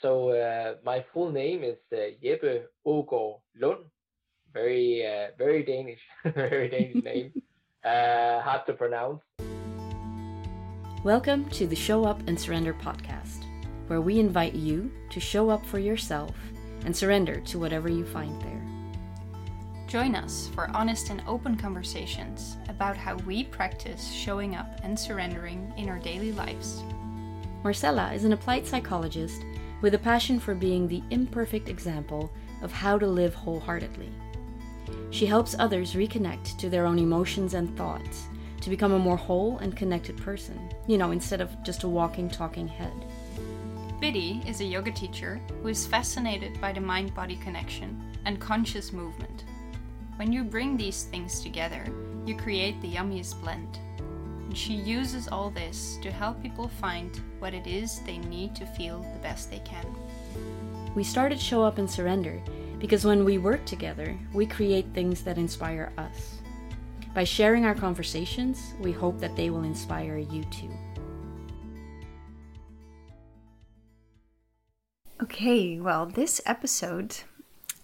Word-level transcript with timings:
So 0.00 0.30
uh, 0.30 0.74
my 0.84 1.04
full 1.12 1.32
name 1.32 1.64
is 1.64 1.78
uh, 1.92 2.14
Jeppe 2.22 2.62
Ågaard 2.86 3.40
Lund. 3.60 3.84
Very, 4.54 5.04
uh, 5.04 5.34
very 5.36 5.64
Danish, 5.64 5.98
very 6.34 6.68
Danish 6.68 7.02
name. 7.02 7.32
Uh, 7.84 8.40
hard 8.42 8.66
to 8.66 8.72
pronounce. 8.72 9.22
Welcome 11.04 11.48
to 11.50 11.66
the 11.66 11.76
Show 11.76 12.04
Up 12.04 12.20
and 12.26 12.38
Surrender 12.38 12.74
podcast, 12.74 13.44
where 13.86 14.00
we 14.00 14.18
invite 14.18 14.54
you 14.54 14.90
to 15.10 15.20
show 15.20 15.48
up 15.48 15.64
for 15.64 15.78
yourself 15.78 16.34
and 16.84 16.94
surrender 16.94 17.40
to 17.42 17.58
whatever 17.58 17.88
you 17.88 18.04
find 18.04 18.42
there. 18.42 18.66
Join 19.86 20.16
us 20.16 20.50
for 20.54 20.68
honest 20.76 21.10
and 21.10 21.22
open 21.28 21.56
conversations 21.56 22.56
about 22.68 22.96
how 22.96 23.14
we 23.18 23.44
practice 23.44 24.12
showing 24.12 24.56
up 24.56 24.80
and 24.82 24.98
surrendering 24.98 25.72
in 25.76 25.88
our 25.88 26.00
daily 26.00 26.32
lives. 26.32 26.82
Marcella 27.62 28.12
is 28.12 28.24
an 28.24 28.32
applied 28.32 28.66
psychologist 28.66 29.40
with 29.80 29.94
a 29.94 29.98
passion 29.98 30.40
for 30.40 30.54
being 30.54 30.86
the 30.86 31.02
imperfect 31.10 31.68
example 31.68 32.32
of 32.62 32.72
how 32.72 32.98
to 32.98 33.06
live 33.06 33.34
wholeheartedly. 33.34 34.10
She 35.10 35.26
helps 35.26 35.56
others 35.58 35.94
reconnect 35.94 36.58
to 36.58 36.68
their 36.68 36.86
own 36.86 36.98
emotions 36.98 37.54
and 37.54 37.76
thoughts 37.76 38.28
to 38.60 38.70
become 38.70 38.92
a 38.92 38.98
more 38.98 39.16
whole 39.16 39.58
and 39.58 39.76
connected 39.76 40.16
person, 40.16 40.58
you 40.86 40.98
know, 40.98 41.12
instead 41.12 41.40
of 41.40 41.62
just 41.62 41.84
a 41.84 41.88
walking, 41.88 42.28
talking 42.28 42.66
head. 42.66 42.92
Biddy 44.00 44.42
is 44.46 44.60
a 44.60 44.64
yoga 44.64 44.92
teacher 44.92 45.40
who 45.62 45.68
is 45.68 45.86
fascinated 45.86 46.60
by 46.60 46.72
the 46.72 46.80
mind 46.80 47.14
body 47.14 47.36
connection 47.36 48.00
and 48.26 48.40
conscious 48.40 48.92
movement. 48.92 49.44
When 50.16 50.32
you 50.32 50.44
bring 50.44 50.76
these 50.76 51.04
things 51.04 51.40
together, 51.40 51.86
you 52.26 52.36
create 52.36 52.80
the 52.80 52.92
yummiest 52.92 53.40
blend. 53.40 53.78
And 54.48 54.56
she 54.56 54.72
uses 54.72 55.28
all 55.28 55.50
this 55.50 55.98
to 56.00 56.10
help 56.10 56.42
people 56.42 56.68
find 56.68 57.20
what 57.38 57.52
it 57.52 57.66
is 57.66 58.00
they 58.00 58.16
need 58.16 58.56
to 58.56 58.64
feel 58.64 59.00
the 59.00 59.18
best 59.18 59.50
they 59.50 59.58
can. 59.58 59.84
We 60.94 61.04
started 61.04 61.38
Show 61.38 61.62
Up 61.62 61.76
and 61.76 61.88
Surrender 61.88 62.40
because 62.78 63.04
when 63.04 63.26
we 63.26 63.36
work 63.36 63.66
together, 63.66 64.18
we 64.32 64.46
create 64.46 64.86
things 64.94 65.22
that 65.24 65.36
inspire 65.36 65.92
us. 65.98 66.38
By 67.14 67.24
sharing 67.24 67.66
our 67.66 67.74
conversations, 67.74 68.72
we 68.80 68.90
hope 68.90 69.20
that 69.20 69.36
they 69.36 69.50
will 69.50 69.64
inspire 69.64 70.16
you 70.16 70.44
too. 70.44 70.72
Okay, 75.22 75.78
well, 75.78 76.06
this 76.06 76.40
episode 76.46 77.16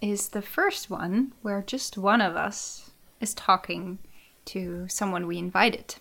is 0.01 0.29
the 0.29 0.41
first 0.41 0.89
one 0.89 1.33
where 1.43 1.61
just 1.61 1.95
one 1.95 2.21
of 2.21 2.35
us 2.35 2.89
is 3.21 3.35
talking 3.35 3.99
to 4.45 4.87
someone 4.89 5.27
we 5.27 5.37
invited. 5.37 5.97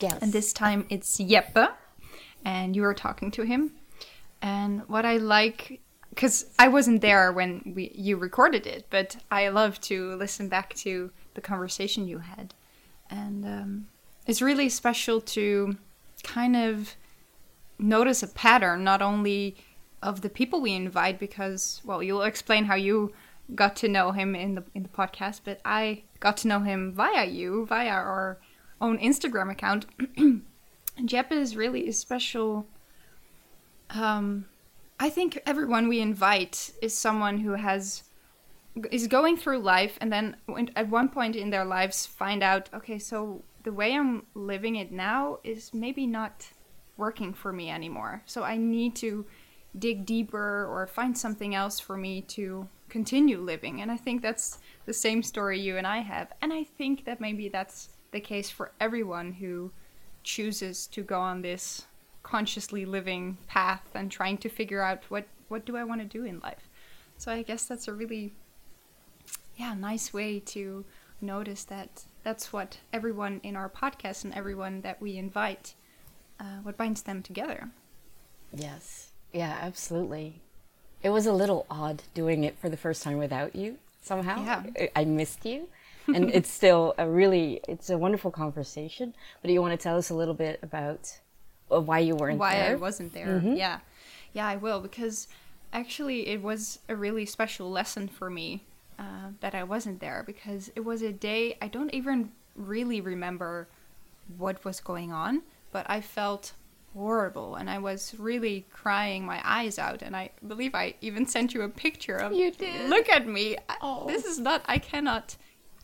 Yes. 0.00 0.18
And 0.20 0.32
this 0.32 0.52
time 0.52 0.86
it's 0.88 1.18
Jeppe, 1.18 1.72
and 2.44 2.74
you 2.74 2.84
are 2.84 2.94
talking 2.94 3.30
to 3.32 3.42
him. 3.42 3.72
And 4.42 4.82
what 4.88 5.04
I 5.04 5.16
like, 5.16 5.80
because 6.10 6.46
I 6.58 6.68
wasn't 6.68 7.00
there 7.00 7.32
when 7.32 7.72
we 7.74 7.92
you 7.94 8.16
recorded 8.16 8.66
it, 8.66 8.86
but 8.90 9.16
I 9.30 9.48
love 9.48 9.80
to 9.82 10.14
listen 10.16 10.48
back 10.48 10.74
to 10.74 11.10
the 11.34 11.40
conversation 11.40 12.06
you 12.06 12.18
had, 12.18 12.54
and 13.10 13.44
um, 13.44 13.86
it's 14.26 14.42
really 14.42 14.68
special 14.68 15.20
to 15.20 15.76
kind 16.22 16.56
of 16.56 16.94
notice 17.78 18.22
a 18.22 18.28
pattern, 18.28 18.84
not 18.84 19.02
only 19.02 19.56
of 20.02 20.20
the 20.20 20.28
people 20.28 20.60
we 20.60 20.74
invite, 20.74 21.18
because 21.18 21.80
well, 21.84 22.02
you'll 22.02 22.22
explain 22.22 22.64
how 22.66 22.74
you 22.74 23.12
got 23.54 23.76
to 23.76 23.88
know 23.88 24.12
him 24.12 24.34
in 24.34 24.54
the 24.54 24.64
in 24.74 24.82
the 24.82 24.88
podcast, 24.88 25.40
but 25.44 25.60
I 25.64 26.02
got 26.20 26.36
to 26.38 26.48
know 26.48 26.60
him 26.60 26.92
via 26.92 27.26
you, 27.26 27.66
via 27.66 27.90
our 27.90 28.38
own 28.80 28.98
Instagram 28.98 29.50
account. 29.50 29.86
Jeppe 31.00 31.32
is 31.32 31.56
really 31.56 31.88
a 31.88 31.92
special. 31.92 32.66
Um, 33.90 34.46
I 34.98 35.10
think 35.10 35.40
everyone 35.46 35.88
we 35.88 36.00
invite 36.00 36.72
is 36.80 36.96
someone 36.96 37.38
who 37.38 37.52
has 37.52 38.04
is 38.90 39.06
going 39.06 39.36
through 39.36 39.58
life 39.58 39.96
and 40.00 40.12
then 40.12 40.36
at 40.74 40.88
one 40.88 41.08
point 41.08 41.36
in 41.36 41.50
their 41.50 41.64
lives 41.64 42.06
find 42.06 42.42
out 42.42 42.68
okay 42.74 42.98
so 42.98 43.42
the 43.62 43.72
way 43.72 43.94
i'm 43.94 44.26
living 44.34 44.76
it 44.76 44.90
now 44.90 45.38
is 45.44 45.72
maybe 45.72 46.06
not 46.06 46.48
working 46.96 47.32
for 47.32 47.52
me 47.52 47.70
anymore 47.70 48.22
so 48.26 48.42
i 48.42 48.56
need 48.56 48.96
to 48.96 49.24
dig 49.78 50.04
deeper 50.04 50.66
or 50.66 50.86
find 50.86 51.16
something 51.16 51.54
else 51.54 51.78
for 51.78 51.96
me 51.96 52.20
to 52.20 52.68
continue 52.88 53.38
living 53.38 53.80
and 53.80 53.92
i 53.92 53.96
think 53.96 54.22
that's 54.22 54.58
the 54.86 54.92
same 54.92 55.22
story 55.22 55.60
you 55.60 55.76
and 55.76 55.86
i 55.86 55.98
have 55.98 56.32
and 56.42 56.52
i 56.52 56.64
think 56.64 57.04
that 57.04 57.20
maybe 57.20 57.48
that's 57.48 57.90
the 58.14 58.20
case 58.20 58.48
for 58.48 58.72
everyone 58.80 59.32
who 59.32 59.70
chooses 60.22 60.86
to 60.86 61.02
go 61.02 61.20
on 61.20 61.42
this 61.42 61.86
consciously 62.22 62.86
living 62.86 63.36
path 63.46 63.82
and 63.94 64.10
trying 64.10 64.38
to 64.38 64.48
figure 64.48 64.80
out 64.80 65.02
what 65.10 65.26
what 65.48 65.66
do 65.66 65.76
i 65.76 65.84
want 65.84 66.00
to 66.00 66.06
do 66.06 66.24
in 66.24 66.40
life 66.40 66.70
so 67.18 67.30
i 67.30 67.42
guess 67.42 67.66
that's 67.66 67.86
a 67.86 67.92
really 67.92 68.32
yeah, 69.56 69.74
nice 69.74 70.12
way 70.12 70.40
to 70.40 70.84
notice 71.20 71.64
that 71.64 72.04
that's 72.22 72.52
what 72.52 72.78
everyone 72.92 73.40
in 73.42 73.56
our 73.56 73.68
podcast 73.68 74.24
and 74.24 74.34
everyone 74.34 74.80
that 74.80 75.00
we 75.00 75.16
invite, 75.16 75.74
uh, 76.40 76.58
what 76.62 76.76
binds 76.76 77.02
them 77.02 77.22
together. 77.22 77.70
Yes. 78.52 79.10
Yeah, 79.32 79.56
absolutely. 79.60 80.40
It 81.02 81.10
was 81.10 81.26
a 81.26 81.32
little 81.32 81.66
odd 81.70 82.02
doing 82.14 82.44
it 82.44 82.58
for 82.58 82.68
the 82.68 82.76
first 82.76 83.02
time 83.02 83.18
without 83.18 83.54
you 83.54 83.78
somehow. 84.00 84.44
Yeah. 84.44 84.86
I 84.96 85.04
missed 85.04 85.44
you. 85.44 85.68
And 86.08 86.30
it's 86.30 86.50
still 86.50 86.94
a 86.98 87.08
really 87.08 87.60
it's 87.68 87.90
a 87.90 87.98
wonderful 87.98 88.30
conversation. 88.30 89.14
But 89.42 89.50
you 89.50 89.60
want 89.60 89.78
to 89.78 89.82
tell 89.82 89.96
us 89.96 90.10
a 90.10 90.14
little 90.14 90.34
bit 90.34 90.58
about 90.62 91.18
uh, 91.70 91.80
why 91.80 92.00
you 92.00 92.14
weren't 92.14 92.38
there. 92.38 92.48
why 92.48 92.54
there? 92.54 92.72
I 92.72 92.74
wasn't 92.76 93.12
there. 93.12 93.26
Mm-hmm. 93.26 93.54
Yeah. 93.54 93.80
Yeah, 94.32 94.46
I 94.46 94.56
will 94.56 94.80
because 94.80 95.28
actually 95.72 96.28
it 96.28 96.42
was 96.42 96.80
a 96.88 96.96
really 96.96 97.26
special 97.26 97.70
lesson 97.70 98.08
for 98.08 98.30
me 98.30 98.64
uh, 98.98 99.30
that 99.40 99.54
I 99.54 99.64
wasn't 99.64 100.00
there 100.00 100.22
because 100.26 100.70
it 100.74 100.80
was 100.80 101.02
a 101.02 101.12
day 101.12 101.56
I 101.60 101.68
don't 101.68 101.92
even 101.94 102.32
really 102.56 103.00
remember 103.00 103.68
what 104.38 104.64
was 104.64 104.80
going 104.80 105.12
on, 105.12 105.42
but 105.72 105.86
I 105.88 106.00
felt 106.00 106.52
horrible 106.94 107.56
and 107.56 107.68
I 107.68 107.78
was 107.78 108.14
really 108.18 108.64
crying 108.72 109.26
my 109.26 109.40
eyes 109.44 109.78
out. 109.78 110.02
And 110.02 110.16
I 110.16 110.30
believe 110.46 110.74
I 110.74 110.94
even 111.00 111.26
sent 111.26 111.52
you 111.54 111.62
a 111.62 111.68
picture 111.68 112.16
of 112.16 112.32
you 112.32 112.50
did. 112.50 112.88
Look 112.88 113.08
at 113.08 113.26
me. 113.26 113.56
Oh. 113.82 114.06
This 114.06 114.24
is 114.24 114.38
not. 114.38 114.62
I 114.66 114.78
cannot. 114.78 115.36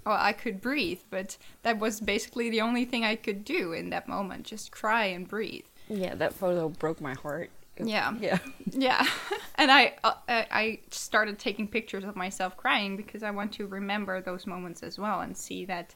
Well, 0.05 0.17
I 0.19 0.33
could 0.33 0.61
breathe, 0.61 1.01
but 1.11 1.37
that 1.63 1.79
was 1.79 2.01
basically 2.01 2.51
the 2.51 2.61
only 2.63 2.85
thing 2.85 3.05
I 3.05 3.17
could 3.17 3.45
do 3.45 3.73
in 3.73 3.91
that 3.91 4.09
moment. 4.09 4.47
Just 4.47 4.71
cry 4.71 5.07
and 5.07 5.29
breathe. 5.29 5.67
Yeah, 5.89 6.15
that 6.15 6.33
photo 6.33 6.69
broke 6.69 7.01
my 7.01 7.15
heart. 7.15 7.51
Yeah. 7.83 8.15
Yeah. 8.21 8.39
Yeah. 8.71 9.07
and 9.57 9.71
I 9.71 9.95
uh, 10.05 10.15
I 10.29 10.81
started 10.91 11.39
taking 11.39 11.67
pictures 11.67 12.05
of 12.05 12.17
myself 12.17 12.57
crying 12.57 12.97
because 12.97 13.23
I 13.23 13.31
want 13.31 13.53
to 13.55 13.67
remember 13.67 14.21
those 14.21 14.47
moments 14.47 14.83
as 14.83 14.99
well 14.99 15.21
and 15.21 15.37
see 15.37 15.65
that 15.67 15.95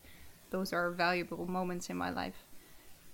those 0.50 0.72
are 0.72 0.90
valuable 0.90 1.46
moments 1.46 1.90
in 1.90 1.96
my 1.96 2.10
life. 2.10 2.46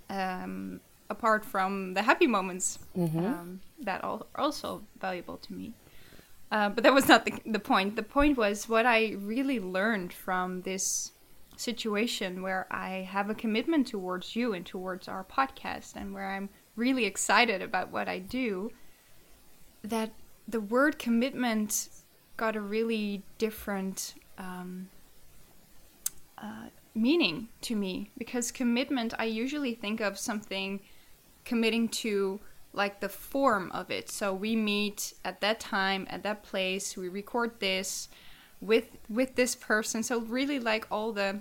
Um, 0.09 0.81
apart 1.09 1.43
from 1.43 1.93
the 1.93 2.01
happy 2.01 2.27
moments 2.27 2.79
mm-hmm. 2.97 3.19
um, 3.19 3.61
that 3.79 4.03
are 4.03 4.25
also 4.35 4.81
valuable 4.99 5.37
to 5.37 5.53
me. 5.53 5.73
Uh, 6.51 6.67
but 6.69 6.83
that 6.83 6.93
was 6.93 7.07
not 7.07 7.25
the, 7.25 7.33
the 7.45 7.59
point. 7.59 7.95
The 7.95 8.03
point 8.03 8.37
was 8.37 8.67
what 8.67 8.85
I 8.85 9.15
really 9.17 9.59
learned 9.59 10.11
from 10.11 10.61
this 10.63 11.13
situation 11.55 12.41
where 12.41 12.67
I 12.69 13.07
have 13.09 13.29
a 13.29 13.35
commitment 13.35 13.87
towards 13.87 14.35
you 14.35 14.53
and 14.53 14.65
towards 14.65 15.07
our 15.07 15.23
podcast 15.23 15.95
and 15.95 16.13
where 16.13 16.29
I'm 16.29 16.49
really 16.75 17.05
excited 17.05 17.61
about 17.61 17.91
what 17.91 18.09
I 18.09 18.19
do, 18.19 18.71
that 19.83 20.11
the 20.47 20.59
word 20.59 20.99
commitment 20.99 21.89
got 22.35 22.55
a 22.55 22.61
really 22.61 23.23
different 23.37 24.15
um, 24.37 24.89
uh, 26.37 26.67
meaning 26.95 27.47
to 27.61 27.75
me 27.75 28.09
because 28.17 28.51
commitment, 28.51 29.13
I 29.17 29.25
usually 29.25 29.75
think 29.75 30.01
of 30.01 30.17
something 30.17 30.81
committing 31.45 31.87
to 31.89 32.39
like 32.73 32.99
the 32.99 33.09
form 33.09 33.71
of 33.71 33.91
it. 33.91 34.09
So 34.09 34.33
we 34.33 34.55
meet 34.55 35.13
at 35.25 35.41
that 35.41 35.59
time, 35.59 36.07
at 36.09 36.23
that 36.23 36.43
place, 36.43 36.95
we 36.95 37.09
record 37.09 37.59
this 37.59 38.09
with 38.59 38.97
with 39.09 39.35
this 39.35 39.55
person. 39.55 40.03
So 40.03 40.21
really 40.21 40.59
like 40.59 40.87
all 40.91 41.11
the 41.11 41.39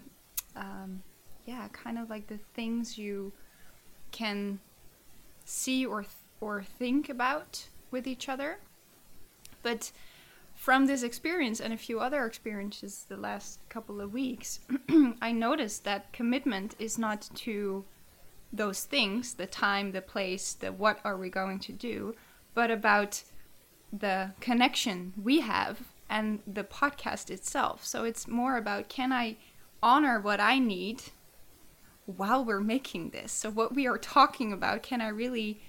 um, 0.56 1.02
yeah, 1.46 1.68
kind 1.72 1.98
of 1.98 2.10
like 2.10 2.26
the 2.26 2.38
things 2.54 2.98
you 2.98 3.32
can 4.10 4.58
see 5.44 5.86
or 5.86 6.02
th- 6.02 6.12
or 6.40 6.62
think 6.62 7.08
about 7.08 7.68
with 7.90 8.06
each 8.06 8.28
other. 8.28 8.58
But 9.62 9.92
from 10.54 10.86
this 10.86 11.02
experience 11.02 11.60
and 11.60 11.72
a 11.72 11.76
few 11.76 12.00
other 12.00 12.26
experiences 12.26 13.06
the 13.08 13.16
last 13.16 13.60
couple 13.68 14.00
of 14.00 14.12
weeks, 14.12 14.60
I 15.22 15.32
noticed 15.32 15.84
that 15.84 16.12
commitment 16.12 16.74
is 16.78 16.98
not 16.98 17.28
to 17.36 17.84
those 18.52 18.84
things, 18.84 19.34
the 19.34 19.46
time, 19.46 19.92
the 19.92 20.02
place, 20.02 20.52
the 20.52 20.72
what 20.72 20.98
are 21.04 21.16
we 21.16 21.30
going 21.30 21.58
to 21.60 21.72
do, 21.72 22.14
but 22.54 22.70
about 22.70 23.22
the 23.92 24.32
connection 24.40 25.12
we 25.20 25.40
have 25.40 25.92
and 26.08 26.40
the 26.46 26.64
podcast 26.64 27.30
itself. 27.30 27.84
So 27.84 28.04
it's 28.04 28.26
more 28.26 28.56
about 28.56 28.88
can 28.88 29.12
I 29.12 29.36
honor 29.82 30.20
what 30.20 30.40
I 30.40 30.58
need 30.58 31.02
while 32.06 32.44
we're 32.44 32.60
making 32.60 33.10
this. 33.10 33.30
So, 33.32 33.50
what 33.50 33.74
we 33.74 33.86
are 33.86 33.98
talking 33.98 34.52
about, 34.52 34.82
can 34.82 35.00
I 35.00 35.08
really 35.08 35.60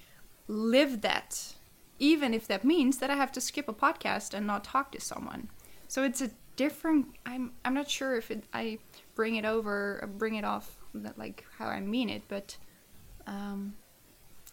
live 0.48 1.02
that 1.02 1.54
even 2.02 2.34
if 2.34 2.48
that 2.48 2.64
means 2.64 2.98
that 2.98 3.10
I 3.10 3.14
have 3.14 3.30
to 3.30 3.40
skip 3.40 3.68
a 3.68 3.72
podcast 3.72 4.34
and 4.34 4.44
not 4.44 4.64
talk 4.64 4.90
to 4.90 5.00
someone. 5.00 5.48
So 5.86 6.02
it's 6.02 6.20
a 6.20 6.30
different. 6.56 7.14
I'm 7.24 7.52
I'm 7.64 7.74
not 7.74 7.88
sure 7.88 8.16
if 8.16 8.28
it, 8.30 8.42
I 8.52 8.78
bring 9.14 9.36
it 9.36 9.44
over, 9.44 10.10
bring 10.18 10.34
it 10.34 10.44
off, 10.44 10.76
like 11.16 11.44
how 11.58 11.66
I 11.66 11.78
mean 11.78 12.10
it, 12.10 12.22
but 12.26 12.56
um, 13.32 13.74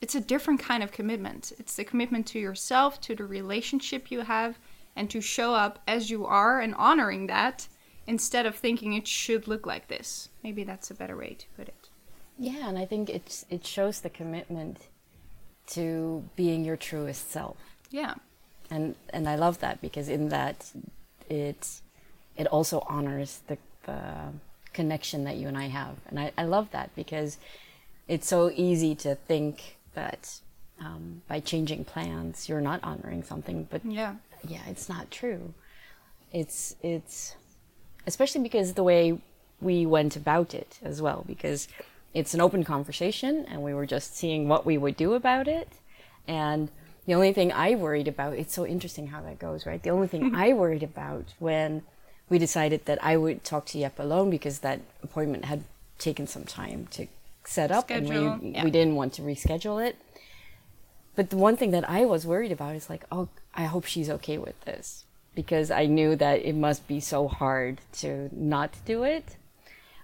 it's 0.01 0.15
a 0.15 0.21
different 0.21 0.59
kind 0.59 0.81
of 0.83 0.91
commitment. 0.91 1.51
It's 1.59 1.75
the 1.75 1.83
commitment 1.83 2.25
to 2.27 2.39
yourself, 2.39 3.01
to 3.01 3.15
the 3.15 3.25
relationship 3.25 4.11
you 4.11 4.21
have, 4.21 4.57
and 4.95 5.09
to 5.09 5.21
show 5.21 5.53
up 5.53 5.79
as 5.87 6.09
you 6.09 6.25
are 6.25 6.59
and 6.59 6.73
honoring 6.75 7.27
that 7.27 7.67
instead 8.07 8.45
of 8.45 8.55
thinking 8.55 8.93
it 8.93 9.07
should 9.07 9.47
look 9.47 9.65
like 9.65 9.87
this. 9.87 10.29
Maybe 10.43 10.63
that's 10.63 10.89
a 10.89 10.95
better 10.95 11.15
way 11.15 11.35
to 11.37 11.45
put 11.55 11.67
it. 11.67 11.89
Yeah, 12.37 12.69
and 12.69 12.77
I 12.77 12.85
think 12.85 13.09
it's 13.09 13.45
it 13.49 13.65
shows 13.65 13.99
the 13.99 14.09
commitment 14.09 14.87
to 15.67 16.23
being 16.35 16.63
your 16.63 16.77
truest 16.77 17.29
self. 17.29 17.57
Yeah. 17.89 18.15
And 18.71 18.95
and 19.11 19.27
I 19.27 19.35
love 19.35 19.59
that 19.59 19.81
because 19.81 20.07
in 20.07 20.29
that 20.29 20.71
it 21.29 21.81
it 22.37 22.47
also 22.47 22.83
honors 22.87 23.41
the 23.47 23.57
the 23.85 24.31
connection 24.73 25.25
that 25.25 25.35
you 25.35 25.47
and 25.47 25.57
I 25.57 25.67
have. 25.67 25.95
And 26.07 26.19
I, 26.19 26.31
I 26.37 26.45
love 26.45 26.71
that 26.71 26.95
because 26.95 27.37
it's 28.09 28.27
so 28.27 28.51
easy 28.55 28.93
to 28.95 29.15
think 29.15 29.77
that 29.93 30.39
um, 30.81 31.21
by 31.27 31.39
changing 31.39 31.85
plans 31.85 32.49
you're 32.49 32.59
not 32.71 32.79
honoring 32.83 33.23
something, 33.23 33.67
but 33.69 33.81
Yeah. 33.85 34.15
yeah, 34.47 34.61
it's 34.67 34.89
not 34.89 35.09
true. 35.11 35.53
It's 36.31 36.75
it's 36.81 37.35
especially 38.07 38.41
because 38.41 38.73
the 38.73 38.83
way 38.83 39.19
we 39.61 39.85
went 39.85 40.15
about 40.15 40.53
it 40.53 40.79
as 40.83 41.01
well, 41.01 41.23
because 41.27 41.67
it's 42.13 42.33
an 42.33 42.41
open 42.41 42.63
conversation 42.63 43.45
and 43.49 43.61
we 43.61 43.73
were 43.73 43.85
just 43.85 44.15
seeing 44.15 44.47
what 44.47 44.65
we 44.65 44.77
would 44.77 44.97
do 44.97 45.13
about 45.13 45.47
it. 45.47 45.69
And 46.27 46.69
the 47.05 47.13
only 47.15 47.33
thing 47.33 47.51
I 47.51 47.75
worried 47.75 48.07
about, 48.07 48.33
it's 48.33 48.53
so 48.53 48.65
interesting 48.65 49.07
how 49.07 49.21
that 49.21 49.37
goes, 49.39 49.65
right? 49.65 49.81
The 49.81 49.89
only 49.91 50.07
thing 50.07 50.33
I 50.45 50.53
worried 50.53 50.83
about 50.83 51.25
when 51.39 51.83
we 52.29 52.37
decided 52.39 52.85
that 52.85 53.03
I 53.03 53.17
would 53.17 53.43
talk 53.43 53.65
to 53.67 53.77
Jeppe 53.79 53.99
alone 53.99 54.29
because 54.29 54.59
that 54.59 54.79
appointment 55.03 55.45
had 55.45 55.63
taken 55.97 56.25
some 56.27 56.45
time 56.45 56.87
to 56.91 57.07
set 57.43 57.71
up 57.71 57.85
Schedule, 57.85 58.33
and 58.33 58.41
we, 58.41 58.49
yeah. 58.51 58.63
we 58.63 58.71
didn't 58.71 58.95
want 58.95 59.13
to 59.13 59.21
reschedule 59.21 59.85
it. 59.85 59.95
But 61.15 61.31
the 61.31 61.37
one 61.37 61.57
thing 61.57 61.71
that 61.71 61.89
I 61.89 62.05
was 62.05 62.25
worried 62.25 62.51
about 62.51 62.75
is 62.75 62.89
like, 62.89 63.03
oh, 63.11 63.29
I 63.53 63.65
hope 63.65 63.85
she's 63.85 64.09
okay 64.09 64.37
with 64.37 64.59
this 64.61 65.05
because 65.35 65.71
I 65.71 65.85
knew 65.85 66.15
that 66.15 66.45
it 66.45 66.55
must 66.55 66.87
be 66.87 66.99
so 66.99 67.27
hard 67.27 67.81
to 67.93 68.29
not 68.31 68.73
do 68.85 69.03
it. 69.03 69.35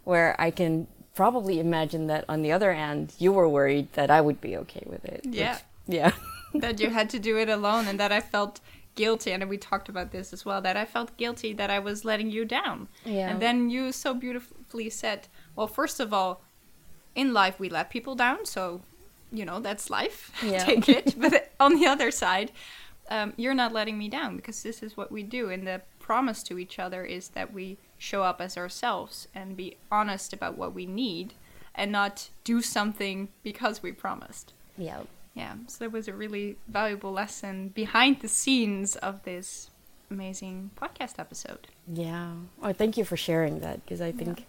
Where 0.04 0.36
I 0.40 0.52
can 0.52 0.88
probably 1.16 1.60
imagine 1.60 2.08
that 2.08 2.26
on 2.28 2.42
the 2.42 2.52
other 2.52 2.72
end, 2.72 3.14
you 3.18 3.32
were 3.32 3.48
worried 3.48 3.92
that 3.94 4.12
I 4.12 4.22
would 4.22 4.42
be 4.42 4.58
okay 4.58 4.84
with 4.86 5.06
it. 5.06 5.22
which- 5.26 5.36
Yeah. 5.36 5.60
yeah. 5.88 6.12
that 6.54 6.80
you 6.80 6.90
had 6.90 7.10
to 7.12 7.20
do 7.20 7.38
it 7.38 7.50
alone 7.50 7.88
and 7.88 8.00
that 8.00 8.12
I 8.12 8.22
felt 8.22 8.60
guilty 8.96 9.32
and 9.32 9.48
we 9.50 9.58
talked 9.58 9.90
about 9.90 10.12
this 10.12 10.32
as 10.32 10.46
well 10.46 10.62
that 10.62 10.78
I 10.78 10.86
felt 10.86 11.18
guilty 11.18 11.52
that 11.54 11.70
I 11.70 11.80
was 11.80 12.06
letting 12.06 12.30
you 12.32 12.46
down. 12.46 12.88
Yeah. 13.04 13.30
And 13.30 13.42
then 13.42 13.70
you 13.70 13.92
so 13.92 14.14
beautifully 14.14 14.90
said, 14.90 15.28
well 15.56 15.68
first 15.68 16.00
of 16.00 16.14
all, 16.14 16.42
in 17.16 17.34
life 17.34 17.60
we 17.60 17.70
let 17.70 17.90
people 17.90 18.16
down, 18.16 18.46
so 18.46 18.82
you 19.32 19.46
know, 19.46 19.60
that's 19.60 19.90
life. 19.90 20.32
Yeah. 20.44 20.64
Take 20.64 20.88
it. 20.88 21.16
But 21.18 21.52
on 21.60 21.76
the 21.80 21.88
other 21.88 22.12
side, 22.12 22.52
um, 23.10 23.34
you're 23.38 23.54
not 23.56 23.74
letting 23.74 23.98
me 23.98 24.08
down 24.10 24.36
because 24.36 24.64
this 24.64 24.82
is 24.84 24.96
what 24.96 25.12
we 25.12 25.24
do 25.24 25.50
and 25.50 25.66
the 25.66 25.82
promise 26.00 26.44
to 26.44 26.60
each 26.60 26.78
other 26.80 27.04
is 27.04 27.30
that 27.30 27.52
we 27.54 27.78
show 27.98 28.24
up 28.24 28.40
as 28.40 28.58
ourselves 28.58 29.28
and 29.34 29.58
be 29.58 29.78
honest 29.92 30.34
about 30.34 30.58
what 30.58 30.74
we 30.74 30.86
need 30.86 31.34
and 31.74 31.92
not 31.92 32.30
do 32.44 32.62
something 32.62 33.30
because 33.44 33.82
we 33.84 33.92
promised. 33.92 34.54
yeah. 34.78 35.02
Yeah, 35.34 35.56
so 35.68 35.84
that 35.84 35.92
was 35.92 36.08
a 36.08 36.14
really 36.14 36.56
valuable 36.70 37.12
lesson 37.12 37.68
behind 37.68 38.22
the 38.22 38.30
scenes 38.30 38.96
of 38.96 39.22
this 39.24 39.70
amazing 40.10 40.72
podcast 40.80 41.20
episode. 41.20 41.68
Yeah. 41.92 42.36
Oh, 42.64 42.72
thank 42.72 42.96
you 42.96 43.04
for 43.04 43.18
sharing 43.18 43.60
that 43.60 43.84
because 43.84 44.00
I 44.00 44.14
think 44.14 44.46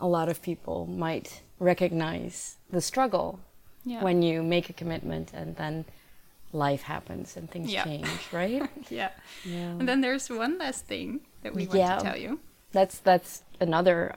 a 0.00 0.06
lot 0.06 0.28
of 0.28 0.42
people 0.42 0.86
might 0.86 1.42
recognize 1.58 2.56
the 2.70 2.80
struggle 2.80 3.40
Yeah. 3.84 4.02
when 4.02 4.22
you 4.22 4.42
make 4.42 4.68
a 4.68 4.72
commitment 4.72 5.32
and 5.32 5.56
then 5.56 5.84
life 6.52 6.82
happens 6.82 7.36
and 7.36 7.50
things 7.50 7.72
Yeah. 7.72 7.84
change, 7.84 8.08
right? 8.32 8.62
yeah. 8.90 9.10
yeah. 9.44 9.70
And 9.78 9.88
then 9.88 10.00
there's 10.00 10.28
one 10.30 10.58
last 10.58 10.86
thing 10.86 11.20
that 11.42 11.54
we 11.54 11.66
want 11.66 11.78
Yeah. 11.78 11.96
to 11.96 12.02
tell 12.04 12.16
you. 12.16 12.40
that's 12.72 12.98
that's 12.98 13.42
another 13.60 14.14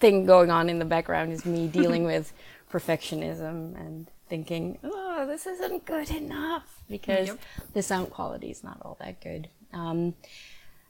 thing 0.00 0.24
going 0.26 0.50
on 0.50 0.70
in 0.70 0.78
the 0.78 0.84
background 0.84 1.32
is 1.32 1.44
me 1.44 1.66
dealing 1.68 2.04
with 2.12 2.32
perfectionism 2.72 3.74
and 3.78 4.06
thinking, 4.28 4.78
oh, 4.84 5.26
this 5.26 5.46
isn't 5.46 5.84
good 5.84 6.10
enough 6.10 6.82
because 6.88 7.28
Yep. 7.28 7.38
the 7.74 7.82
sound 7.82 8.10
quality 8.10 8.50
is 8.50 8.62
not 8.62 8.78
all 8.82 8.96
that 9.00 9.20
good. 9.20 9.48
Um, 9.72 10.14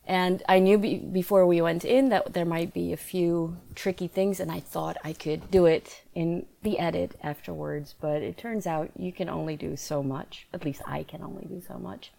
and 0.08 0.43
I 0.49 0.58
knew 0.58 0.78
be- 0.78 0.96
before 0.96 1.46
we 1.46 1.60
went 1.60 1.84
in 1.84 2.08
that 2.08 2.32
there 2.32 2.46
might 2.46 2.72
be 2.72 2.94
a 2.94 2.96
few 2.96 3.58
tricky 3.75 4.08
things, 4.08 4.40
and 4.40 4.50
I 4.50 4.58
thought 4.58 4.96
I 5.05 5.12
could 5.12 5.50
do 5.50 5.66
it 5.66 6.02
in 6.14 6.46
the 6.62 6.78
edit 6.78 7.14
afterwards. 7.22 7.94
But 8.00 8.22
it 8.22 8.38
turns 8.38 8.66
out 8.66 8.90
you 8.96 9.12
can 9.12 9.28
only 9.28 9.55
do 9.55 9.76
so 9.76 10.02
much. 10.02 10.46
At 10.55 10.64
least 10.64 10.81
I 10.87 11.02
can 11.02 11.22
only 11.22 11.44
do 11.44 11.60
so 11.60 11.78
much. 11.78 12.10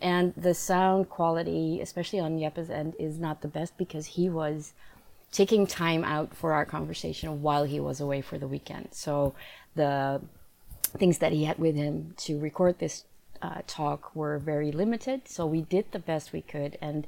And 0.00 0.32
the 0.38 0.54
sound 0.54 1.10
quality, 1.10 1.82
especially 1.82 2.20
on 2.20 2.40
Jeppe's 2.40 2.70
end, 2.70 2.94
is 2.98 3.18
not 3.18 3.42
the 3.42 3.48
best 3.48 3.76
because 3.76 4.06
he 4.06 4.30
was 4.30 4.72
taking 5.30 5.66
time 5.66 6.04
out 6.04 6.34
for 6.34 6.54
our 6.54 6.64
conversation 6.64 7.42
while 7.42 7.64
he 7.64 7.78
was 7.78 8.00
away 8.00 8.22
for 8.22 8.38
the 8.38 8.48
weekend. 8.48 8.88
So 8.92 9.34
the 9.74 10.22
things 10.96 11.18
that 11.18 11.32
he 11.32 11.44
had 11.44 11.58
with 11.58 11.74
him 11.74 12.14
to 12.16 12.38
record 12.38 12.78
this 12.78 13.04
uh, 13.42 13.62
talk 13.66 14.14
were 14.14 14.38
very 14.38 14.72
limited. 14.72 15.28
So 15.28 15.46
we 15.46 15.62
did 15.62 15.92
the 15.92 15.98
best 15.98 16.32
we 16.32 16.42
could, 16.42 16.78
and 16.80 17.06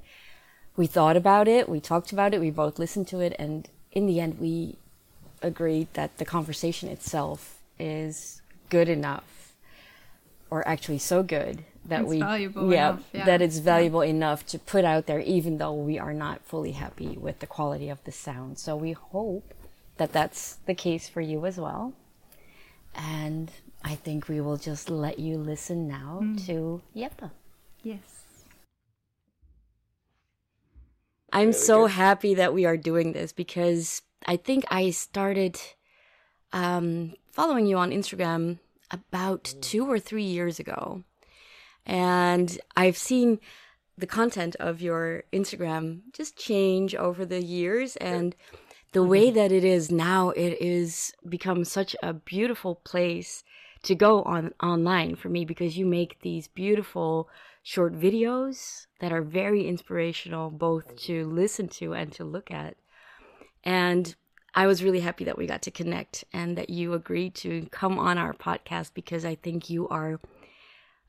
we 0.76 0.86
thought 0.86 1.16
about 1.16 1.48
it. 1.48 1.68
We 1.68 1.80
talked 1.80 2.12
about 2.12 2.34
it. 2.34 2.40
We 2.40 2.50
both 2.50 2.78
listened 2.78 3.08
to 3.08 3.20
it, 3.20 3.34
and 3.38 3.68
in 3.92 4.06
the 4.06 4.20
end, 4.20 4.38
we 4.38 4.76
agreed 5.42 5.88
that 5.94 6.18
the 6.18 6.24
conversation 6.24 6.88
itself 6.88 7.60
is 7.78 8.42
good 8.68 8.88
enough, 8.88 9.54
or 10.50 10.66
actually 10.66 10.98
so 10.98 11.22
good 11.22 11.64
that 11.84 12.02
It's 12.02 12.08
we 12.08 12.20
valuable 12.20 12.70
yeah, 12.70 12.90
enough, 12.90 13.04
yeah. 13.12 13.24
that 13.24 13.42
it's 13.42 13.58
valuable 13.58 14.02
enough 14.02 14.46
to 14.46 14.58
put 14.58 14.84
out 14.84 15.06
there, 15.06 15.20
even 15.20 15.58
though 15.58 15.72
we 15.72 15.98
are 15.98 16.12
not 16.12 16.42
fully 16.44 16.72
happy 16.72 17.16
with 17.16 17.40
the 17.40 17.46
quality 17.46 17.88
of 17.88 18.02
the 18.04 18.12
sound. 18.12 18.58
So 18.58 18.76
we 18.76 18.92
hope 18.92 19.54
that 19.96 20.12
that's 20.12 20.58
the 20.66 20.74
case 20.74 21.08
for 21.08 21.20
you 21.20 21.46
as 21.46 21.58
well. 21.58 21.94
And 22.94 23.50
I 23.82 23.94
think 23.94 24.28
we 24.28 24.40
will 24.40 24.56
just 24.56 24.90
let 24.90 25.18
you 25.18 25.38
listen 25.38 25.88
now 25.88 26.20
Mm. 26.22 26.46
to 26.46 26.82
Jeppe. 26.94 27.30
Yes. 27.82 28.44
I'm 31.32 31.52
so 31.52 31.82
good. 31.82 31.92
happy 31.92 32.34
that 32.34 32.52
we 32.52 32.66
are 32.66 32.76
doing 32.76 33.12
this 33.12 33.32
because 33.32 34.02
I 34.26 34.36
think 34.36 34.64
I 34.70 34.90
started 34.90 35.60
um, 36.52 37.14
following 37.32 37.66
you 37.66 37.78
on 37.78 37.90
Instagram 37.92 38.58
about 38.90 39.54
two 39.60 39.88
or 39.90 39.98
three 40.00 40.24
years 40.24 40.58
ago. 40.58 41.04
And 41.86 42.58
I've 42.76 42.96
seen 42.96 43.38
the 43.96 44.06
content 44.06 44.56
of 44.56 44.82
your 44.82 45.22
Instagram 45.32 46.00
just 46.12 46.36
change 46.36 46.94
over 46.96 47.24
the 47.24 47.42
years. 47.42 47.96
And 47.96 48.34
the 48.92 49.04
way 49.04 49.30
that 49.30 49.52
it 49.52 49.62
is 49.62 49.90
now, 49.92 50.30
it 50.30 50.60
is 50.60 51.12
become 51.28 51.64
such 51.64 51.94
a 52.02 52.12
beautiful 52.12 52.74
place 52.74 53.44
to 53.82 53.94
go 53.94 54.22
on 54.22 54.52
online 54.62 55.16
for 55.16 55.28
me 55.28 55.44
because 55.44 55.78
you 55.78 55.86
make 55.86 56.20
these 56.20 56.48
beautiful 56.48 57.28
short 57.62 57.94
videos 57.94 58.86
that 59.00 59.12
are 59.12 59.22
very 59.22 59.66
inspirational 59.66 60.50
both 60.50 60.96
to 60.96 61.26
listen 61.26 61.68
to 61.68 61.94
and 61.94 62.12
to 62.12 62.24
look 62.24 62.50
at. 62.50 62.76
And 63.64 64.14
I 64.54 64.66
was 64.66 64.82
really 64.82 65.00
happy 65.00 65.24
that 65.24 65.38
we 65.38 65.46
got 65.46 65.62
to 65.62 65.70
connect 65.70 66.24
and 66.32 66.56
that 66.58 66.70
you 66.70 66.92
agreed 66.94 67.34
to 67.36 67.66
come 67.70 67.98
on 67.98 68.18
our 68.18 68.32
podcast 68.32 68.92
because 68.94 69.24
I 69.24 69.34
think 69.34 69.70
you 69.70 69.88
are 69.88 70.20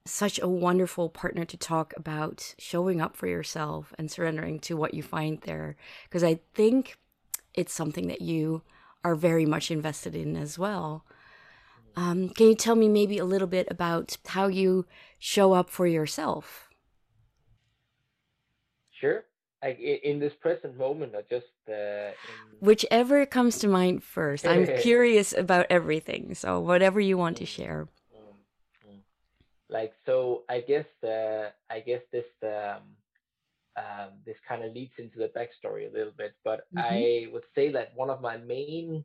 such 0.06 0.40
a 0.40 0.48
wonderful 0.48 1.10
partner 1.10 1.46
to 1.46 1.58
talk 1.58 1.94
about 1.96 2.56
showing 2.58 3.02
up 3.02 3.16
for 3.16 3.28
yourself 3.28 3.94
and 3.98 4.10
surrendering 4.10 4.60
to 4.60 4.76
what 4.76 4.94
you 4.94 5.04
find 5.04 5.42
there. 5.42 5.76
Because 6.04 6.24
I 6.24 6.40
think 6.54 6.98
it's 7.54 7.74
something 7.74 8.08
that 8.08 8.22
you 8.22 8.62
are 9.04 9.16
very 9.16 9.46
much 9.46 9.72
invested 9.72 10.16
in 10.16 10.36
as 10.36 10.58
well. 10.58 11.06
Um, 11.96 12.30
can 12.30 12.48
you 12.48 12.56
tell 12.56 12.76
me 12.76 12.88
maybe 12.88 13.18
a 13.18 13.26
little 13.26 13.48
bit 13.48 13.68
about 13.70 14.18
how 14.28 14.48
you 14.48 14.86
show 15.20 15.54
up 15.54 15.70
for 15.70 15.86
yourself? 15.88 16.70
Sure. 18.92 19.26
I- 19.64 19.70
in 20.04 20.20
this 20.20 20.34
present 20.42 20.76
moment, 20.78 21.14
or 21.14 21.22
just 21.30 21.54
uh, 21.70 22.14
in, 22.30 22.58
Whichever 22.60 23.26
comes 23.28 23.60
to 23.60 23.68
mind 23.68 24.04
first. 24.04 24.46
I'm 24.48 24.66
curious 24.78 25.34
about 25.34 25.68
everything, 25.70 26.34
so 26.34 26.60
whatever 26.60 27.00
you 27.00 27.18
want 27.18 27.38
to 27.38 27.46
share. 27.46 27.88
Mm, 28.16 28.90
mm. 28.90 29.00
like 29.70 29.94
so 30.06 30.44
i 30.50 30.60
guess 30.62 30.90
uh, 31.04 31.50
i 31.70 31.80
guess 31.80 32.02
this 32.12 32.30
um, 32.44 32.84
um, 33.78 34.10
this 34.26 34.38
kind 34.48 34.64
of 34.64 34.74
leads 34.74 34.94
into 34.98 35.18
the 35.20 35.32
backstory 35.38 35.90
a 35.90 35.94
little 35.94 36.14
bit 36.18 36.34
but 36.44 36.68
Mhm. 36.74 36.82
i 36.94 37.28
would 37.32 37.48
say 37.56 37.70
that 37.72 37.96
one 37.96 38.10
of 38.10 38.22
my 38.22 38.38
main 38.38 39.04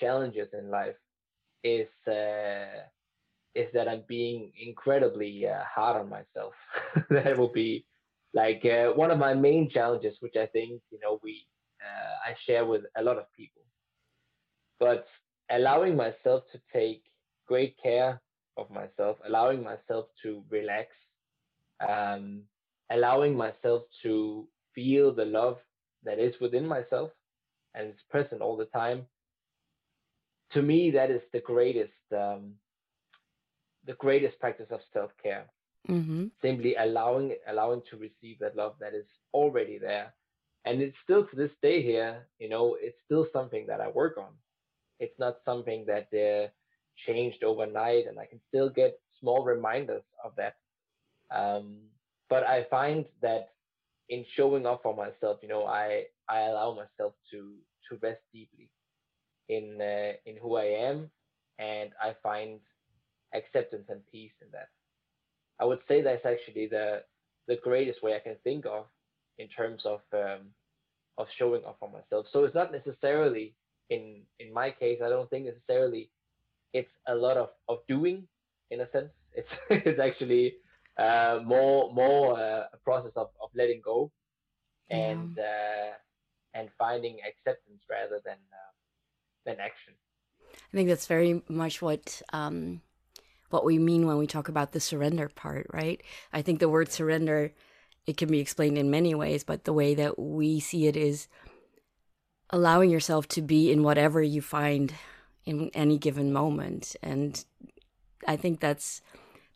challenges 0.00 0.48
in 0.52 0.70
life 0.70 0.96
is 1.64 1.88
uh, 2.06 2.86
is 3.54 3.68
that 3.74 3.88
I'm 3.88 4.04
being 4.08 4.52
incredibly 4.60 5.46
uh, 5.46 5.62
hard 5.74 6.00
on 6.00 6.08
myself. 6.08 6.54
that 7.10 7.36
will 7.38 7.52
be 7.52 7.84
like 8.34 8.64
uh, 8.64 8.92
one 8.92 9.10
of 9.10 9.18
my 9.18 9.34
main 9.34 9.70
challenges, 9.70 10.16
which 10.20 10.36
I 10.36 10.46
think 10.46 10.82
you 10.90 10.98
know 11.02 11.20
we 11.22 11.46
uh, 11.82 12.30
I 12.30 12.34
share 12.46 12.64
with 12.64 12.82
a 12.96 13.02
lot 13.02 13.18
of 13.18 13.24
people. 13.36 13.62
But 14.80 15.06
allowing 15.50 15.96
myself 15.96 16.44
to 16.52 16.60
take 16.72 17.02
great 17.46 17.76
care 17.82 18.20
of 18.56 18.70
myself, 18.70 19.18
allowing 19.26 19.62
myself 19.62 20.06
to 20.22 20.42
relax, 20.50 20.88
um, 21.86 22.42
allowing 22.90 23.36
myself 23.36 23.82
to 24.02 24.46
feel 24.74 25.12
the 25.14 25.24
love 25.24 25.58
that 26.04 26.18
is 26.18 26.34
within 26.40 26.66
myself 26.66 27.10
and 27.74 27.88
it's 27.88 28.02
present 28.10 28.42
all 28.42 28.56
the 28.56 28.66
time. 28.66 29.06
To 30.54 30.62
me, 30.62 30.90
that 30.90 31.10
is 31.10 31.22
the 31.32 31.40
greatest, 31.40 31.92
um, 32.12 32.54
the 33.86 33.94
greatest 33.94 34.38
practice 34.38 34.68
of 34.70 34.80
self-care. 34.92 35.46
Mm-hmm. 35.88 36.26
Simply 36.40 36.76
allowing, 36.76 37.34
allowing 37.48 37.82
to 37.90 37.96
receive 37.96 38.38
that 38.38 38.56
love 38.56 38.74
that 38.80 38.94
is 38.94 39.06
already 39.34 39.78
there, 39.78 40.14
and 40.64 40.80
it's 40.80 40.96
still 41.02 41.26
to 41.26 41.36
this 41.36 41.50
day 41.60 41.82
here. 41.82 42.28
You 42.38 42.48
know, 42.48 42.76
it's 42.80 42.98
still 43.04 43.26
something 43.32 43.66
that 43.66 43.80
I 43.80 43.88
work 43.88 44.16
on. 44.16 44.32
It's 45.00 45.18
not 45.18 45.38
something 45.44 45.84
that 45.86 46.06
uh, 46.14 46.48
changed 47.06 47.42
overnight, 47.42 48.06
and 48.06 48.18
I 48.18 48.26
can 48.26 48.40
still 48.48 48.68
get 48.68 49.00
small 49.18 49.42
reminders 49.44 50.04
of 50.24 50.32
that. 50.36 50.54
Um, 51.34 51.78
but 52.30 52.44
I 52.44 52.64
find 52.70 53.04
that 53.22 53.48
in 54.08 54.24
showing 54.36 54.66
up 54.66 54.82
for 54.84 54.94
myself, 54.94 55.38
you 55.42 55.48
know, 55.48 55.66
I 55.66 56.04
I 56.28 56.42
allow 56.42 56.74
myself 56.74 57.14
to 57.32 57.54
to 57.88 57.98
rest 58.00 58.20
deeply 58.32 58.68
in 59.56 59.80
uh, 59.80 60.12
in 60.26 60.36
who 60.36 60.56
I 60.56 60.64
am, 60.88 61.10
and 61.58 61.90
I 62.00 62.14
find 62.22 62.60
acceptance 63.34 63.86
and 63.88 64.00
peace 64.10 64.32
in 64.40 64.48
that. 64.52 64.68
I 65.60 65.64
would 65.64 65.80
say 65.88 66.02
that's 66.02 66.26
actually 66.26 66.66
the 66.66 67.02
the 67.48 67.56
greatest 67.56 68.02
way 68.02 68.14
I 68.14 68.20
can 68.20 68.36
think 68.44 68.66
of 68.66 68.86
in 69.38 69.48
terms 69.48 69.82
of 69.84 70.00
um, 70.12 70.52
of 71.18 71.26
showing 71.38 71.64
up 71.64 71.76
for 71.78 71.90
myself. 71.90 72.26
So 72.32 72.44
it's 72.44 72.54
not 72.54 72.72
necessarily 72.72 73.54
in 73.90 74.22
in 74.40 74.52
my 74.52 74.70
case. 74.70 75.00
I 75.04 75.08
don't 75.08 75.28
think 75.30 75.46
necessarily 75.46 76.10
it's 76.72 76.92
a 77.08 77.14
lot 77.14 77.36
of 77.36 77.50
of 77.68 77.78
doing 77.88 78.26
in 78.70 78.80
a 78.80 78.90
sense. 78.90 79.12
It's 79.34 79.48
it's 79.70 79.98
actually 79.98 80.56
uh, 80.98 81.40
more 81.42 81.90
more 81.94 82.38
uh, 82.38 82.64
a 82.76 82.78
process 82.84 83.12
of, 83.16 83.28
of 83.42 83.48
letting 83.54 83.80
go 83.82 84.10
and 84.90 85.34
yeah. 85.38 85.44
uh, 85.44 85.92
and 86.58 86.68
finding 86.78 87.16
acceptance 87.30 87.80
rather 87.88 88.20
than 88.26 88.36
uh, 88.52 88.71
than 89.44 89.60
action. 89.60 89.94
I 90.54 90.76
think 90.76 90.88
that's 90.88 91.06
very 91.06 91.42
much 91.48 91.82
what 91.82 92.22
um, 92.32 92.82
what 93.50 93.64
we 93.64 93.78
mean 93.78 94.06
when 94.06 94.18
we 94.18 94.26
talk 94.26 94.48
about 94.48 94.72
the 94.72 94.80
surrender 94.80 95.28
part, 95.28 95.66
right? 95.72 96.02
I 96.32 96.42
think 96.42 96.60
the 96.60 96.68
word 96.68 96.90
surrender 96.90 97.52
it 98.06 98.16
can 98.16 98.30
be 98.30 98.40
explained 98.40 98.78
in 98.78 98.90
many 98.90 99.14
ways, 99.14 99.44
but 99.44 99.64
the 99.64 99.72
way 99.72 99.94
that 99.94 100.18
we 100.18 100.58
see 100.58 100.86
it 100.86 100.96
is 100.96 101.28
allowing 102.50 102.90
yourself 102.90 103.26
to 103.28 103.42
be 103.42 103.72
in 103.72 103.82
whatever 103.82 104.22
you 104.22 104.42
find 104.42 104.94
in 105.44 105.70
any 105.74 105.98
given 105.98 106.32
moment 106.32 106.94
and 107.02 107.44
i 108.28 108.36
think 108.36 108.60
that's 108.60 109.00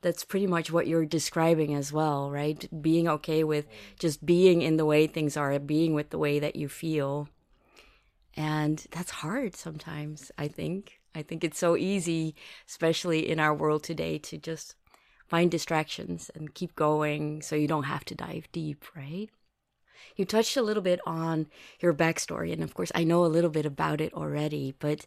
that's 0.00 0.25
pretty 0.25 0.47
much 0.47 0.71
what 0.71 0.87
you're 0.87 1.05
describing 1.05 1.75
as 1.75 1.93
well 1.93 2.31
right 2.31 2.69
being 2.83 3.07
okay 3.07 3.45
with 3.45 3.66
just 3.99 4.25
being 4.25 4.62
in 4.62 4.76
the 4.76 4.85
way 4.85 5.07
things 5.07 5.37
are 5.37 5.57
being 5.59 5.95
with 5.95 6.11
the 6.11 6.19
way 6.19 6.38
that 6.38 6.57
you 6.57 6.69
feel 6.69 7.28
and 8.37 8.87
that's 8.90 9.11
hard 9.11 9.55
sometimes 9.55 10.31
i 10.38 10.47
think 10.49 11.00
i 11.14 11.23
think 11.23 11.43
it's 11.43 11.59
so 11.59 11.76
easy 11.76 12.35
especially 12.69 13.28
in 13.28 13.40
our 13.40 13.55
world 13.55 13.83
today 13.83 14.19
to 14.19 14.37
just 14.37 14.75
find 15.26 15.50
distractions 15.50 16.31
and 16.35 16.55
keep 16.55 16.75
going 16.76 17.43
so 17.43 17.57
you 17.57 17.66
don't 17.66 17.85
have 17.85 18.05
to 18.05 18.14
dive 18.14 18.49
deep 18.52 18.85
right 18.95 19.31
you 20.16 20.25
touched 20.25 20.57
a 20.57 20.62
little 20.62 20.83
bit 20.83 21.00
on 21.07 21.47
your 21.81 21.93
backstory 21.95 22.52
and 22.52 22.62
of 22.62 22.75
course 22.75 22.93
i 22.95 23.02
know 23.02 23.25
a 23.25 23.26
little 23.26 23.50
bit 23.50 23.66
about 23.66 24.00
it 24.00 24.12
already 24.14 24.75
but 24.78 25.07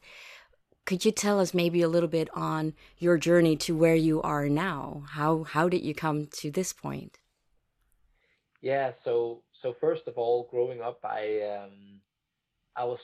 could 0.90 1.06
you 1.06 1.12
tell 1.12 1.40
us 1.40 1.54
maybe 1.54 1.84
a 1.84 1.88
little 1.88 2.10
bit 2.10 2.30
on 2.34 2.74
your 2.98 3.20
journey 3.20 3.56
to 3.58 3.76
where 3.76 3.94
you 3.94 4.24
are 4.24 4.50
now? 4.50 5.04
How 5.10 5.44
how 5.44 5.70
did 5.70 5.84
you 5.84 5.94
come 5.94 6.26
to 6.42 6.50
this 6.50 6.74
point? 6.74 7.20
Yeah, 8.62 8.94
so 9.04 9.44
so 9.62 9.76
first 9.80 10.08
of 10.08 10.18
all, 10.18 10.48
growing 10.50 10.82
up, 10.82 11.00
I 11.04 11.42
um, 11.42 12.02
I 12.76 12.86
was 12.86 12.98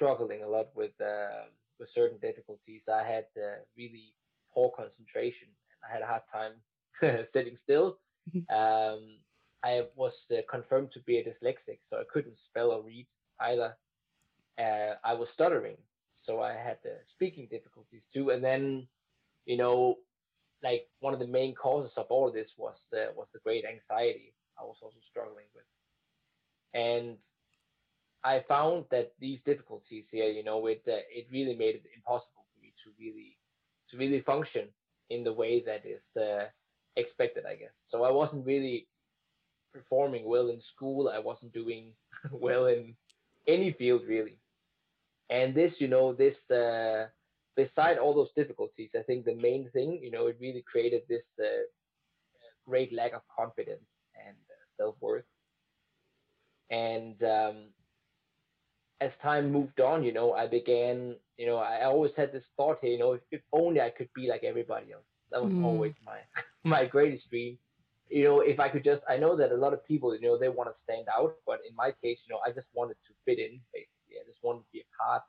struggling 0.00 0.42
a 0.42 0.48
lot 0.48 0.68
with 0.74 0.92
uh, 1.00 1.44
with 1.78 1.88
certain 1.94 2.18
difficulties. 2.20 2.80
I 2.88 3.04
had 3.04 3.26
uh, 3.36 3.60
really 3.76 4.14
poor 4.54 4.72
concentration, 4.74 5.48
and 5.72 5.80
I 5.86 5.92
had 5.92 6.02
a 6.02 6.06
hard 6.06 6.22
time 6.32 6.54
sitting 7.34 7.58
still. 7.64 7.98
um, 8.50 9.20
I 9.62 9.82
was 9.94 10.12
uh, 10.32 10.36
confirmed 10.50 10.90
to 10.94 11.00
be 11.00 11.18
a 11.18 11.24
dyslexic, 11.24 11.80
so 11.90 11.98
I 11.98 12.04
couldn't 12.10 12.36
spell 12.48 12.70
or 12.70 12.82
read 12.82 13.06
either. 13.40 13.76
Uh, 14.58 14.94
I 15.04 15.12
was 15.14 15.28
stuttering, 15.34 15.76
so 16.24 16.40
I 16.40 16.52
had 16.52 16.78
the 16.82 16.96
speaking 17.14 17.46
difficulties 17.50 18.02
too. 18.14 18.30
And 18.30 18.42
then, 18.42 18.86
you 19.44 19.58
know, 19.58 19.96
like 20.62 20.88
one 21.00 21.12
of 21.12 21.20
the 21.20 21.26
main 21.26 21.54
causes 21.54 21.92
of 21.96 22.06
all 22.08 22.26
of 22.28 22.34
this 22.34 22.48
was 22.56 22.74
the 22.90 23.12
was 23.14 23.26
the 23.34 23.40
great 23.40 23.64
anxiety 23.64 24.32
I 24.58 24.64
was 24.64 24.76
also 24.82 24.96
struggling 25.10 25.48
with, 25.54 25.68
and 26.72 27.16
I 28.24 28.44
found 28.48 28.84
that 28.90 29.12
these 29.18 29.40
difficulties 29.44 30.04
here, 30.10 30.28
you 30.30 30.44
know, 30.44 30.66
it 30.66 30.82
uh, 30.86 31.02
it 31.10 31.26
really 31.32 31.54
made 31.54 31.76
it 31.76 31.84
impossible 31.94 32.44
for 32.52 32.60
me 32.60 32.72
to 32.84 32.90
really 32.98 33.36
to 33.90 33.96
really 33.96 34.20
function 34.22 34.68
in 35.10 35.24
the 35.24 35.32
way 35.32 35.62
that 35.64 35.84
is 35.86 36.02
uh, 36.20 36.46
expected, 36.96 37.44
I 37.46 37.56
guess. 37.56 37.72
So 37.90 38.04
I 38.04 38.10
wasn't 38.10 38.46
really 38.46 38.88
performing 39.72 40.24
well 40.24 40.48
in 40.50 40.60
school. 40.74 41.08
I 41.08 41.18
wasn't 41.18 41.52
doing 41.52 41.92
well 42.30 42.66
in 42.66 42.94
any 43.46 43.72
field 43.72 44.02
really. 44.06 44.38
And 45.30 45.54
this, 45.54 45.72
you 45.78 45.88
know, 45.88 46.12
this 46.12 46.36
uh, 46.50 47.06
beside 47.56 47.98
all 47.98 48.14
those 48.14 48.32
difficulties, 48.36 48.90
I 48.96 49.02
think 49.02 49.24
the 49.24 49.34
main 49.36 49.70
thing, 49.70 50.00
you 50.02 50.10
know, 50.10 50.26
it 50.26 50.36
really 50.40 50.64
created 50.70 51.02
this 51.08 51.22
uh, 51.38 51.64
great 52.66 52.92
lack 52.92 53.12
of 53.14 53.22
confidence 53.34 53.86
and 54.26 54.36
uh, 54.50 54.64
self 54.76 54.96
worth. 55.00 55.24
And 56.70 57.22
um, 57.22 57.56
as 59.00 59.10
time 59.22 59.50
moved 59.50 59.80
on, 59.80 60.04
you 60.04 60.12
know, 60.12 60.34
I 60.34 60.46
began, 60.46 61.16
you 61.38 61.46
know, 61.46 61.56
I 61.56 61.84
always 61.84 62.12
had 62.16 62.32
this 62.32 62.44
thought 62.56 62.78
here, 62.82 62.92
you 62.92 62.98
know, 62.98 63.12
if, 63.12 63.22
if 63.30 63.40
only 63.52 63.80
I 63.80 63.90
could 63.90 64.08
be 64.14 64.28
like 64.28 64.44
everybody 64.44 64.92
else. 64.92 65.04
That 65.30 65.42
was 65.42 65.52
mm. 65.52 65.64
always 65.64 65.94
my 66.04 66.18
my 66.64 66.84
greatest 66.84 67.30
dream. 67.30 67.58
You 68.08 68.24
know, 68.24 68.40
if 68.40 68.58
I 68.58 68.68
could 68.68 68.82
just, 68.82 69.02
I 69.08 69.16
know 69.16 69.36
that 69.36 69.52
a 69.52 69.56
lot 69.56 69.72
of 69.72 69.86
people, 69.86 70.12
you 70.14 70.20
know, 70.20 70.36
they 70.36 70.48
want 70.48 70.68
to 70.68 70.74
stand 70.82 71.06
out, 71.16 71.34
but 71.46 71.60
in 71.68 71.74
my 71.76 71.92
case, 72.02 72.18
you 72.26 72.34
know, 72.34 72.40
I 72.44 72.50
just 72.50 72.66
wanted 72.74 72.96
to 73.06 73.12
fit 73.24 73.38
in, 73.38 73.60
basically. 73.72 74.18
I 74.20 74.26
just 74.26 74.42
wanted 74.42 74.60
to 74.60 74.72
be 74.72 74.80
a 74.80 75.02
part 75.02 75.22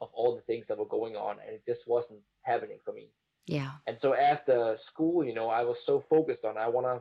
of 0.00 0.08
all 0.14 0.36
the 0.36 0.42
things 0.42 0.64
that 0.68 0.78
were 0.78 0.86
going 0.86 1.16
on, 1.16 1.38
and 1.44 1.56
it 1.56 1.62
just 1.66 1.80
wasn't 1.88 2.20
happening 2.42 2.78
for 2.84 2.92
me. 2.92 3.08
Yeah. 3.46 3.72
And 3.88 3.96
so 4.00 4.14
after 4.14 4.76
school, 4.92 5.24
you 5.24 5.34
know, 5.34 5.48
I 5.48 5.62
was 5.62 5.76
so 5.86 6.04
focused 6.08 6.44
on 6.44 6.56
I 6.56 6.68
wanna, 6.68 7.00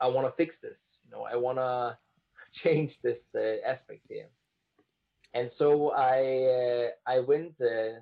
I 0.00 0.06
wanna 0.06 0.30
fix 0.36 0.54
this. 0.62 0.78
You 1.04 1.10
know, 1.10 1.26
I 1.30 1.34
wanna 1.34 1.98
change 2.62 2.92
this 3.02 3.18
uh, 3.34 3.68
aspect 3.68 4.02
here. 4.08 4.28
And 5.34 5.50
so 5.58 5.90
I, 5.90 6.16
uh, 6.58 6.88
I 7.06 7.20
went. 7.20 7.54
Uh, 7.60 8.00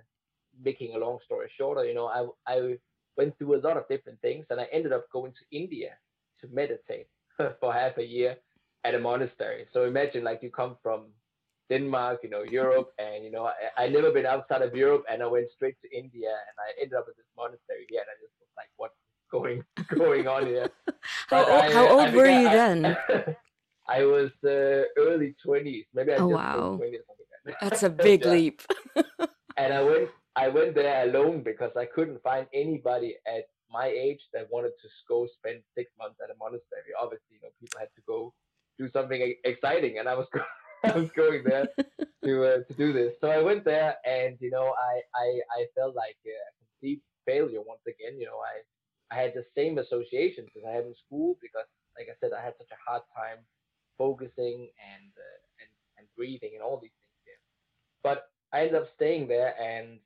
making 0.63 0.95
a 0.95 0.99
long 0.99 1.19
story 1.25 1.51
shorter, 1.57 1.85
you 1.85 1.95
know, 1.95 2.07
I 2.07 2.27
I 2.47 2.79
went 3.17 3.37
through 3.39 3.57
a 3.57 3.65
lot 3.67 3.77
of 3.77 3.89
different 3.89 4.21
things, 4.21 4.47
and 4.51 4.61
I 4.61 4.67
ended 4.73 4.93
up 4.93 5.07
going 5.13 5.33
to 5.33 5.57
India 5.57 5.91
to 6.41 6.49
meditate 6.53 7.09
for 7.61 7.73
half 7.73 7.99
a 7.99 8.05
year 8.05 8.37
at 8.85 8.95
a 8.95 8.99
monastery. 8.99 9.67
So 9.73 9.85
imagine 9.85 10.25
like 10.25 10.43
you 10.43 10.51
come 10.51 10.77
from 10.83 11.07
Denmark, 11.69 12.21
you 12.23 12.31
know, 12.31 12.43
Europe, 12.43 12.93
and 12.99 13.25
you 13.25 13.31
know, 13.31 13.47
I, 13.47 13.85
I 13.85 13.89
never 13.89 14.11
been 14.11 14.27
outside 14.27 14.63
of 14.63 14.75
Europe, 14.75 15.05
and 15.11 15.23
I 15.23 15.27
went 15.27 15.49
straight 15.55 15.77
to 15.83 15.97
India, 15.97 16.31
and 16.31 16.57
I 16.67 16.69
ended 16.81 16.99
up 16.99 17.07
at 17.09 17.17
this 17.17 17.27
monastery 17.37 17.87
here, 17.89 18.01
and 18.01 18.11
I 18.11 18.17
just 18.21 18.35
was 18.41 18.53
like, 18.57 18.71
what's 18.77 18.95
going 19.31 19.63
going 19.99 20.27
on 20.29 20.47
here? 20.47 20.71
how, 21.29 21.45
old, 21.45 21.63
I, 21.63 21.73
how 21.73 21.89
old 21.89 22.09
I 22.09 22.17
were 22.17 22.27
you 22.27 22.49
then? 22.51 22.97
I 23.89 24.05
was 24.05 24.31
uh, 24.45 24.85
early 24.97 25.35
twenties, 25.43 25.87
maybe 25.93 26.13
I 26.13 26.17
oh, 26.17 26.31
just 26.31 26.35
wow. 26.35 26.77
20 26.77 26.99
or 27.47 27.53
something 27.53 27.61
like 27.61 27.61
that. 27.61 27.71
That's 27.71 27.83
a 27.83 27.91
big 27.91 28.25
yeah. 28.25 28.31
leap. 28.31 28.63
and 29.57 29.73
I 29.73 29.83
went, 29.83 30.09
I 30.37 30.49
went 30.49 30.75
there 30.75 31.09
alone 31.09 31.43
because 31.43 31.73
I 31.77 31.87
couldn't 31.87 32.23
find 32.23 32.47
anybody 32.55 33.17
at 33.27 33.45
my 33.71 33.87
age 33.87 34.21
that 34.35 34.49
wanted 34.51 34.73
to 34.83 34.89
go 35.09 35.27
spend 35.39 35.63
six 35.77 35.91
months 35.99 36.19
at 36.23 36.31
a 36.31 36.39
monastery. 36.39 36.93
Obviously, 37.01 37.37
you 37.37 37.41
know, 37.43 37.49
people 37.61 37.81
had 37.81 37.89
to 37.97 38.03
go 38.07 38.33
do 38.79 38.89
something 38.93 39.35
exciting, 39.45 39.99
and 39.99 40.09
I 40.09 40.15
was. 40.15 40.27
I 40.85 40.99
was 40.99 41.13
going 41.13 41.45
there 41.45 41.69
to 42.25 42.45
uh, 42.45 42.59
to 42.67 42.75
do 42.75 42.93
this. 42.93 43.15
So 43.21 43.31
I 43.31 43.41
went 43.41 43.65
there, 43.65 43.95
and 44.05 44.37
you 44.41 44.51
know, 44.51 44.75
I 44.75 45.01
I, 45.15 45.27
I 45.55 45.67
felt 45.77 45.95
like 45.95 46.17
a 46.27 46.35
complete 46.59 47.01
failure 47.25 47.63
once 47.63 47.87
again. 47.87 48.19
You 48.19 48.27
know, 48.27 48.41
I 48.43 49.15
I 49.15 49.23
had 49.23 49.33
the 49.35 49.45
same 49.57 49.79
associations 49.79 50.51
as 50.57 50.65
I 50.67 50.71
had 50.71 50.85
in 50.85 50.95
school 51.07 51.37
because, 51.41 51.67
like 51.97 52.09
I 52.11 52.17
said, 52.19 52.33
I 52.33 52.43
had 52.43 52.55
such 52.59 52.71
a 52.73 52.81
hard 52.91 53.03
time 53.15 53.39
focusing 53.97 54.71
and 54.75 55.13
uh, 55.15 55.39
and 55.63 55.71
and 55.99 56.07
breathing 56.17 56.53
and 56.55 56.63
all 56.63 56.81
these. 56.83 56.91
But 58.03 58.29
I 58.53 58.61
ended 58.61 58.77
up 58.83 58.89
staying 58.97 59.29
there, 59.29 59.55
and 59.61 59.99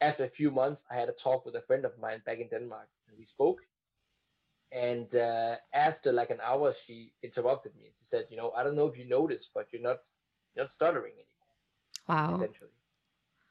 after 0.00 0.24
a 0.24 0.30
few 0.30 0.50
months, 0.50 0.82
I 0.90 0.94
had 0.96 1.08
a 1.08 1.14
talk 1.22 1.44
with 1.44 1.54
a 1.56 1.62
friend 1.62 1.84
of 1.84 1.98
mine 1.98 2.22
back 2.26 2.38
in 2.40 2.48
Denmark, 2.48 2.88
and 3.08 3.18
we 3.18 3.26
spoke. 3.26 3.60
And 4.72 5.14
uh, 5.14 5.56
after 5.72 6.12
like 6.12 6.30
an 6.30 6.40
hour, 6.42 6.74
she 6.86 7.12
interrupted 7.22 7.74
me. 7.76 7.86
She 7.98 8.04
said, 8.10 8.26
"You 8.30 8.36
know, 8.36 8.50
I 8.52 8.62
don't 8.64 8.76
know 8.76 8.86
if 8.86 8.96
you 8.98 9.04
noticed, 9.08 9.48
but 9.54 9.66
you're 9.72 9.82
not 9.82 9.98
you're 10.54 10.64
not 10.64 10.74
stuttering 10.74 11.12
anymore." 11.14 11.54
Wow. 12.08 12.36
Essentially. 12.36 12.70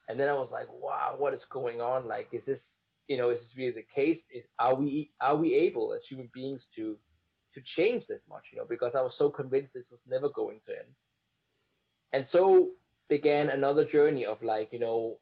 And 0.07 0.19
then 0.19 0.29
I 0.29 0.33
was 0.33 0.49
like, 0.51 0.67
"Wow, 0.71 1.15
what 1.17 1.33
is 1.33 1.41
going 1.51 1.81
on? 1.81 2.07
Like, 2.07 2.29
is 2.33 2.43
this 2.45 2.59
you 3.07 3.17
know, 3.17 3.29
is 3.29 3.39
this 3.39 3.55
really 3.57 3.71
the 3.71 3.87
case? 3.95 4.19
Is 4.33 4.43
are 4.59 4.75
we 4.75 5.11
are 5.21 5.35
we 5.35 5.53
able 5.55 5.93
as 5.93 6.01
human 6.09 6.29
beings 6.33 6.61
to 6.75 6.97
to 7.53 7.61
change 7.75 8.05
this 8.07 8.21
much? 8.29 8.43
You 8.51 8.59
know, 8.59 8.65
because 8.67 8.93
I 8.95 9.01
was 9.01 9.13
so 9.17 9.29
convinced 9.29 9.73
this 9.73 9.89
was 9.91 9.99
never 10.07 10.29
going 10.29 10.61
to 10.67 10.71
end. 10.71 10.93
And 12.13 12.27
so 12.31 12.69
began 13.13 13.49
another 13.49 13.85
journey 13.85 14.25
of 14.25 14.41
like 14.41 14.69
you 14.71 14.79
know 14.79 15.17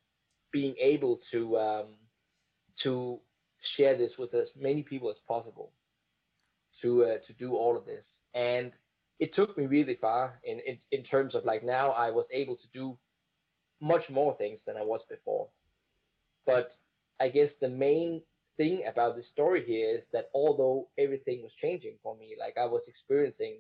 being 0.54 0.74
able 0.80 1.20
to 1.30 1.58
um, 1.58 1.88
to 2.82 3.20
share 3.76 3.98
this 3.98 4.14
with 4.18 4.34
as 4.34 4.48
many 4.58 4.82
people 4.82 5.10
as 5.10 5.18
possible 5.28 5.72
to 6.82 7.04
uh, 7.04 7.18
to 7.28 7.34
do 7.34 7.58
all 7.58 7.76
of 7.76 7.86
this. 7.86 8.06
And 8.34 8.72
it 9.20 9.36
took 9.36 9.58
me 9.58 9.66
really 9.66 9.98
far 10.00 10.40
in, 10.46 10.62
in 10.66 10.78
in 10.94 11.04
terms 11.04 11.36
of 11.36 11.44
like 11.44 11.66
now 11.66 11.92
I 11.92 12.12
was 12.12 12.26
able 12.32 12.56
to 12.56 12.68
do 12.74 12.98
much 13.82 14.06
more 14.10 14.38
things 14.38 14.60
than 14.66 14.78
I 14.78 14.84
was 14.84 15.02
before. 15.10 15.48
But 16.46 16.78
I 17.20 17.28
guess 17.28 17.50
the 17.60 17.70
main 17.88 18.22
thing 18.56 18.84
about 18.88 19.18
this 19.18 19.26
story 19.34 19.66
here 19.66 19.98
is 19.98 20.04
that 20.14 20.30
although 20.34 20.88
everything 20.98 21.42
was 21.42 21.52
changing 21.62 21.96
for 22.04 22.16
me 22.16 22.36
like 22.40 22.56
I 22.58 22.66
was 22.66 22.84
experiencing 22.88 23.56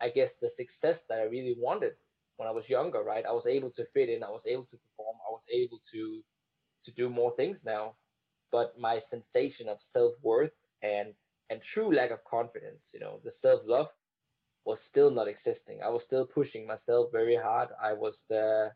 I 0.00 0.08
guess 0.08 0.30
the 0.40 0.50
success 0.56 0.98
that 1.08 1.18
I 1.18 1.24
really 1.36 1.56
wanted 1.58 1.94
when 2.36 2.48
I 2.48 2.52
was 2.52 2.68
younger, 2.68 3.02
right? 3.02 3.24
I 3.26 3.32
was 3.32 3.46
able 3.46 3.70
to 3.70 3.84
fit 3.94 4.08
in, 4.08 4.22
I 4.22 4.30
was 4.30 4.42
able 4.46 4.64
to 4.64 4.76
perform, 4.76 5.16
I 5.26 5.30
was 5.30 5.42
able 5.52 5.80
to 5.92 6.22
to 6.84 6.90
do 6.92 7.08
more 7.08 7.34
things 7.36 7.56
now. 7.64 7.94
But 8.52 8.78
my 8.78 9.00
sensation 9.10 9.68
of 9.68 9.78
self 9.92 10.12
worth 10.22 10.52
and 10.82 11.14
and 11.50 11.60
true 11.72 11.94
lack 11.94 12.10
of 12.10 12.24
confidence, 12.24 12.80
you 12.92 13.00
know, 13.00 13.20
the 13.24 13.32
self 13.42 13.60
love 13.66 13.88
was 14.64 14.78
still 14.90 15.10
not 15.10 15.28
existing. 15.28 15.80
I 15.84 15.88
was 15.90 16.02
still 16.06 16.24
pushing 16.24 16.66
myself 16.66 17.08
very 17.12 17.36
hard. 17.36 17.68
I 17.82 17.92
was 17.92 18.14
uh, 18.30 18.70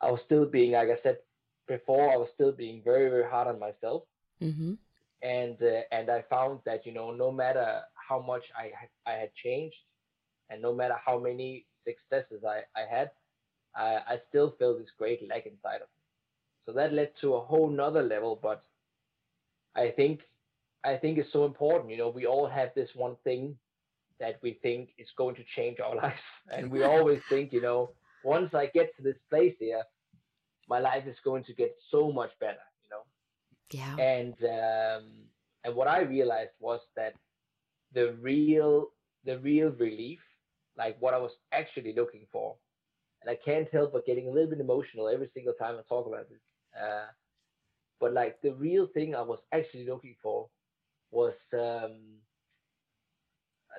I 0.00 0.10
was 0.10 0.20
still 0.24 0.46
being, 0.46 0.72
like 0.72 0.88
I 0.88 0.98
said 1.02 1.18
before, 1.68 2.10
I 2.12 2.16
was 2.16 2.28
still 2.34 2.52
being 2.52 2.82
very 2.84 3.10
very 3.10 3.28
hard 3.28 3.48
on 3.48 3.58
myself. 3.58 4.02
Mm-hmm. 4.42 4.74
And 5.22 5.56
uh, 5.62 5.82
and 5.92 6.10
I 6.10 6.24
found 6.30 6.60
that 6.64 6.86
you 6.86 6.92
know 6.92 7.10
no 7.10 7.30
matter 7.30 7.82
how 8.08 8.20
much 8.20 8.44
I 8.56 8.72
I 9.10 9.14
had 9.14 9.34
changed, 9.34 9.76
and 10.48 10.62
no 10.62 10.74
matter 10.74 10.96
how 11.04 11.18
many 11.18 11.66
successes 11.84 12.44
I, 12.44 12.62
I 12.78 12.84
had, 12.88 13.10
I, 13.74 14.14
I 14.14 14.18
still 14.28 14.54
feel 14.58 14.78
this 14.78 14.90
great 14.98 15.26
lack 15.28 15.46
inside 15.46 15.76
of 15.76 15.88
me. 15.94 16.02
So 16.66 16.72
that 16.72 16.92
led 16.92 17.12
to 17.20 17.34
a 17.34 17.40
whole 17.40 17.68
nother 17.68 18.02
level, 18.02 18.38
but 18.40 18.64
I 19.74 19.90
think 19.90 20.20
I 20.82 20.96
think 20.96 21.18
it's 21.18 21.32
so 21.32 21.44
important. 21.44 21.90
You 21.90 21.98
know, 21.98 22.08
we 22.08 22.26
all 22.26 22.48
have 22.48 22.70
this 22.74 22.88
one 22.94 23.16
thing 23.24 23.56
that 24.18 24.38
we 24.42 24.58
think 24.62 24.90
is 24.98 25.08
going 25.16 25.34
to 25.36 25.42
change 25.56 25.78
our 25.80 25.94
lives. 26.02 26.20
And 26.50 26.70
we 26.70 26.84
always 26.84 27.20
think, 27.28 27.52
you 27.52 27.60
know, 27.60 27.90
once 28.24 28.54
I 28.54 28.66
get 28.66 28.94
to 28.96 29.02
this 29.02 29.16
place 29.28 29.54
here, 29.58 29.82
my 30.68 30.78
life 30.78 31.04
is 31.06 31.16
going 31.24 31.44
to 31.44 31.54
get 31.54 31.74
so 31.90 32.12
much 32.12 32.30
better, 32.38 32.64
you 32.84 32.90
know. 32.90 33.04
Yeah. 33.72 33.96
And 33.96 34.34
um, 34.44 35.10
and 35.64 35.74
what 35.74 35.88
I 35.88 36.00
realized 36.02 36.52
was 36.60 36.80
that 36.96 37.14
the 37.92 38.14
real 38.20 38.88
the 39.24 39.38
real 39.38 39.70
relief 39.70 40.20
like 40.80 40.96
what 40.98 41.14
I 41.14 41.18
was 41.18 41.32
actually 41.52 41.92
looking 41.94 42.26
for. 42.32 42.56
And 43.22 43.30
I 43.30 43.38
can't 43.44 43.68
help 43.70 43.92
but 43.92 44.06
getting 44.06 44.26
a 44.28 44.30
little 44.30 44.48
bit 44.48 44.60
emotional 44.60 45.08
every 45.08 45.30
single 45.34 45.52
time 45.52 45.76
I 45.78 45.82
talk 45.86 46.06
about 46.06 46.28
this. 46.30 46.40
Uh, 46.74 47.06
but 48.00 48.14
like 48.14 48.40
the 48.42 48.54
real 48.54 48.86
thing 48.94 49.14
I 49.14 49.20
was 49.20 49.40
actually 49.52 49.86
looking 49.86 50.16
for 50.22 50.48
was 51.10 51.34
um, 51.52 51.98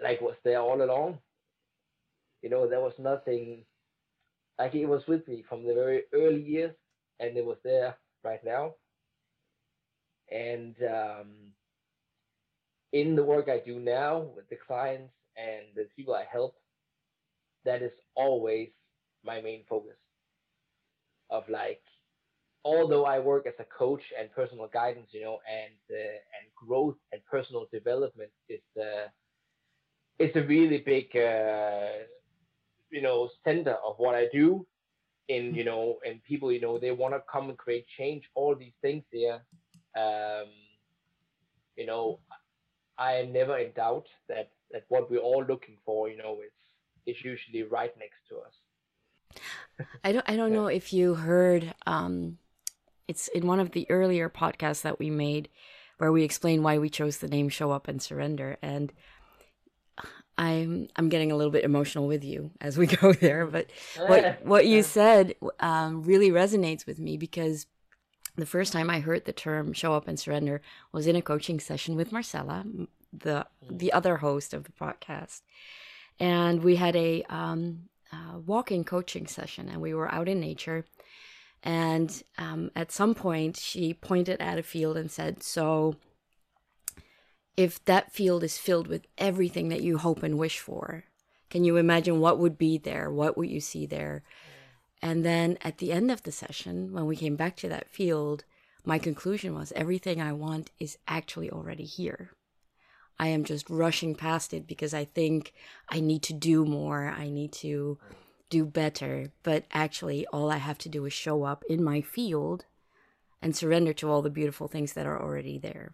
like 0.04 0.22
was 0.22 0.36
there 0.44 0.62
all 0.62 0.82
along. 0.82 1.18
You 2.44 2.52
know, 2.52 2.68
there 2.70 2.82
was 2.82 2.94
nothing 3.00 3.66
like 4.60 4.76
it 4.76 4.86
was 4.86 5.08
with 5.08 5.28
me 5.28 5.44
from 5.50 5.66
the 5.66 5.74
very 5.74 6.04
early 6.14 6.44
years, 6.44 6.76
and 7.20 7.36
it 7.36 7.46
was 7.46 7.58
there 7.64 7.98
right 8.24 8.44
now. 8.46 8.76
And 10.32 10.76
um, 10.84 11.30
in 12.94 13.16
the 13.16 13.24
work 13.24 13.50
I 13.50 13.60
do 13.60 13.80
now 13.80 14.20
with 14.36 14.48
the 14.50 14.58
clients 14.68 15.14
and 15.36 15.66
the 15.76 15.88
people 15.96 16.14
I 16.14 16.26
help, 16.32 16.56
that 17.66 17.82
is 17.82 17.92
always 18.16 18.70
my 19.24 19.42
main 19.42 19.64
focus 19.70 19.98
of 21.30 21.48
like 21.50 21.82
although 22.64 23.06
I 23.06 23.20
work 23.20 23.48
as 23.48 23.54
a 23.60 23.66
coach 23.66 24.04
and 24.20 24.32
personal 24.32 24.68
guidance, 24.72 25.08
you 25.12 25.22
know, 25.24 25.40
and 25.50 25.74
uh, 25.90 26.18
and 26.38 26.46
growth 26.56 26.98
and 27.12 27.22
personal 27.26 27.68
development 27.72 28.32
is 28.50 28.62
uh, 28.80 29.08
it's 30.20 30.36
a 30.36 30.44
really 30.44 30.80
big 30.80 31.16
uh, 31.16 32.06
you 32.92 33.02
know 33.02 33.30
center 33.44 33.78
of 33.86 33.96
what 33.98 34.16
I 34.16 34.28
do. 34.32 34.66
In 35.28 35.56
you 35.56 35.64
know, 35.64 35.98
and 36.06 36.22
people 36.24 36.52
you 36.52 36.60
know 36.60 36.78
they 36.78 36.92
want 36.92 37.14
to 37.14 37.22
come 37.32 37.50
and 37.50 37.58
create 37.58 37.86
change. 37.98 38.24
All 38.36 38.56
these 38.56 38.74
things 38.82 39.04
there, 39.14 39.42
um, 39.96 40.50
you 41.78 41.86
know, 41.86 42.20
I 42.98 43.14
am 43.14 43.32
never 43.32 43.58
in 43.58 43.72
doubt 43.72 44.08
that 44.28 44.52
that 44.72 44.84
what 44.90 45.10
we're 45.10 45.20
all 45.20 45.46
looking 45.46 45.78
for, 45.86 46.10
you 46.10 46.18
know, 46.18 46.40
is 46.46 46.52
is 47.06 47.24
usually 47.24 47.64
right 47.64 47.94
next 47.98 48.28
to 48.30 48.38
us. 48.38 49.46
I 50.04 50.12
don't 50.12 50.30
I 50.30 50.36
don't 50.36 50.52
yeah. 50.52 50.56
know 50.56 50.68
if 50.68 50.94
you 50.94 51.16
heard 51.16 51.74
um 51.86 52.38
it's 53.08 53.28
in 53.30 53.48
one 53.48 53.60
of 53.60 53.72
the 53.72 53.90
earlier 53.90 54.30
podcasts 54.30 54.84
that 54.84 55.00
we 55.00 55.10
made 55.10 55.50
where 55.98 56.12
we 56.12 56.24
explain 56.24 56.64
why 56.64 56.80
we 56.80 56.90
chose 56.90 57.18
the 57.18 57.28
name 57.28 57.48
Show 57.48 57.72
Up 57.72 57.88
and 57.88 58.02
Surrender. 58.02 58.58
And 58.62 58.92
I'm 60.38 60.88
I'm 60.96 61.10
getting 61.10 61.32
a 61.32 61.36
little 61.36 61.52
bit 61.52 61.64
emotional 61.64 62.08
with 62.08 62.24
you 62.24 62.50
as 62.60 62.78
we 62.78 62.88
go 63.02 63.14
there, 63.14 63.46
but 63.46 63.70
what 64.08 64.44
what 64.44 64.66
you 64.66 64.82
said 64.82 65.36
um, 65.60 66.02
really 66.04 66.32
resonates 66.32 66.88
with 66.88 66.98
me 67.00 67.18
because 67.18 67.68
the 68.36 68.48
first 68.48 68.74
time 68.74 68.90
I 68.90 69.00
heard 69.00 69.26
the 69.26 69.34
term 69.34 69.74
"show 69.74 69.94
up 69.94 70.08
and 70.08 70.20
surrender" 70.20 70.62
was 70.92 71.06
in 71.06 71.16
a 71.16 71.22
coaching 71.22 71.60
session 71.60 71.96
with 71.96 72.12
Marcella, 72.12 72.66
the 73.14 73.46
the 73.70 73.94
other 73.94 74.18
host 74.18 74.54
of 74.54 74.64
the 74.64 74.72
podcast, 74.72 75.42
and 76.20 76.64
we 76.64 76.76
had 76.76 76.96
a 76.96 77.24
um, 77.24 77.90
uh, 78.12 78.40
walking 78.46 78.84
coaching 78.84 79.28
session, 79.28 79.70
and 79.70 79.82
we 79.82 79.94
were 79.94 80.12
out 80.12 80.28
in 80.28 80.40
nature. 80.40 80.86
And 81.64 82.24
um, 82.38 82.72
at 82.76 82.92
some 82.92 83.14
point, 83.14 83.58
she 83.58 83.94
pointed 83.94 84.42
at 84.42 84.58
a 84.58 84.64
field 84.64 84.98
and 84.98 85.12
said, 85.12 85.44
"So, 85.44 85.96
if 87.56 87.84
that 87.86 88.14
field 88.14 88.44
is 88.44 88.58
filled 88.58 88.88
with 88.88 89.06
everything 89.18 89.70
that 89.70 89.84
you 89.84 89.98
hope 89.98 90.24
and 90.24 90.38
wish 90.38 90.60
for, 90.60 91.06
can 91.50 91.64
you 91.64 91.78
imagine 91.78 92.20
what 92.20 92.40
would 92.40 92.58
be 92.58 92.78
there? 92.78 93.12
What 93.12 93.38
would 93.38 93.50
you 93.50 93.60
see 93.62 93.86
there?" 93.86 94.24
And 95.02 95.26
then 95.26 95.58
at 95.62 95.80
the 95.80 95.92
end 95.92 96.12
of 96.12 96.24
the 96.24 96.32
session, 96.32 96.94
when 96.94 97.08
we 97.08 97.16
came 97.16 97.36
back 97.36 97.56
to 97.58 97.70
that 97.70 97.90
field, 97.90 98.44
my 98.86 99.00
conclusion 99.00 99.56
was 99.56 99.72
everything 99.76 100.22
I 100.22 100.34
want 100.34 100.72
is 100.80 100.98
actually 101.08 101.50
already 101.50 101.86
here. 101.86 102.32
I 103.22 103.28
am 103.28 103.44
just 103.44 103.70
rushing 103.70 104.16
past 104.16 104.52
it 104.52 104.66
because 104.66 104.96
I 104.96 105.06
think 105.06 105.54
I 105.88 106.00
need 106.00 106.24
to 106.24 106.34
do 106.34 106.66
more. 106.66 107.08
I 107.08 107.30
need 107.30 107.52
to 107.54 108.00
do 108.50 108.66
better. 108.66 109.32
But 109.44 109.66
actually, 109.72 110.26
all 110.34 110.50
I 110.50 110.58
have 110.58 110.80
to 110.80 110.90
do 110.90 111.06
is 111.06 111.14
show 111.14 111.44
up 111.44 111.64
in 111.70 111.84
my 111.84 112.02
field 112.02 112.66
and 113.40 113.56
surrender 113.56 113.94
to 113.94 114.10
all 114.10 114.24
the 114.24 114.32
beautiful 114.32 114.68
things 114.68 114.94
that 114.94 115.06
are 115.06 115.22
already 115.22 115.60
there. 115.60 115.94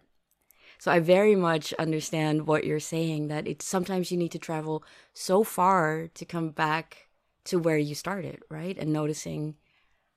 So 0.78 0.90
I 0.90 1.00
very 1.00 1.36
much 1.36 1.74
understand 1.74 2.46
what 2.46 2.64
you're 2.64 2.80
saying 2.80 3.28
that 3.28 3.46
it's 3.46 3.66
sometimes 3.66 4.10
you 4.10 4.16
need 4.16 4.32
to 4.32 4.38
travel 4.38 4.82
so 5.12 5.44
far 5.44 6.08
to 6.14 6.24
come 6.24 6.48
back 6.48 7.08
to 7.44 7.58
where 7.58 7.76
you 7.76 7.94
started, 7.94 8.40
right? 8.48 8.78
And 8.78 8.90
noticing 8.90 9.56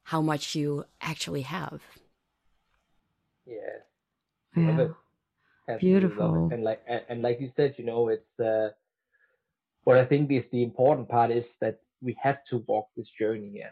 how 0.04 0.22
much 0.22 0.56
you 0.56 0.86
actually 1.02 1.42
have. 1.42 1.82
Yeah. 3.46 3.56
yeah. 4.56 4.88
Beautiful. 5.80 6.50
And 6.52 6.64
like 6.64 6.82
and, 6.88 7.02
and, 7.10 7.22
like 7.22 7.40
you 7.40 7.52
said, 7.56 7.76
you 7.78 7.86
know, 7.86 8.10
it's 8.10 8.40
uh, 8.40 8.70
what 9.84 9.98
I 9.98 10.06
think 10.06 10.32
is 10.32 10.44
the 10.52 10.64
important 10.64 11.10
part 11.10 11.32
is 11.32 11.46
that 11.60 11.80
we 12.02 12.18
have 12.22 12.40
to 12.50 12.64
walk 12.68 12.88
this 12.96 13.08
journey. 13.20 13.52
Yeah, 13.54 13.72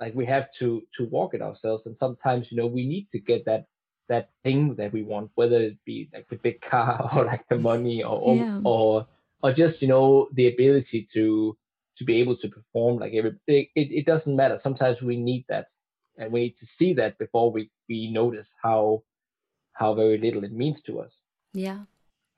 like 0.00 0.14
we 0.14 0.26
have 0.26 0.48
to 0.58 0.82
to 0.98 1.04
walk 1.06 1.34
it 1.34 1.42
ourselves. 1.42 1.84
And 1.86 1.96
sometimes, 1.98 2.46
you 2.50 2.56
know, 2.56 2.66
we 2.66 2.86
need 2.86 3.08
to 3.12 3.18
get 3.18 3.44
that 3.46 3.66
that 4.08 4.30
thing 4.42 4.74
that 4.76 4.92
we 4.92 5.02
want, 5.02 5.30
whether 5.34 5.56
it 5.56 5.78
be 5.84 6.08
like 6.12 6.28
the 6.28 6.36
big 6.36 6.60
car 6.60 7.10
or 7.16 7.24
like 7.24 7.46
the 7.48 7.58
money 7.58 8.02
or 8.02 8.18
or, 8.18 8.36
yeah. 8.36 8.60
or, 8.64 9.06
or 9.42 9.52
just 9.52 9.80
you 9.80 9.88
know 9.88 10.28
the 10.34 10.48
ability 10.48 11.08
to 11.14 11.56
to 11.98 12.04
be 12.04 12.16
able 12.16 12.36
to 12.36 12.48
perform 12.48 12.98
like 12.98 13.12
every 13.14 13.32
it, 13.46 13.68
it 13.74 14.06
doesn't 14.06 14.34
matter 14.34 14.58
sometimes 14.62 15.00
we 15.00 15.16
need 15.16 15.44
that 15.48 15.66
and 16.18 16.32
we 16.32 16.40
need 16.40 16.56
to 16.58 16.66
see 16.78 16.92
that 16.92 17.16
before 17.18 17.50
we 17.52 17.70
we 17.88 18.10
notice 18.10 18.46
how 18.62 19.02
how 19.74 19.94
very 19.94 20.18
little 20.18 20.44
it 20.44 20.52
means 20.52 20.78
to 20.86 21.00
us 21.00 21.10
yeah. 21.54 21.80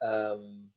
Um, 0.02 0.68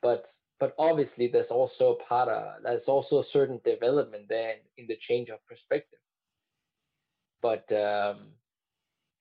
but 0.00 0.26
but 0.58 0.74
obviously 0.78 1.26
there's 1.28 1.50
also 1.50 1.98
a 1.98 2.04
part 2.04 2.28
of 2.28 2.62
there's 2.62 2.86
also 2.86 3.20
a 3.20 3.24
certain 3.32 3.60
development 3.64 4.26
there 4.28 4.52
in, 4.52 4.82
in 4.82 4.86
the 4.86 4.98
change 5.08 5.28
of 5.28 5.44
perspective. 5.46 5.98
But 7.42 7.70
um, 7.72 8.28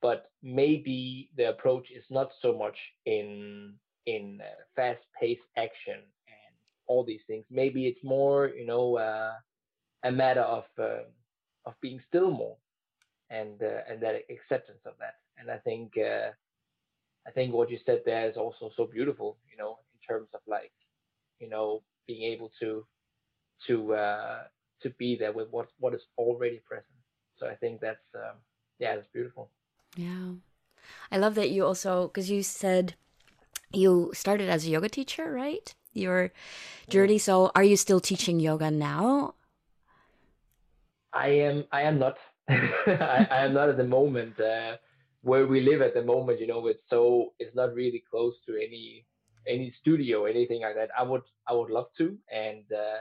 but 0.02 0.32
maybe 0.44 1.30
the 1.36 1.50
approach 1.50 1.88
is 1.92 2.04
not 2.10 2.30
so 2.42 2.58
much 2.58 2.78
in 3.06 3.74
in 4.06 4.40
uh, 4.42 4.50
fast-paced 4.76 5.42
action 5.58 5.96
and 5.96 6.56
all 6.88 7.04
these 7.04 7.22
things. 7.28 7.46
Maybe 7.52 7.88
it's 7.88 8.04
more, 8.04 8.48
you 8.48 8.66
know, 8.66 8.98
uh, 8.98 9.34
a 10.04 10.12
matter 10.12 10.42
of 10.42 10.66
uh, 10.78 11.04
of 11.66 11.74
being 11.82 12.02
still 12.08 12.32
more 12.32 12.58
and 13.30 13.62
uh, 13.62 13.82
and 13.90 14.02
that 14.02 14.16
acceptance 14.30 14.82
of 14.86 14.94
that. 15.00 15.16
And 15.38 15.50
I 15.50 15.58
think 15.58 15.94
uh, 15.98 16.32
I 17.28 17.32
think 17.32 17.54
what 17.54 17.70
you 17.70 17.78
said 17.86 18.02
there 18.06 18.30
is 18.30 18.38
also 18.38 18.72
so 18.76 18.86
beautiful, 18.86 19.38
you 19.50 19.58
know, 19.58 19.78
in 19.94 20.00
terms 20.08 20.30
of 20.34 20.42
like, 20.48 20.72
you 21.40 21.50
know, 21.50 21.84
being 22.08 22.24
able 22.24 22.52
to 22.60 22.86
to 23.68 23.94
uh, 23.94 24.44
to 24.82 24.90
be 24.92 25.16
there 25.16 25.32
with 25.32 25.48
what 25.52 25.68
what 25.80 25.94
is 25.94 26.02
already 26.18 26.62
present. 26.66 26.86
So 27.38 27.48
I 27.48 27.56
think 27.56 27.82
that's 27.82 28.08
um, 28.16 28.38
yeah, 28.80 28.94
it's 28.94 29.08
beautiful. 29.14 29.50
Yeah, 29.96 30.34
I 31.12 31.18
love 31.18 31.36
that 31.36 31.50
you 31.50 31.66
also 31.66 32.08
because 32.08 32.30
you 32.30 32.44
said 32.44 32.96
you 33.72 34.12
started 34.14 34.50
as 34.50 34.66
a 34.66 34.70
yoga 34.70 34.90
teacher, 34.90 35.32
right? 35.32 35.74
Your 35.94 36.32
journey. 36.90 37.14
Yeah. 37.14 37.20
So 37.20 37.52
are 37.56 37.64
you 37.64 37.78
still 37.78 38.00
teaching 38.00 38.40
yoga 38.40 38.72
now? 38.72 39.36
I 41.14 41.28
am. 41.28 41.66
I 41.72 41.84
am 41.84 42.00
not. 42.00 42.18
I, 42.50 43.28
I, 43.30 43.46
am 43.46 43.54
not 43.54 43.70
at 43.70 43.78
the 43.78 43.84
moment. 43.84 44.40
Uh, 44.40 44.78
where 45.22 45.48
we 45.48 45.62
live 45.62 45.82
at 45.82 45.94
the 45.94 46.04
moment, 46.04 46.40
you 46.40 46.48
know, 46.48 46.68
it's 46.68 46.84
so 46.90 47.34
it's 47.40 47.56
not 47.56 47.74
really 47.74 48.04
close 48.10 48.36
to 48.48 48.56
any 48.56 49.06
any 49.48 49.74
studio, 49.82 50.26
anything 50.26 50.62
like 50.62 50.76
that. 50.76 50.90
I 50.98 51.04
would 51.04 51.24
I 51.48 51.54
would 51.54 51.70
love 51.70 51.88
to, 51.98 52.18
and 52.32 52.64
uh, 52.72 53.00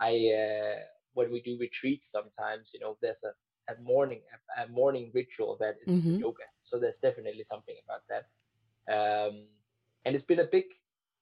I 0.00 0.10
uh, 0.10 0.78
when 1.14 1.32
we 1.32 1.40
do 1.40 1.56
retreats 1.58 2.04
sometimes, 2.12 2.66
you 2.72 2.80
know, 2.80 2.96
there's 3.00 3.16
a, 3.24 3.72
a 3.72 3.80
morning 3.82 4.20
a, 4.58 4.64
a 4.64 4.68
morning 4.68 5.10
ritual 5.14 5.56
that 5.60 5.76
is 5.86 5.94
mm-hmm. 5.94 6.16
yoga. 6.16 6.44
So 6.70 6.78
there's 6.78 7.00
definitely 7.02 7.44
something 7.50 7.76
about 7.84 8.02
that, 8.10 8.24
um, 8.92 9.44
and 10.04 10.14
it's 10.14 10.26
been 10.26 10.40
a 10.40 10.48
big 10.50 10.64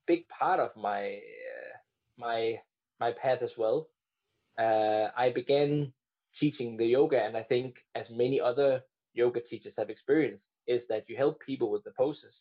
big 0.06 0.26
part 0.28 0.58
of 0.58 0.70
my 0.76 1.14
uh, 1.14 1.72
my 2.18 2.58
my 2.98 3.12
path 3.12 3.42
as 3.42 3.50
well. 3.56 3.88
Uh, 4.58 5.08
I 5.16 5.30
began 5.30 5.92
teaching 6.40 6.76
the 6.76 6.86
yoga, 6.86 7.22
and 7.22 7.36
I 7.36 7.42
think 7.42 7.76
as 7.94 8.06
many 8.10 8.40
other 8.40 8.82
yoga 9.14 9.40
teachers 9.40 9.74
have 9.78 9.90
experienced, 9.90 10.44
is 10.66 10.82
that 10.88 11.04
you 11.08 11.16
help 11.16 11.40
people 11.40 11.70
with 11.70 11.84
the 11.84 11.92
poses 11.92 12.34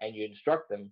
and 0.00 0.14
you 0.14 0.24
instruct 0.24 0.68
them, 0.68 0.90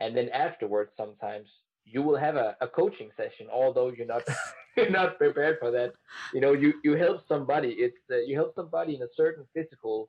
and 0.00 0.16
then 0.16 0.28
afterwards 0.30 0.92
sometimes 0.96 1.48
you 1.84 2.02
will 2.02 2.16
have 2.16 2.36
a, 2.36 2.56
a 2.60 2.68
coaching 2.68 3.10
session, 3.16 3.46
although 3.52 3.90
you're 3.90 4.06
not 4.06 4.22
you're 4.76 4.90
not 4.90 5.18
prepared 5.18 5.58
for 5.58 5.70
that. 5.70 5.92
You 6.32 6.40
know, 6.40 6.52
you 6.52 6.74
you 6.84 6.96
help 6.96 7.26
somebody. 7.28 7.70
It's 7.70 7.98
uh, 8.10 8.18
you 8.18 8.36
help 8.36 8.54
somebody 8.54 8.96
in 8.96 9.02
a 9.02 9.08
certain 9.16 9.44
physical 9.54 10.08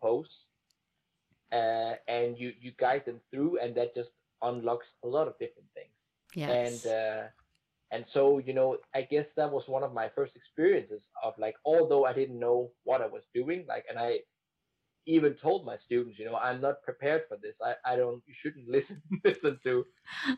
pose, 0.00 0.30
uh, 1.52 1.94
and 2.08 2.38
you 2.38 2.52
you 2.60 2.72
guide 2.78 3.04
them 3.06 3.20
through, 3.30 3.58
and 3.58 3.74
that 3.76 3.94
just 3.94 4.10
unlocks 4.42 4.86
a 5.04 5.08
lot 5.08 5.28
of 5.28 5.34
different 5.38 5.68
things. 5.74 5.94
Yes. 6.34 6.82
And 6.84 6.92
uh, 6.92 7.22
and 7.92 8.04
so 8.12 8.38
you 8.38 8.54
know 8.54 8.76
i 8.94 9.02
guess 9.02 9.26
that 9.36 9.50
was 9.50 9.64
one 9.68 9.84
of 9.84 9.94
my 9.94 10.10
first 10.16 10.34
experiences 10.34 11.02
of 11.22 11.34
like 11.38 11.54
although 11.64 12.04
i 12.06 12.12
didn't 12.12 12.38
know 12.40 12.70
what 12.84 13.00
i 13.02 13.06
was 13.06 13.22
doing 13.34 13.64
like 13.68 13.84
and 13.88 13.98
i 13.98 14.18
even 15.06 15.34
told 15.42 15.66
my 15.66 15.76
students 15.84 16.18
you 16.18 16.24
know 16.24 16.36
i'm 16.36 16.60
not 16.60 16.82
prepared 16.82 17.22
for 17.28 17.36
this. 17.42 17.54
I, 17.62 17.74
I 17.92 17.96
don't 17.96 18.22
you 18.26 18.34
shouldn't 18.42 18.68
listen 18.76 19.02
listen 19.24 19.58
to 19.64 19.84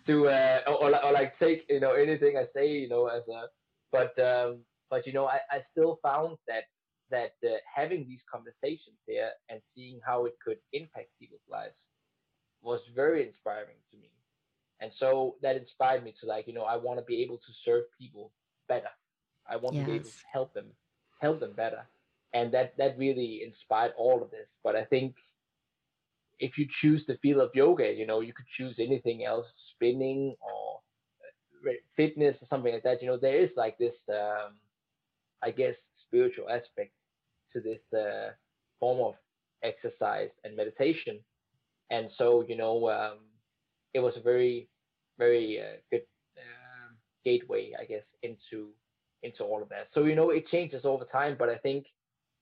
to 0.07 0.29
uh 0.29 0.61
or, 0.67 0.90
or, 0.90 1.05
or 1.05 1.12
like 1.12 1.38
take 1.38 1.64
you 1.69 1.81
know 1.81 1.93
anything 1.93 2.37
i 2.37 2.47
say 2.55 2.71
you 2.71 2.88
know 2.88 3.07
as 3.07 3.23
a 3.29 3.47
but 3.93 4.19
um 4.19 4.61
but 4.90 5.07
you 5.07 5.12
know 5.12 5.27
i, 5.27 5.40
I 5.51 5.62
still 5.73 5.99
found 6.03 6.38
that 6.49 6.64
that 7.11 7.33
uh, 7.47 7.57
having 7.73 8.07
these 8.09 8.23
conversations 8.33 8.97
there 9.07 9.33
and 9.51 9.61
seeing 9.75 10.01
how 10.05 10.25
it 10.25 10.35
could 10.45 10.57
impact 10.73 11.09
people's 11.21 11.47
lives 11.51 11.75
was 12.62 12.81
very 12.95 13.29
inspiring 13.29 13.77
to 13.90 13.99
me 13.99 14.11
and 14.81 14.91
so 14.99 15.37
that 15.43 15.57
inspired 15.57 16.05
me 16.05 16.15
to 16.21 16.27
like, 16.27 16.47
you 16.47 16.53
know, 16.53 16.65
I 16.65 16.77
want 16.77 16.99
to 16.99 17.05
be 17.05 17.23
able 17.23 17.37
to 17.39 17.53
serve 17.65 17.85
people 17.99 18.31
better. 18.69 18.91
I 19.49 19.57
want 19.57 19.77
yes. 19.77 19.85
to 19.85 19.91
be 19.91 19.97
able 19.97 20.09
to 20.11 20.27
help 20.33 20.55
them, 20.55 20.67
help 21.21 21.41
them 21.41 21.53
better. 21.53 21.87
And 22.33 22.53
that 22.53 22.77
that 22.79 22.99
really 22.99 23.43
inspired 23.45 23.93
all 23.97 24.23
of 24.23 24.31
this. 24.31 24.49
But 24.65 24.75
I 24.75 24.85
think 24.85 25.15
if 26.41 26.59
you 26.59 26.67
choose 26.81 27.03
the 27.07 27.17
field 27.23 27.41
of 27.41 27.51
yoga, 27.55 27.93
you 27.93 28.07
know, 28.07 28.21
you 28.21 28.33
could 28.33 28.47
choose 28.57 28.75
anything 28.79 29.25
else, 29.25 29.47
spinning 29.75 30.35
or 30.41 30.81
uh, 31.67 31.73
fitness 31.97 32.37
or 32.43 32.47
something 32.51 32.73
like 32.73 32.83
that. 32.83 33.01
You 33.01 33.09
know, 33.09 33.17
there 33.17 33.39
is 33.39 33.51
like 33.57 33.79
this, 33.79 33.95
um, 34.09 34.55
I 35.43 35.51
guess, 35.51 35.75
spiritual 36.07 36.49
aspect 36.49 36.93
to 37.53 37.61
this 37.61 37.81
uh, 37.97 38.33
form 38.81 39.01
of 39.01 39.15
exercise 39.63 40.31
and 40.43 40.57
meditation. 40.57 41.21
And 41.91 42.11
so, 42.19 42.45
you 42.49 42.57
know, 42.57 42.91
um, 42.91 43.19
it 43.94 44.00
was 44.00 44.14
a 44.16 44.20
very 44.20 44.68
very 45.18 45.61
uh, 45.61 45.76
good 45.90 46.02
um, 46.37 46.96
gateway, 47.24 47.72
I 47.80 47.85
guess, 47.85 48.04
into 48.22 48.68
into 49.22 49.42
all 49.44 49.62
of 49.62 49.68
that. 49.70 49.88
So 49.94 50.04
you 50.04 50.14
know, 50.14 50.30
it 50.30 50.48
changes 50.48 50.85
over 50.85 51.04
time, 51.04 51.37
but 51.38 51.48
I 51.48 51.57
think 51.57 51.87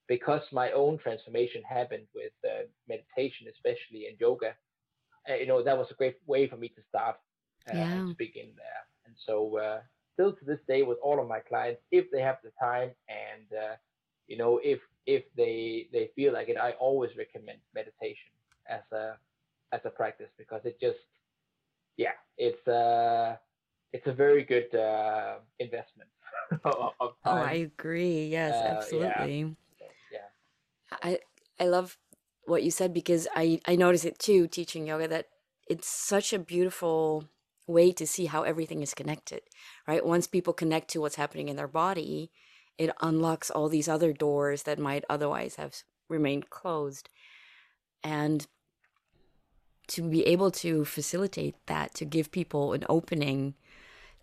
because 0.08 0.42
my 0.52 0.72
own 0.72 0.98
transformation 0.98 1.62
happened 1.62 2.06
with 2.14 2.32
uh, 2.44 2.64
meditation, 2.88 3.46
especially 3.50 4.06
in 4.08 4.16
yoga, 4.18 4.54
uh, 5.30 5.34
you 5.34 5.46
know, 5.46 5.62
that 5.62 5.78
was 5.78 5.86
a 5.90 5.94
great 5.94 6.16
way 6.26 6.48
for 6.48 6.56
me 6.56 6.68
to 6.68 6.82
start 6.88 7.16
uh, 7.72 7.76
yeah. 7.76 8.04
to 8.08 8.14
begin 8.18 8.50
there. 8.56 8.82
And 9.06 9.14
so, 9.26 9.58
uh, 9.58 9.80
still 10.14 10.32
to 10.32 10.44
this 10.44 10.58
day, 10.66 10.82
with 10.82 10.98
all 11.02 11.20
of 11.20 11.28
my 11.28 11.40
clients, 11.40 11.82
if 11.92 12.10
they 12.10 12.20
have 12.20 12.38
the 12.42 12.50
time 12.60 12.90
and 13.08 13.46
uh, 13.58 13.74
you 14.26 14.36
know, 14.36 14.60
if 14.62 14.80
if 15.06 15.24
they 15.36 15.88
they 15.92 16.10
feel 16.16 16.32
like 16.32 16.48
it, 16.48 16.56
I 16.56 16.72
always 16.72 17.10
recommend 17.16 17.58
meditation 17.74 18.32
as 18.68 18.82
a 18.92 19.16
as 19.72 19.80
a 19.84 19.90
practice 19.90 20.30
because 20.38 20.62
it 20.64 20.78
just 20.80 20.98
yeah, 21.96 22.12
it's 22.36 22.66
uh 22.68 23.36
it's 23.92 24.06
a 24.06 24.12
very 24.12 24.44
good 24.44 24.74
uh, 24.74 25.36
investment. 25.58 26.08
oh, 26.64 27.12
I 27.24 27.54
agree. 27.54 28.26
Yes, 28.26 28.54
uh, 28.54 28.68
absolutely. 28.68 29.56
Yeah. 29.80 29.86
yeah. 30.10 30.98
I 31.02 31.18
I 31.60 31.66
love 31.66 31.98
what 32.44 32.62
you 32.62 32.70
said 32.70 32.94
because 32.94 33.28
I 33.34 33.60
I 33.66 33.76
notice 33.76 34.04
it 34.04 34.18
too 34.18 34.48
teaching 34.48 34.86
yoga 34.86 35.08
that 35.08 35.26
it's 35.68 35.88
such 35.88 36.32
a 36.32 36.38
beautiful 36.38 37.28
way 37.66 37.92
to 37.92 38.06
see 38.06 38.26
how 38.26 38.42
everything 38.42 38.82
is 38.82 38.94
connected. 38.94 39.42
Right? 39.86 40.04
Once 40.04 40.26
people 40.26 40.52
connect 40.52 40.88
to 40.90 41.00
what's 41.00 41.16
happening 41.16 41.48
in 41.48 41.56
their 41.56 41.68
body, 41.68 42.30
it 42.78 42.90
unlocks 43.00 43.50
all 43.50 43.68
these 43.68 43.88
other 43.88 44.12
doors 44.12 44.64
that 44.64 44.78
might 44.78 45.04
otherwise 45.08 45.56
have 45.56 45.76
remained 46.08 46.50
closed. 46.50 47.08
And 48.02 48.46
to 49.88 50.02
be 50.02 50.26
able 50.26 50.50
to 50.50 50.84
facilitate 50.84 51.54
that, 51.66 51.94
to 51.94 52.04
give 52.04 52.30
people 52.30 52.72
an 52.72 52.84
opening 52.88 53.54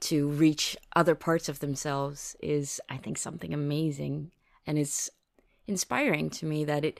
to 0.02 0.30
reach 0.30 0.78
other 0.96 1.16
parts 1.16 1.50
of 1.50 1.60
themselves 1.60 2.36
is, 2.42 2.80
I 2.90 2.98
think, 2.98 3.18
something 3.18 3.54
amazing. 3.54 4.32
And 4.66 4.78
it's 4.78 5.10
inspiring 5.68 6.30
to 6.32 6.46
me 6.46 6.66
that 6.66 6.86
it 6.86 7.00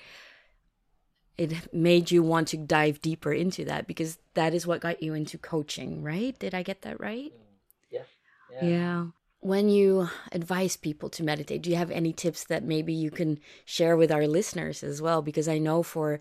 it 1.38 1.74
made 1.74 2.12
you 2.12 2.22
want 2.22 2.50
to 2.50 2.58
dive 2.58 3.02
deeper 3.02 3.32
into 3.32 3.64
that 3.64 3.88
because 3.88 4.18
that 4.34 4.54
is 4.54 4.68
what 4.68 4.82
got 4.82 5.02
you 5.02 5.14
into 5.14 5.38
coaching, 5.38 6.04
right? 6.04 6.38
Did 6.38 6.54
I 6.54 6.64
get 6.64 6.82
that 6.82 7.00
right? 7.00 7.32
Mm. 7.32 7.90
Yes. 7.90 8.06
Yeah. 8.52 8.66
yeah. 8.68 9.06
When 9.40 9.70
you 9.70 10.10
advise 10.34 10.76
people 10.76 11.10
to 11.12 11.24
meditate, 11.24 11.62
do 11.62 11.70
you 11.70 11.78
have 11.78 11.92
any 11.92 12.12
tips 12.12 12.44
that 12.46 12.66
maybe 12.66 12.92
you 12.92 13.10
can 13.10 13.40
share 13.64 13.96
with 13.96 14.12
our 14.12 14.28
listeners 14.28 14.84
as 14.84 15.02
well? 15.02 15.22
Because 15.22 15.48
I 15.48 15.60
know 15.60 15.82
for 15.82 16.20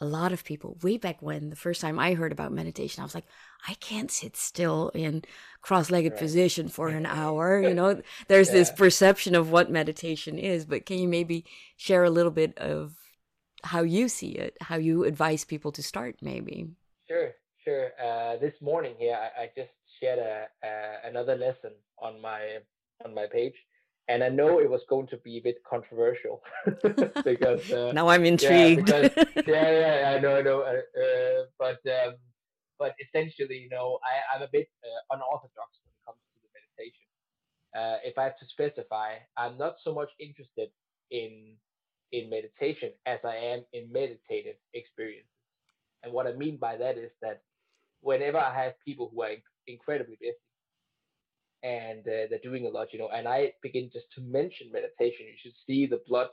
a 0.00 0.04
lot 0.04 0.32
of 0.32 0.44
people 0.44 0.76
way 0.82 0.98
back 0.98 1.22
when 1.22 1.50
the 1.50 1.56
first 1.56 1.80
time 1.80 1.98
I 1.98 2.14
heard 2.14 2.32
about 2.32 2.52
meditation, 2.52 3.00
I 3.00 3.04
was 3.04 3.14
like, 3.14 3.26
I 3.66 3.74
can't 3.74 4.10
sit 4.10 4.36
still 4.36 4.90
in 4.90 5.22
cross-legged 5.62 6.12
right. 6.12 6.20
position 6.20 6.68
for 6.68 6.88
an 6.88 7.06
hour. 7.20 7.60
You 7.60 7.74
know, 7.74 8.00
there's 8.28 8.48
yeah. 8.48 8.54
this 8.54 8.70
perception 8.70 9.34
of 9.34 9.50
what 9.50 9.70
meditation 9.70 10.38
is, 10.38 10.64
but 10.66 10.86
can 10.86 10.98
you 10.98 11.08
maybe 11.08 11.44
share 11.76 12.04
a 12.04 12.10
little 12.10 12.30
bit 12.30 12.56
of 12.58 12.94
how 13.64 13.82
you 13.82 14.08
see 14.08 14.30
it, 14.32 14.56
how 14.60 14.76
you 14.76 15.04
advise 15.04 15.44
people 15.44 15.72
to 15.72 15.82
start 15.82 16.16
maybe? 16.20 16.68
Sure, 17.08 17.32
sure. 17.64 17.90
Uh, 18.02 18.36
this 18.36 18.54
morning 18.60 18.94
here, 18.98 19.16
I, 19.16 19.44
I 19.44 19.50
just 19.56 19.70
shared 20.00 20.18
a, 20.18 20.46
a, 20.62 21.08
another 21.08 21.36
lesson 21.36 21.72
on 21.98 22.20
my 22.20 22.58
on 23.04 23.14
my 23.14 23.26
page 23.26 23.54
and 24.08 24.22
I 24.22 24.28
know 24.28 24.60
it 24.60 24.70
was 24.70 24.82
going 24.88 25.08
to 25.08 25.16
be 25.18 25.38
a 25.38 25.40
bit 25.40 25.56
controversial 25.68 26.42
because 27.24 27.72
uh, 27.72 27.92
now 27.92 28.08
I'm 28.08 28.24
intrigued. 28.24 28.88
Yeah, 28.90 29.08
because, 29.08 29.46
yeah, 29.46 29.70
yeah, 29.80 30.14
I 30.16 30.20
know, 30.20 30.36
I 30.36 30.42
know, 30.42 30.60
uh, 30.60 31.00
uh, 31.00 31.44
but 31.58 31.80
um, 31.90 32.14
but 32.78 32.94
essentially, 33.00 33.58
you 33.58 33.68
know, 33.68 33.98
I, 34.04 34.36
I'm 34.36 34.42
a 34.42 34.48
bit 34.52 34.68
uh, 34.84 35.14
unorthodox 35.14 35.80
when 35.80 35.90
it 35.90 36.02
comes 36.06 36.20
to 36.32 36.38
the 36.44 36.50
meditation. 36.54 37.08
Uh, 37.74 37.98
if 38.04 38.16
I 38.18 38.24
have 38.24 38.38
to 38.38 38.46
specify, 38.48 39.14
I'm 39.36 39.58
not 39.58 39.76
so 39.82 39.94
much 39.94 40.10
interested 40.20 40.68
in 41.10 41.56
in 42.12 42.30
meditation 42.30 42.92
as 43.06 43.18
I 43.24 43.36
am 43.36 43.64
in 43.72 43.90
meditative 43.92 44.56
experiences. 44.74 45.30
And 46.04 46.12
what 46.12 46.28
I 46.28 46.32
mean 46.32 46.56
by 46.56 46.76
that 46.76 46.96
is 46.96 47.10
that 47.20 47.42
whenever 48.00 48.38
I 48.38 48.54
have 48.54 48.74
people 48.84 49.10
who 49.12 49.22
are 49.22 49.32
incredibly 49.66 50.16
busy 50.20 50.36
and 51.62 52.00
uh, 52.00 52.26
they're 52.30 52.40
doing 52.42 52.66
a 52.66 52.70
lot, 52.70 52.92
you 52.92 52.98
know. 52.98 53.08
And 53.14 53.26
I 53.28 53.52
begin 53.62 53.90
just 53.92 54.06
to 54.16 54.20
mention 54.22 54.70
meditation. 54.72 55.26
You 55.26 55.36
should 55.42 55.54
see 55.66 55.86
the 55.86 56.00
blood 56.06 56.28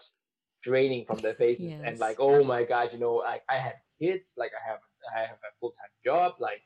draining 0.64 1.06
from 1.06 1.20
their 1.20 1.36
faces 1.36 1.74
Yes. 1.78 1.82
and 1.86 2.00
like 2.00 2.18
oh 2.20 2.44
my 2.44 2.64
god 2.64 2.90
you 2.94 3.00
know 3.00 3.16
like 3.16 3.44
i 3.50 3.58
have 3.58 3.74
kids 4.00 4.24
like 4.38 4.52
i 4.60 4.70
have 4.70 4.80
i 5.16 5.20
have 5.22 5.38
a 5.38 5.52
full-time 5.60 5.94
job 6.06 6.34
like 6.40 6.62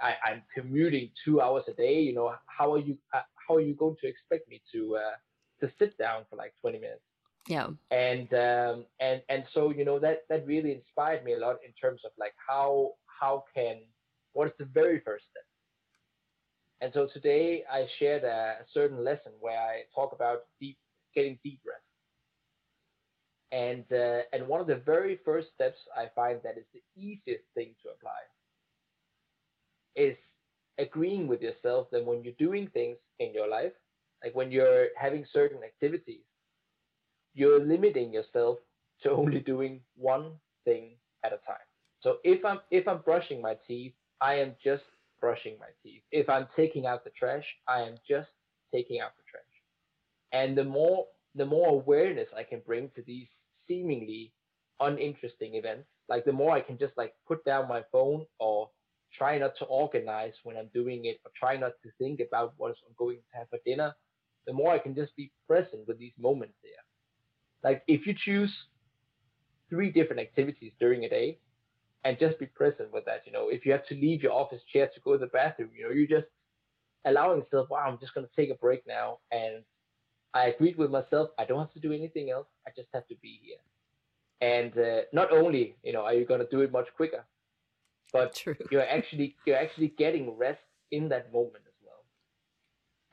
I, 0.00 0.14
i'm 0.26 0.42
commuting 0.54 1.10
two 1.24 1.40
hours 1.40 1.64
a 1.68 1.72
day 1.74 2.00
you 2.00 2.14
know 2.14 2.34
how 2.46 2.72
are 2.74 2.78
you 2.78 2.98
uh, 3.14 3.22
how 3.46 3.54
are 3.56 3.60
you 3.60 3.74
going 3.74 3.96
to 4.02 4.08
expect 4.08 4.48
me 4.48 4.62
to 4.72 4.96
uh, 4.96 5.16
to 5.60 5.72
sit 5.78 5.96
down 5.98 6.24
for 6.28 6.36
like 6.36 6.54
20 6.60 6.78
minutes 6.78 7.02
Yeah. 7.48 7.68
and 7.90 8.32
um, 8.34 8.84
and 9.00 9.22
and 9.28 9.44
so 9.54 9.70
you 9.70 9.84
know 9.84 9.98
that 10.00 10.18
that 10.28 10.46
really 10.46 10.72
inspired 10.72 11.24
me 11.24 11.34
a 11.34 11.38
lot 11.38 11.56
in 11.66 11.72
terms 11.80 12.02
of 12.04 12.12
like 12.18 12.34
how 12.48 12.92
how 13.20 13.44
can 13.54 13.76
what 14.32 14.48
is 14.48 14.54
the 14.58 14.66
very 14.66 15.00
first 15.00 15.24
step 15.30 15.44
and 16.80 16.92
so 16.94 17.06
today 17.12 17.64
i 17.72 17.86
shared 17.98 18.24
a, 18.24 18.56
certain 18.72 19.04
lesson 19.04 19.32
where 19.40 19.58
i 19.58 19.82
talk 19.94 20.12
about 20.12 20.40
deep 20.60 20.78
getting 21.14 21.38
deep 21.44 21.60
breath. 21.64 21.78
and 23.52 23.84
uh, 23.92 24.20
and 24.32 24.46
one 24.46 24.60
of 24.60 24.66
the 24.66 24.76
very 24.76 25.18
first 25.24 25.48
steps 25.54 25.78
i 25.96 26.06
find 26.14 26.40
that 26.42 26.58
is 26.58 26.66
the 26.74 26.82
easiest 26.96 27.44
thing 27.54 27.74
to 27.82 27.88
apply 27.90 28.20
is 29.94 30.16
agreeing 30.78 31.26
with 31.26 31.40
yourself 31.40 31.88
that 31.90 32.04
when 32.04 32.22
you're 32.22 32.34
doing 32.38 32.68
things 32.68 32.98
in 33.18 33.32
your 33.32 33.48
life 33.48 33.72
like 34.22 34.34
when 34.34 34.50
you're 34.52 34.88
having 34.96 35.24
certain 35.32 35.62
activities 35.64 36.24
you're 37.34 37.60
limiting 37.60 38.12
yourself 38.12 38.58
to 39.02 39.10
only 39.10 39.40
doing 39.40 39.80
one 39.96 40.32
thing 40.64 40.96
at 41.24 41.32
a 41.32 41.38
time. 41.46 41.66
So 42.02 42.16
if 42.24 42.44
I'm 42.44 42.60
if 42.70 42.88
I'm 42.88 43.00
brushing 43.02 43.40
my 43.40 43.56
teeth, 43.66 43.92
I 44.20 44.34
am 44.34 44.54
just 44.62 44.82
brushing 45.20 45.56
my 45.58 45.68
teeth. 45.82 46.02
If 46.12 46.28
I'm 46.28 46.48
taking 46.56 46.86
out 46.86 47.04
the 47.04 47.10
trash, 47.10 47.44
I 47.68 47.82
am 47.82 47.96
just 48.08 48.28
taking 48.72 49.00
out 49.00 49.12
the 49.16 49.22
trash. 49.30 49.44
And 50.32 50.56
the 50.56 50.64
more 50.64 51.06
the 51.34 51.46
more 51.46 51.68
awareness 51.68 52.28
I 52.36 52.42
can 52.44 52.62
bring 52.66 52.90
to 52.96 53.02
these 53.06 53.28
seemingly 53.68 54.32
uninteresting 54.80 55.54
events, 55.54 55.88
like 56.08 56.24
the 56.24 56.32
more 56.32 56.52
I 56.52 56.60
can 56.60 56.78
just 56.78 56.96
like 56.96 57.14
put 57.28 57.44
down 57.44 57.68
my 57.68 57.82
phone 57.92 58.26
or 58.40 58.70
try 59.16 59.38
not 59.38 59.56
to 59.58 59.64
organize 59.66 60.32
when 60.44 60.56
I'm 60.56 60.70
doing 60.72 61.04
it 61.04 61.20
or 61.24 61.30
try 61.38 61.56
not 61.56 61.72
to 61.82 61.90
think 61.98 62.20
about 62.20 62.54
what 62.56 62.70
I'm 62.70 62.94
going 62.98 63.18
to 63.18 63.38
have 63.38 63.48
for 63.50 63.58
dinner, 63.66 63.94
the 64.46 64.52
more 64.52 64.72
I 64.72 64.78
can 64.78 64.94
just 64.94 65.14
be 65.16 65.30
present 65.46 65.86
with 65.86 65.98
these 65.98 66.14
moments 66.18 66.54
there 66.62 66.72
like 67.66 67.82
if 67.88 68.06
you 68.06 68.14
choose 68.14 68.52
three 69.68 69.90
different 69.90 70.20
activities 70.20 70.72
during 70.78 71.04
a 71.04 71.08
day 71.08 71.38
and 72.04 72.18
just 72.18 72.38
be 72.38 72.46
present 72.46 72.92
with 72.92 73.04
that 73.04 73.22
you 73.26 73.32
know 73.32 73.48
if 73.48 73.66
you 73.66 73.72
have 73.72 73.86
to 73.86 73.94
leave 73.94 74.22
your 74.22 74.32
office 74.32 74.62
chair 74.72 74.88
to 74.94 75.00
go 75.00 75.12
to 75.12 75.18
the 75.18 75.26
bathroom 75.26 75.70
you 75.76 75.84
know 75.84 75.90
you 75.90 76.06
just 76.06 76.26
allowing 77.04 77.40
yourself 77.40 77.68
wow 77.70 77.84
i'm 77.86 77.98
just 77.98 78.14
going 78.14 78.26
to 78.26 78.32
take 78.36 78.50
a 78.50 78.54
break 78.54 78.86
now 78.86 79.18
and 79.30 79.62
i 80.34 80.46
agreed 80.46 80.76
with 80.76 80.90
myself 80.90 81.30
i 81.38 81.44
don't 81.44 81.58
have 81.58 81.72
to 81.72 81.80
do 81.80 81.92
anything 81.92 82.30
else 82.30 82.46
i 82.66 82.70
just 82.76 82.88
have 82.92 83.06
to 83.06 83.14
be 83.22 83.40
here 83.42 83.58
and 84.40 84.76
uh, 84.78 85.02
not 85.12 85.32
only 85.32 85.76
you 85.82 85.92
know 85.92 86.02
are 86.02 86.14
you 86.14 86.24
going 86.24 86.40
to 86.40 86.48
do 86.50 86.60
it 86.60 86.72
much 86.72 86.88
quicker 86.96 87.24
but 88.12 88.34
True. 88.42 88.56
you're 88.70 88.88
actually 88.88 89.36
you're 89.46 89.56
actually 89.56 89.88
getting 89.98 90.36
rest 90.36 90.60
in 90.92 91.08
that 91.08 91.32
moment 91.32 91.64
as 91.66 91.74
well 91.84 92.04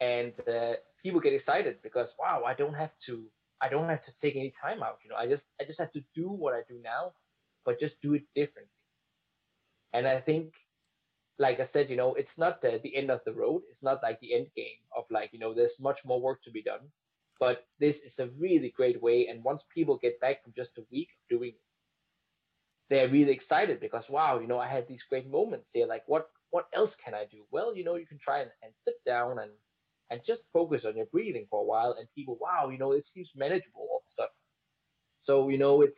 and 0.02 0.34
uh, 0.48 0.74
people 1.02 1.19
get 1.19 1.34
excited 1.34 1.78
because 1.82 2.10
wow 2.19 2.43
i 2.46 2.54
don't 2.54 2.74
have 2.76 2.91
to 3.06 3.24
I 3.63 3.69
don't 3.69 3.88
have 3.88 4.04
to 4.06 4.12
take 4.22 4.36
any 4.36 4.54
time 4.62 4.84
out. 4.84 5.00
You 5.04 5.10
know, 5.10 5.15
I 5.15 5.26
just 5.26 5.43
I 5.60 5.63
just 5.63 5.80
have 5.80 5.91
to 5.93 6.02
do 6.13 6.28
what 6.28 6.54
I 6.54 6.62
do 6.67 6.76
now, 6.84 7.13
but 7.65 7.80
just 7.80 7.95
do 8.02 8.13
it 8.13 8.23
differently. 8.36 8.69
And 9.93 10.08
I 10.08 10.19
think, 10.19 10.54
like 11.39 11.60
I 11.60 11.69
said, 11.73 11.89
you 11.89 11.95
know, 11.95 12.13
it's 12.15 12.38
not 12.38 12.62
the, 12.62 12.80
the 12.84 12.95
end 12.95 13.12
of 13.12 13.21
the 13.26 13.34
road. 13.34 13.63
It's 13.71 13.84
not 13.84 14.02
like 14.04 14.19
the 14.19 14.34
end 14.34 14.47
game 14.56 14.82
of 14.95 15.06
like, 15.12 15.32
you 15.34 15.39
know, 15.39 15.54
there's 15.54 15.71
much 15.80 15.99
more 16.06 16.21
work 16.21 16.43
to 16.43 16.52
be 16.52 16.63
done. 16.63 16.82
But 17.39 17.65
this 17.80 17.95
is 18.06 18.13
a 18.19 18.30
really 18.39 18.73
great 18.76 19.02
way. 19.02 19.28
And 19.28 19.43
once 19.43 19.62
people 19.73 19.97
get 20.02 20.19
back 20.19 20.43
from 20.43 20.54
just 20.56 20.71
a 20.78 20.84
week 20.91 21.10
of 21.10 21.38
doing 21.38 21.49
it, 21.49 21.56
they're 22.89 23.10
really 23.10 23.32
excited 23.32 23.80
because 23.80 24.04
wow, 24.10 24.39
you 24.39 24.47
know, 24.47 24.60
I 24.60 24.67
had 24.67 24.88
these 24.88 25.02
great 25.10 25.30
moments 25.30 25.67
here. 25.73 25.88
Like 25.88 26.04
what 26.08 26.30
what 26.52 26.67
else 26.76 26.91
can 27.04 27.15
I 27.15 27.26
do? 27.32 27.43
Well, 27.52 27.76
you 27.76 27.84
know, 27.84 27.95
you 27.95 28.06
can 28.06 28.19
try 28.23 28.41
and, 28.41 28.52
and 28.62 28.71
sit 28.86 28.95
down 29.06 29.39
and 29.39 29.52
and 30.10 30.21
just 30.28 30.41
focus 30.54 30.82
on 30.86 30.95
your 30.95 31.08
breathing 31.08 31.47
for 31.49 31.62
a 31.62 31.65
while 31.65 31.95
and 31.97 32.08
people 32.15 32.38
wow 32.39 32.69
you 32.69 32.78
know 32.78 32.91
it 32.91 33.06
seems 33.13 33.30
manageable 33.36 33.88
all 33.89 34.04
stuff 34.13 34.30
so 35.26 35.49
you 35.49 35.58
know 35.58 35.82
it's 35.82 35.97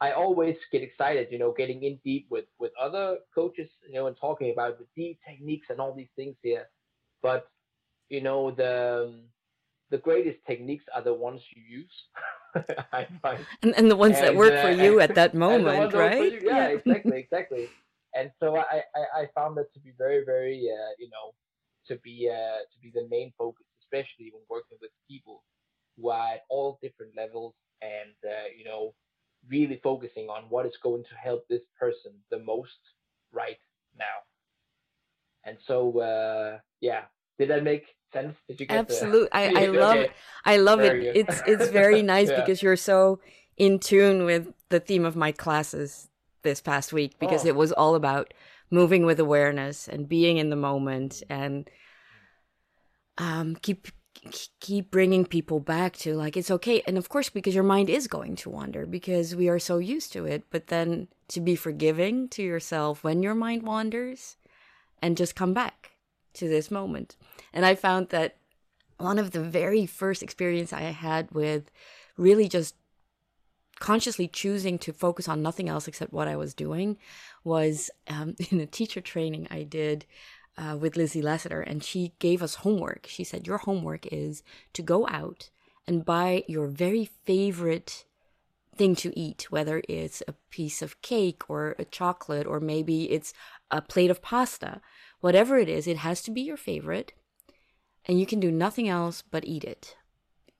i 0.00 0.12
always 0.12 0.56
get 0.72 0.82
excited 0.82 1.28
you 1.30 1.38
know 1.38 1.52
getting 1.56 1.82
in 1.82 1.98
deep 2.04 2.26
with 2.30 2.44
with 2.58 2.72
other 2.80 3.18
coaches 3.34 3.68
you 3.88 3.94
know 3.94 4.06
and 4.06 4.16
talking 4.20 4.50
about 4.52 4.78
the 4.78 4.86
deep 4.96 5.18
techniques 5.28 5.68
and 5.70 5.80
all 5.80 5.94
these 5.94 6.12
things 6.16 6.36
here 6.42 6.66
but 7.22 7.48
you 8.08 8.20
know 8.20 8.50
the 8.50 9.20
the 9.90 9.98
greatest 9.98 10.38
techniques 10.46 10.84
are 10.94 11.02
the 11.02 11.12
ones 11.14 11.42
you 11.54 11.62
use 11.80 11.96
i 12.92 13.06
find 13.22 13.46
And, 13.62 13.74
and 13.76 13.90
the 13.90 13.96
ones 13.96 14.20
that 14.20 14.34
work 14.36 14.54
uh, 14.54 14.60
for 14.62 14.70
you 14.70 15.00
at 15.00 15.14
that 15.14 15.34
and 15.48 15.66
moment, 15.66 15.92
that 15.92 16.16
for 16.16 16.24
right? 16.24 16.32
you- 16.32 16.40
Yeah, 16.44 16.66
exactly, 16.68 17.18
exactly. 17.20 17.70
And 18.14 18.30
so 18.40 18.56
I, 18.56 18.82
I, 18.96 19.22
I 19.22 19.26
found 19.34 19.56
that 19.58 19.72
to 19.74 19.80
be 19.80 19.92
very, 19.96 20.24
very, 20.24 20.68
uh, 20.70 20.90
you 20.98 21.08
know, 21.10 21.34
to 21.88 21.96
be 22.02 22.28
uh, 22.30 22.60
to 22.72 22.76
be 22.82 22.90
the 22.94 23.06
main 23.08 23.32
focus, 23.38 23.66
especially 23.82 24.30
when 24.32 24.42
working 24.50 24.78
with 24.80 24.90
people 25.08 25.42
who 25.96 26.10
are 26.10 26.34
at 26.34 26.42
all 26.50 26.78
different 26.82 27.12
levels 27.16 27.54
and 27.82 28.14
uh, 28.24 28.48
you 28.56 28.64
know, 28.64 28.94
really 29.48 29.80
focusing 29.82 30.28
on 30.28 30.44
what 30.48 30.66
is 30.66 30.76
going 30.82 31.04
to 31.04 31.14
help 31.22 31.46
this 31.48 31.62
person 31.78 32.12
the 32.30 32.38
most 32.38 32.78
right 33.32 33.58
now. 33.98 34.04
And 35.44 35.56
so, 35.66 35.98
uh, 36.00 36.58
yeah, 36.80 37.02
did 37.38 37.50
that 37.50 37.64
make 37.64 37.86
sense? 38.12 38.36
Did 38.48 38.60
you 38.60 38.66
get 38.66 38.88
the- 38.88 38.94
Absolutely. 38.94 39.28
I, 39.32 39.44
I 39.62 39.66
love 39.66 39.96
okay. 39.96 40.10
I 40.44 40.56
love 40.58 40.80
it. 40.80 41.16
It's 41.16 41.42
it's 41.46 41.68
very 41.68 42.02
nice 42.14 42.28
Yeah. 42.28 42.40
because 42.40 42.62
you're 42.62 42.76
so 42.76 43.20
in 43.56 43.78
tune 43.78 44.24
with 44.24 44.52
the 44.68 44.80
theme 44.80 45.04
of 45.04 45.16
my 45.16 45.32
classes 45.32 46.08
this 46.42 46.60
past 46.60 46.92
week 46.92 47.18
because 47.18 47.44
Oh. 47.44 47.48
it 47.48 47.56
was 47.56 47.72
all 47.72 47.94
about 47.94 48.32
moving 48.70 49.04
with 49.04 49.18
awareness 49.20 49.88
and 49.88 50.08
being 50.08 50.36
in 50.38 50.48
the 50.50 50.56
moment 50.56 51.22
and 51.28 51.68
um 53.18 53.56
keep 53.56 53.88
keep 54.60 54.90
bringing 54.90 55.24
people 55.24 55.60
back 55.60 55.96
to 55.96 56.14
like 56.14 56.36
it's 56.36 56.50
okay. 56.50 56.82
And 56.86 56.98
of 56.98 57.08
course 57.08 57.30
because 57.30 57.54
your 57.54 57.64
mind 57.64 57.88
is 57.88 58.06
going 58.06 58.36
to 58.36 58.50
wander 58.50 58.86
because 58.86 59.34
we 59.34 59.48
are 59.48 59.58
so 59.58 59.78
used 59.78 60.12
to 60.12 60.26
it. 60.26 60.44
But 60.50 60.66
then 60.66 61.08
to 61.28 61.40
be 61.40 61.56
forgiving 61.56 62.28
to 62.30 62.42
yourself 62.42 63.02
when 63.02 63.22
your 63.22 63.34
mind 63.34 63.62
wanders 63.62 64.36
and 65.00 65.16
just 65.16 65.36
come 65.36 65.54
back 65.54 65.92
to 66.34 66.48
this 66.48 66.70
moment. 66.70 67.16
And 67.52 67.64
i 67.64 67.74
found 67.74 68.10
that 68.10 68.36
one 68.98 69.18
of 69.18 69.30
the 69.30 69.42
very 69.42 69.86
first 69.86 70.22
experience 70.22 70.72
I 70.72 70.82
had 70.82 71.30
with 71.32 71.70
really 72.16 72.48
just 72.48 72.74
consciously 73.78 74.28
choosing 74.28 74.78
to 74.78 74.92
focus 74.92 75.26
on 75.26 75.42
nothing 75.42 75.68
else 75.68 75.88
except 75.88 76.12
what 76.12 76.28
I 76.28 76.36
was 76.36 76.52
doing 76.52 76.98
was 77.44 77.90
um, 78.08 78.36
in 78.50 78.60
a 78.60 78.66
teacher 78.66 79.00
training 79.00 79.48
I 79.50 79.62
did 79.62 80.04
uh, 80.60 80.76
with 80.76 80.96
Lizzie 80.96 81.22
Lassiter, 81.22 81.60
and 81.60 81.82
she 81.82 82.12
gave 82.18 82.42
us 82.42 82.56
homework. 82.56 83.06
She 83.08 83.24
said, 83.24 83.46
Your 83.46 83.58
homework 83.58 84.06
is 84.12 84.42
to 84.74 84.82
go 84.82 85.08
out 85.08 85.50
and 85.86 86.04
buy 86.04 86.44
your 86.46 86.66
very 86.66 87.06
favorite 87.24 88.04
thing 88.76 88.94
to 88.96 89.18
eat, 89.18 89.50
whether 89.50 89.82
it's 89.88 90.22
a 90.28 90.34
piece 90.50 90.82
of 90.82 91.00
cake 91.02 91.48
or 91.48 91.74
a 91.78 91.84
chocolate, 91.84 92.46
or 92.46 92.60
maybe 92.60 93.10
it's 93.10 93.32
a 93.70 93.80
plate 93.80 94.10
of 94.10 94.22
pasta. 94.22 94.80
Whatever 95.20 95.58
it 95.58 95.68
is, 95.68 95.86
it 95.86 95.98
has 95.98 96.22
to 96.22 96.30
be 96.30 96.42
your 96.42 96.56
favorite 96.56 97.12
and 98.06 98.18
you 98.18 98.26
can 98.26 98.40
do 98.40 98.50
nothing 98.50 98.88
else 98.88 99.22
but 99.22 99.44
eat 99.46 99.64
it. 99.64 99.96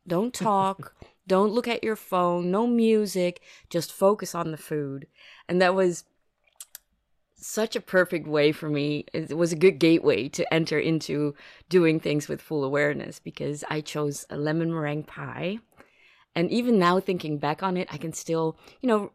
Don't 0.07 0.35
talk, 0.35 0.95
don't 1.27 1.53
look 1.53 1.69
at 1.69 1.85
your 1.85 1.97
phone, 1.97 2.51
no 2.51 2.67
music, 2.67 3.41
just 3.69 3.93
focus 3.93 4.35
on 4.35 4.51
the 4.51 4.57
food. 4.57 5.07
And 5.49 5.61
that 5.61 5.75
was 5.75 6.05
such 7.41 7.77
a 7.77 7.81
perfect 7.81 8.27
way 8.27 8.53
for 8.53 8.69
me. 8.69 9.05
It 9.13 9.37
was 9.37 9.53
a 9.53 9.57
good 9.57 9.79
gateway 9.79 10.29
to 10.31 10.55
enter 10.55 10.79
into 10.79 11.35
doing 11.69 12.01
things 12.01 12.29
with 12.29 12.43
full 12.43 12.65
awareness 12.65 13.19
because 13.19 13.65
I 13.69 13.81
chose 13.81 14.27
a 14.31 14.37
lemon 14.37 14.73
meringue 14.73 15.05
pie. 15.05 15.59
And 16.35 16.51
even 16.51 16.79
now, 16.79 17.01
thinking 17.01 17.39
back 17.39 17.63
on 17.63 17.77
it, 17.77 17.89
I 17.93 17.97
can 17.97 18.13
still, 18.13 18.57
you 18.81 18.89
know, 18.89 19.13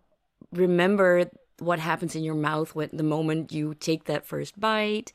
remember 0.51 1.29
what 1.59 1.79
happens 1.79 2.15
in 2.15 2.23
your 2.23 2.35
mouth 2.35 2.75
when 2.75 2.89
the 2.91 3.03
moment 3.03 3.51
you 3.51 3.73
take 3.73 4.05
that 4.05 4.25
first 4.25 4.59
bite, 4.59 5.13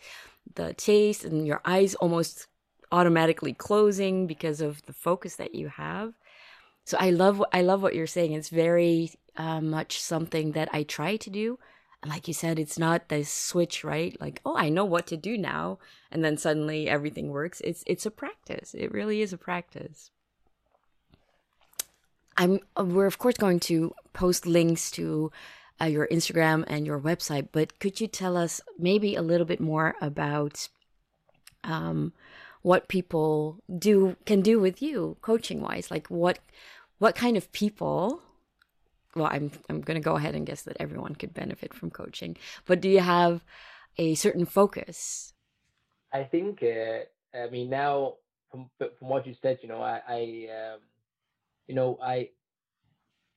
the 0.55 0.73
taste, 0.75 1.25
and 1.25 1.46
your 1.46 1.61
eyes 1.64 1.94
almost 1.96 2.46
automatically 2.92 3.53
closing 3.53 4.27
because 4.27 4.61
of 4.61 4.85
the 4.87 4.92
focus 4.92 5.37
that 5.37 5.55
you 5.55 5.68
have. 5.68 6.14
So 6.85 6.96
I 6.99 7.11
love 7.11 7.42
I 7.53 7.62
love 7.62 7.83
what 7.83 7.94
you're 7.94 8.07
saying. 8.07 8.33
It's 8.33 8.49
very 8.49 9.12
uh, 9.37 9.61
much 9.61 10.01
something 10.01 10.53
that 10.53 10.68
I 10.73 10.83
try 10.83 11.16
to 11.16 11.31
do. 11.31 11.59
Like 12.06 12.28
you 12.28 12.34
said, 12.34 12.58
it's 12.58 12.78
not 12.78 13.08
this 13.08 13.30
switch, 13.30 13.84
right? 13.84 14.18
Like, 14.20 14.40
oh, 14.46 14.56
I 14.56 14.70
know 14.70 14.86
what 14.86 15.06
to 15.08 15.18
do 15.18 15.36
now, 15.36 15.78
and 16.10 16.24
then 16.24 16.38
suddenly 16.38 16.88
everything 16.88 17.28
works. 17.28 17.60
It's 17.62 17.84
it's 17.86 18.06
a 18.06 18.10
practice. 18.10 18.74
It 18.74 18.90
really 18.90 19.20
is 19.20 19.34
a 19.34 19.38
practice. 19.38 20.10
I'm 22.38 22.60
we're 22.78 23.06
of 23.06 23.18
course 23.18 23.36
going 23.36 23.60
to 23.60 23.94
post 24.14 24.46
links 24.46 24.90
to 24.92 25.30
uh, 25.78 25.84
your 25.84 26.06
Instagram 26.08 26.64
and 26.68 26.86
your 26.86 26.98
website, 26.98 27.48
but 27.52 27.78
could 27.78 28.00
you 28.00 28.06
tell 28.06 28.36
us 28.36 28.62
maybe 28.78 29.14
a 29.14 29.22
little 29.22 29.46
bit 29.46 29.60
more 29.60 29.94
about 30.00 30.68
um, 31.64 32.14
what 32.62 32.88
people 32.88 33.58
do 33.78 34.16
can 34.24 34.40
do 34.40 34.58
with 34.58 34.80
you 34.80 35.18
coaching 35.20 35.60
wise? 35.60 35.90
Like 35.90 36.06
what 36.08 36.38
what 36.98 37.14
kind 37.14 37.36
of 37.36 37.52
people 37.52 38.22
well, 39.14 39.29
I'm 39.31 39.51
I'm 39.68 39.81
going 39.81 40.01
to 40.01 40.05
go 40.05 40.16
ahead 40.16 40.35
and 40.35 40.46
guess 40.46 40.62
that 40.62 40.77
everyone 40.81 41.14
could 41.14 41.35
benefit 41.35 41.75
from 41.75 41.90
coaching. 41.90 42.37
But 42.66 42.81
do 42.81 42.88
you 42.88 43.01
have 43.01 43.44
a 43.99 44.14
certain 44.14 44.46
focus? 44.46 45.33
I 46.12 46.25
think. 46.25 46.62
Uh, 46.62 47.01
I 47.37 47.49
mean, 47.51 47.70
now 47.70 48.14
from 48.51 48.70
from 48.79 49.09
what 49.09 49.27
you 49.27 49.35
said, 49.40 49.59
you 49.62 49.68
know, 49.68 49.83
I, 49.83 50.01
I 50.09 50.73
um, 50.73 50.81
you 51.66 51.75
know, 51.75 51.99
I 52.03 52.31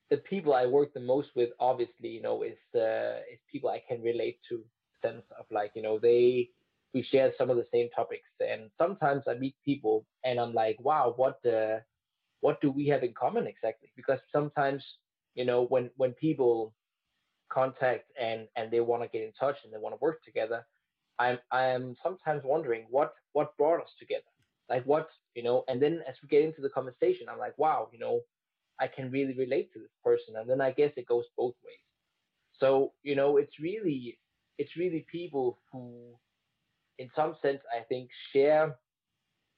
the 0.10 0.18
people 0.18 0.54
I 0.54 0.66
work 0.66 0.94
the 0.94 1.00
most 1.00 1.30
with, 1.36 1.50
obviously, 1.60 2.10
you 2.10 2.22
know, 2.22 2.44
is 2.44 2.58
uh, 2.76 3.18
is 3.32 3.40
people 3.52 3.70
I 3.70 3.82
can 3.88 4.02
relate 4.02 4.40
to. 4.50 4.64
Sense 5.02 5.26
of 5.38 5.46
like, 5.52 5.74
you 5.76 5.82
know, 5.82 6.00
they 6.00 6.50
we 6.94 7.04
share 7.04 7.34
some 7.38 7.50
of 7.50 7.58
the 7.58 7.68
same 7.74 7.90
topics, 7.94 8.30
and 8.40 8.70
sometimes 8.78 9.24
I 9.28 9.34
meet 9.34 9.54
people 9.66 10.06
and 10.24 10.40
I'm 10.40 10.54
like, 10.54 10.78
wow, 10.80 11.14
what 11.18 11.46
uh, 11.46 11.80
what 12.40 12.62
do 12.62 12.72
we 12.72 12.88
have 12.88 13.04
in 13.04 13.14
common 13.14 13.46
exactly? 13.46 13.92
Because 13.98 14.20
sometimes, 14.32 14.84
you 15.36 15.46
know, 15.46 15.66
when 15.66 15.90
when 15.98 16.14
people 16.14 16.74
contact 17.50 18.12
and 18.20 18.48
and 18.56 18.72
they 18.72 18.80
want 18.80 19.04
to 19.04 19.10
get 19.10 19.24
in 19.26 19.34
touch 19.40 19.58
and 19.64 19.74
they 19.74 19.78
want 19.78 19.94
to 19.94 20.00
work 20.02 20.24
together, 20.24 20.66
I'm 21.20 21.40
I'm 21.52 21.96
sometimes 22.04 22.44
wondering 22.44 22.86
what 22.90 23.14
what 23.34 23.58
brought 23.58 23.82
us 23.82 23.92
together, 24.00 24.24
like 24.70 24.84
what 24.86 25.10
you 25.36 25.44
know, 25.44 25.64
and 25.68 25.82
then 25.82 26.02
as 26.08 26.16
we 26.22 26.30
get 26.30 26.44
into 26.44 26.62
the 26.62 26.70
conversation, 26.70 27.28
I'm 27.30 27.40
like, 27.40 27.58
wow, 27.58 27.90
you 27.92 28.00
know, 28.00 28.22
I 28.80 28.88
can 28.88 29.12
really 29.12 29.34
relate 29.34 29.72
to 29.74 29.80
this 29.80 29.92
person. 30.04 30.36
And 30.38 30.50
then 30.50 30.62
I 30.62 30.72
guess 30.72 30.92
it 30.96 31.08
goes 31.08 31.26
both 31.38 31.56
ways. 31.64 31.78
So, 32.60 32.94
you 33.04 33.16
know, 33.16 33.38
it's 33.38 33.60
really 33.60 34.20
it's 34.58 34.76
really 34.78 35.06
people 35.12 35.60
who 35.72 36.14
in 37.00 37.10
some 37.16 37.36
sense 37.42 37.60
I 37.76 37.84
think 37.90 38.10
share 38.32 38.76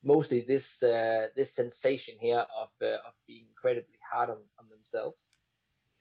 mostly 0.04 0.46
this 0.48 0.64
uh, 0.84 1.28
this 1.36 1.50
sensation 1.56 2.16
here 2.20 2.46
of 2.58 2.70
uh, 2.82 3.08
of 3.08 3.14
being 3.28 3.46
incredibly 3.50 4.00
hard 4.12 4.30
on, 4.30 4.38
on 4.60 4.66
themselves 4.70 5.18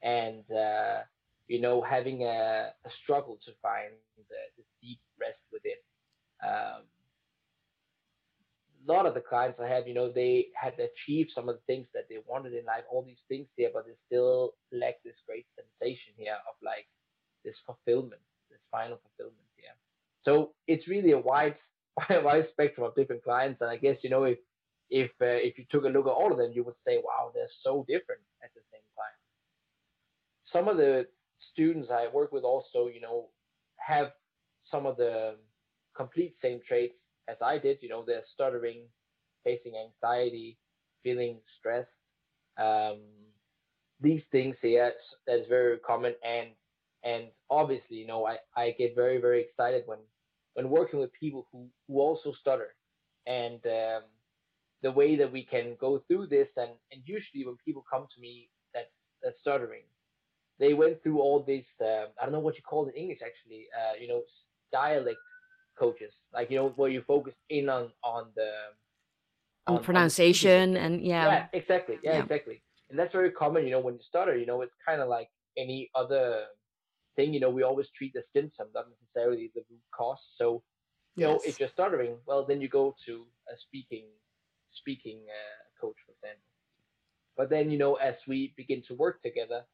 and 0.05 0.45
uh, 0.53 1.01
you 1.49 1.61
know 1.61 1.83
having 1.83 2.23
a, 2.23 2.71
a 2.85 2.91
struggle 3.03 3.39
to 3.45 3.51
find 3.61 3.91
the, 4.17 4.41
the 4.57 4.65
deep 4.81 5.01
rest 5.19 5.41
within 5.53 5.81
um, 6.47 6.83
a 8.87 8.93
lot 8.93 9.07
of 9.07 9.15
the 9.15 9.21
clients 9.21 9.59
I 9.63 9.69
had, 9.69 9.87
you 9.87 9.95
know, 9.95 10.11
they 10.11 10.49
had 10.55 10.75
achieved 10.79 11.31
some 11.35 11.49
of 11.49 11.57
the 11.57 11.63
things 11.67 11.87
that 11.95 12.05
they 12.09 12.19
wanted 12.27 12.53
in 12.53 12.65
life, 12.67 12.85
all 12.91 13.03
these 13.03 13.23
things 13.29 13.47
here, 13.57 13.71
but 13.73 13.87
they 13.87 13.93
still 14.07 14.55
lack 14.73 15.03
this 15.05 15.17
great 15.27 15.47
sensation 15.57 16.13
here 16.17 16.37
of 16.49 16.55
like 16.63 16.87
this 17.45 17.57
fulfillment, 17.67 18.21
this 18.51 18.61
final 18.71 19.01
fulfillment 19.01 19.49
here. 19.57 19.73
So 20.25 20.53
it's 20.67 20.89
really 20.89 21.13
a 21.13 21.19
wide, 21.19 21.57
wide 22.11 22.49
spectrum 22.53 22.87
of 22.87 22.95
different 22.95 23.25
clients, 23.25 23.61
and 23.61 23.71
I 23.71 23.77
guess 23.77 23.97
you 24.03 24.11
know 24.11 24.25
if 24.25 24.39
if 24.91 25.11
uh, 25.21 25.41
if 25.41 25.59
you 25.59 25.65
took 25.71 25.85
a 25.85 25.89
look 25.89 26.07
at 26.07 26.13
all 26.13 26.33
of 26.33 26.39
them, 26.39 26.53
you 26.53 26.65
would 26.65 26.79
say, 26.87 26.99
wow, 27.03 27.31
they're 27.35 27.49
so 27.63 27.85
different 27.89 28.21
at 28.43 28.51
the 28.55 28.61
same 28.73 28.85
time. 28.97 29.17
Some 30.55 30.69
of 30.69 30.77
the 30.77 31.07
students 31.53 31.89
I 31.91 32.07
work 32.13 32.31
with 32.33 32.45
also, 32.45 32.87
you 32.87 33.01
know, 33.01 33.29
have 33.77 34.13
some 34.71 34.87
of 34.87 34.97
the 34.97 35.37
complete 35.97 36.35
same 36.41 36.61
traits 36.67 36.95
as 37.29 37.37
I 37.43 37.59
did, 37.59 37.79
you 37.81 37.89
know, 37.89 38.05
they're 38.07 38.23
stuttering, 38.33 38.83
facing 39.43 39.75
anxiety, 39.77 40.59
feeling 41.03 41.41
stressed. 41.59 41.89
Um, 42.59 43.01
these 44.01 44.23
things 44.31 44.57
here 44.63 44.93
that's 45.27 45.49
very 45.49 45.79
common 45.79 46.15
and 46.25 46.51
and 47.03 47.25
obviously, 47.51 47.97
you 47.99 48.07
know, 48.07 48.27
I, 48.27 48.39
I 48.57 48.71
get 48.79 48.95
very, 48.95 49.21
very 49.21 49.43
excited 49.43 49.83
when 49.87 49.99
when 50.55 50.71
working 50.71 51.01
with 51.01 51.13
people 51.13 51.47
who, 51.53 51.69
who 51.87 52.01
also 52.01 52.33
stutter. 52.41 52.75
And 53.27 53.61
um, 53.67 54.03
the 54.83 54.93
way 54.93 55.17
that 55.17 55.31
we 55.31 55.45
can 55.45 55.77
go 55.81 56.03
through 56.07 56.29
this 56.29 56.49
and, 56.57 56.71
and 56.93 57.03
usually 57.05 57.45
when 57.45 57.57
people 57.65 57.85
come 57.91 58.07
to 58.15 58.21
me 58.21 58.51
that 58.73 58.91
that's 59.23 59.41
stuttering, 59.41 59.83
they 60.59 60.75
went 60.75 61.03
through 61.03 61.21
all 61.21 61.43
this 61.43 61.65
um, 61.81 62.07
I 62.21 62.25
don't 62.25 62.33
know 62.33 62.41
what 62.41 62.57
you 62.57 62.63
call 62.63 62.87
it 62.87 62.95
in 62.95 63.03
English 63.03 63.21
actually, 63.25 63.67
uh, 63.75 63.95
you 64.01 64.09
know, 64.09 64.23
dialect 64.73 65.19
coaches, 65.79 66.13
like 66.33 66.51
you 66.51 66.57
know 66.57 66.69
where 66.77 66.91
you 66.91 67.03
focus 67.07 67.35
in 67.51 67.69
on 67.69 67.91
on 68.03 68.27
the 68.37 68.51
on, 69.67 69.77
on 69.77 69.83
pronunciation 69.83 70.77
on 70.77 70.83
and 70.83 71.05
yeah. 71.05 71.25
yeah 71.25 71.47
exactly. 71.53 71.99
Yeah, 72.03 72.15
yeah, 72.15 72.23
exactly. 72.23 72.63
And 72.91 72.99
that's 72.99 73.13
very 73.13 73.31
common 73.31 73.65
you 73.65 73.71
know 73.71 73.81
when 73.81 73.95
you 73.95 74.01
stutter 74.07 74.37
you 74.37 74.47
know 74.47 74.63
it's 74.63 74.75
kind 74.87 75.01
of 75.01 75.09
like 75.09 75.29
any 75.57 75.91
other 75.95 76.45
thing 77.17 77.33
you 77.33 77.41
know 77.41 77.51
we 77.51 77.63
always 77.63 77.87
treat 77.97 78.13
the 78.13 78.23
symptom 78.35 78.69
not 78.75 78.87
necessarily 78.89 79.51
the 79.55 79.63
root 79.71 79.81
cause. 79.95 80.19
So 80.39 80.63
you 81.17 81.27
yes. 81.27 81.29
know 81.29 81.41
if 81.45 81.59
you're 81.59 81.71
stuttering 81.71 82.17
well 82.27 82.45
then 82.47 82.61
you 82.61 82.69
go 82.69 82.95
to 83.07 83.27
a 83.53 83.55
speaking 83.59 84.07
speaking 84.73 85.21
uh, 85.29 85.81
coach 85.81 85.97
for 86.07 86.13
example. 86.13 86.43
But 87.37 87.51
then 87.51 87.71
you 87.71 87.79
know 87.79 87.95
as 87.95 88.15
we 88.29 88.55
begin 88.57 88.83
to 88.89 88.95
work 88.95 89.23
together 89.23 89.65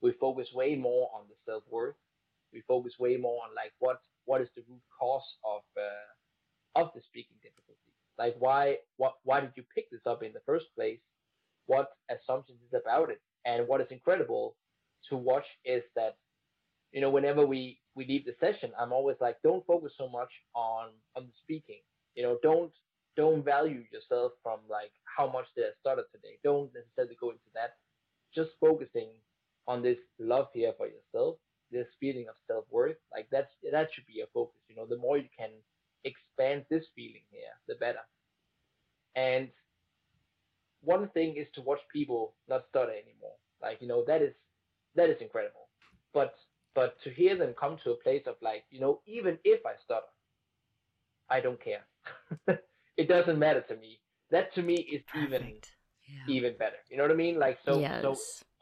we 0.00 0.12
focus 0.12 0.48
way 0.54 0.76
more 0.76 1.10
on 1.14 1.22
the 1.28 1.34
self-worth. 1.44 1.96
We 2.52 2.62
focus 2.62 2.94
way 2.98 3.16
more 3.16 3.42
on 3.44 3.54
like 3.54 3.72
what 3.78 4.00
what 4.24 4.40
is 4.40 4.48
the 4.56 4.62
root 4.68 4.82
cause 4.98 5.26
of 5.44 5.62
uh, 5.76 6.80
of 6.80 6.90
the 6.94 7.02
speaking 7.02 7.36
difficulty? 7.42 7.92
Like 8.18 8.36
why 8.38 8.76
what 8.96 9.14
why 9.24 9.40
did 9.40 9.52
you 9.56 9.64
pick 9.74 9.90
this 9.90 10.06
up 10.06 10.22
in 10.22 10.32
the 10.32 10.40
first 10.46 10.66
place? 10.74 11.00
What 11.66 11.90
assumptions 12.10 12.58
is 12.66 12.80
about 12.80 13.10
it? 13.10 13.20
And 13.44 13.68
what 13.68 13.80
is 13.80 13.88
incredible 13.90 14.56
to 15.10 15.16
watch 15.16 15.46
is 15.64 15.82
that 15.96 16.16
you 16.92 17.00
know 17.00 17.10
whenever 17.10 17.46
we 17.46 17.80
we 17.94 18.06
leave 18.06 18.24
the 18.24 18.34
session 18.40 18.72
i'm 18.78 18.92
always 18.92 19.16
like 19.20 19.36
don't 19.42 19.64
focus 19.66 19.92
so 19.98 20.08
much 20.08 20.30
on 20.54 20.90
on 21.16 21.26
the 21.26 21.32
speaking. 21.42 21.80
You 22.14 22.22
know 22.22 22.38
don't 22.42 22.72
don't 23.16 23.44
value 23.44 23.84
yourself 23.92 24.32
from 24.42 24.60
like 24.70 24.92
how 25.04 25.30
much 25.30 25.46
they 25.56 25.62
started 25.80 26.04
today. 26.12 26.38
Don't 26.44 26.70
necessarily 26.72 27.16
go 27.20 27.30
into 27.30 27.50
that. 27.54 27.76
Just 28.34 28.50
focusing 28.60 29.10
on 29.68 29.82
this 29.82 29.98
love 30.18 30.48
here 30.52 30.72
for 30.76 30.88
yourself 30.88 31.36
this 31.70 31.86
feeling 32.00 32.26
of 32.28 32.34
self-worth 32.46 32.96
like 33.14 33.28
that's 33.30 33.52
that 33.70 33.88
should 33.92 34.06
be 34.06 34.20
a 34.20 34.26
focus 34.34 34.58
you 34.68 34.76
know? 34.76 34.86
The 34.86 34.96
more 34.96 35.18
you 35.18 35.28
can 35.36 35.50
expand 36.04 36.64
this 36.70 36.84
feeling 36.94 37.22
here 37.30 37.52
the 37.66 37.74
better. 37.74 38.04
And 39.16 39.48
one 40.80 41.08
thing 41.08 41.36
is 41.36 41.46
to 41.54 41.62
watch 41.62 41.80
people 41.92 42.34
not 42.48 42.64
stutter 42.68 42.92
anymore. 42.92 43.36
Like 43.60 43.78
you 43.80 43.88
know 43.88 44.04
that 44.06 44.22
is 44.22 44.34
that 44.94 45.10
is 45.10 45.20
incredible. 45.20 45.68
But 46.14 46.34
but 46.74 47.00
to 47.02 47.10
hear 47.10 47.36
them 47.36 47.54
come 47.58 47.78
to 47.84 47.92
a 47.92 47.96
place 47.96 48.22
of 48.26 48.36
like 48.40 48.64
you 48.70 48.80
know 48.80 49.00
even 49.06 49.38
if 49.44 49.60
i 49.66 49.72
stutter 49.84 50.12
i 51.30 51.40
don't 51.40 51.62
care. 51.62 51.84
It 52.96 53.06
doesn't 53.06 53.38
matter 53.38 53.60
to 53.68 53.76
me. 53.76 54.00
That 54.32 54.52
to 54.56 54.62
me 54.62 54.74
is 54.74 55.02
Perfect. 55.06 55.32
even 55.32 55.52
yeah. 56.08 56.34
even 56.34 56.56
better. 56.58 56.78
You 56.90 56.96
know 56.96 57.04
what 57.04 57.12
i 57.12 57.14
mean? 57.14 57.38
Like 57.38 57.58
so 57.64 57.78
yes. 57.78 58.02
so 58.02 58.16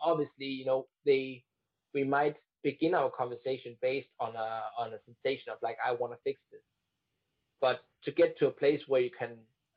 obviously 0.07 0.47
you 0.47 0.65
know 0.65 0.87
they 1.05 1.45
we 1.93 2.05
might 2.05 2.37
begin 2.63 2.95
our 2.95 3.11
conversation 3.11 3.77
based 3.81 4.09
on 4.21 4.35
a 4.35 4.63
on 4.79 4.93
a 4.93 4.99
sensation 5.07 5.53
of 5.53 5.59
like 5.63 5.79
I 5.85 5.93
want 5.93 6.13
to 6.13 6.19
fix 6.25 6.41
this. 6.51 6.61
But 7.61 7.81
to 8.05 8.11
get 8.13 8.39
to 8.39 8.49
a 8.49 8.51
place 8.51 8.81
where 8.87 9.01
you 9.01 9.11
can, 9.19 9.31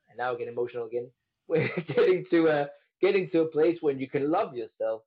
and 0.09 0.17
now 0.17 0.33
I 0.33 0.37
get 0.37 0.47
emotional 0.47 0.85
again, 0.87 1.09
we're 1.47 1.69
getting 1.87 2.25
to 2.31 2.47
a 2.47 2.67
getting 3.01 3.29
to 3.31 3.41
a 3.41 3.45
place 3.45 3.77
when 3.81 3.99
you 3.99 4.09
can 4.09 4.31
love 4.31 4.55
yourself, 4.55 5.03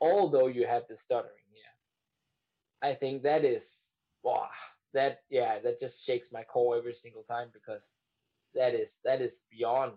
although 0.00 0.46
you 0.46 0.66
have 0.66 0.82
the 0.88 0.96
stuttering. 1.04 1.48
Yeah, 1.52 2.88
I 2.90 2.94
think 2.94 3.22
that 3.22 3.44
is 3.44 3.62
wow. 4.22 4.48
That 4.92 5.20
yeah, 5.30 5.58
that 5.60 5.80
just 5.80 5.94
shakes 6.06 6.26
my 6.32 6.42
core 6.42 6.76
every 6.76 6.96
single 7.02 7.22
time 7.22 7.48
because 7.52 7.80
that 8.54 8.74
is 8.74 8.88
that 9.04 9.20
is 9.20 9.32
beyond 9.50 9.92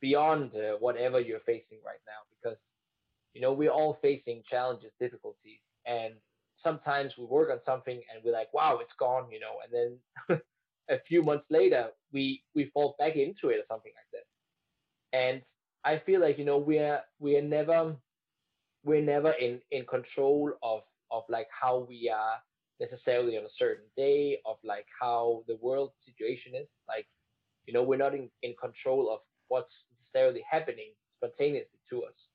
beyond 0.00 0.52
uh, 0.54 0.76
whatever 0.80 1.20
you're 1.20 1.46
facing 1.46 1.78
right 1.84 2.02
now 2.06 2.20
because 2.34 2.58
you 3.36 3.42
know 3.42 3.52
we're 3.52 3.70
all 3.70 3.98
facing 4.00 4.42
challenges 4.50 4.90
difficulties 4.98 5.60
and 5.84 6.14
sometimes 6.64 7.12
we 7.18 7.24
work 7.26 7.50
on 7.50 7.58
something 7.66 8.00
and 8.10 8.24
we're 8.24 8.32
like 8.32 8.52
wow 8.54 8.78
it's 8.80 8.94
gone 8.98 9.26
you 9.30 9.38
know 9.38 9.56
and 9.62 9.70
then 9.76 10.40
a 10.88 10.98
few 11.06 11.22
months 11.22 11.44
later 11.50 11.88
we 12.12 12.42
we 12.54 12.70
fall 12.72 12.96
back 12.98 13.14
into 13.14 13.50
it 13.50 13.58
or 13.58 13.66
something 13.68 13.92
like 13.94 14.10
that. 14.14 15.18
And 15.18 15.42
i 15.84 15.98
feel 16.06 16.20
like 16.22 16.38
you 16.38 16.46
know 16.46 16.56
we're 16.56 17.00
we're 17.18 17.42
never 17.42 17.94
we're 18.84 19.02
never 19.02 19.32
in 19.32 19.60
in 19.70 19.84
control 19.84 20.52
of 20.62 20.80
of 21.10 21.24
like 21.28 21.48
how 21.50 21.86
we 21.86 22.08
are 22.08 22.38
necessarily 22.80 23.36
on 23.36 23.44
a 23.44 23.58
certain 23.58 23.84
day 23.98 24.38
of 24.46 24.56
like 24.64 24.86
how 24.98 25.44
the 25.46 25.56
world 25.60 25.90
situation 26.06 26.52
is. 26.54 26.68
Like 26.88 27.06
you 27.66 27.74
know 27.74 27.82
we're 27.82 27.98
not 27.98 28.14
in, 28.14 28.30
in 28.42 28.54
control 28.58 29.12
of 29.12 29.20
what's 29.48 29.74
necessarily 29.92 30.42
happening 30.50 30.92
spontaneously 31.18 31.80
to 31.90 32.04
us 32.04 32.25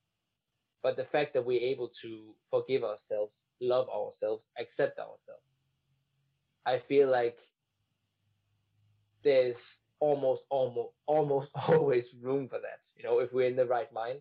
but 0.83 0.97
the 0.97 1.05
fact 1.11 1.33
that 1.33 1.45
we're 1.45 1.61
able 1.61 1.91
to 2.01 2.33
forgive 2.49 2.83
ourselves 2.83 3.33
love 3.61 3.87
ourselves, 3.89 4.43
accept 4.59 4.99
ourselves. 4.99 5.45
I 6.65 6.81
feel 6.89 7.09
like 7.09 7.37
there's 9.23 9.55
almost 9.99 10.41
almost 10.49 10.93
almost 11.05 11.49
always 11.67 12.03
room 12.21 12.49
for 12.49 12.59
that, 12.59 12.79
you 12.95 13.03
know, 13.03 13.19
if 13.19 13.31
we're 13.31 13.47
in 13.47 13.55
the 13.55 13.65
right 13.65 13.91
mind. 13.93 14.19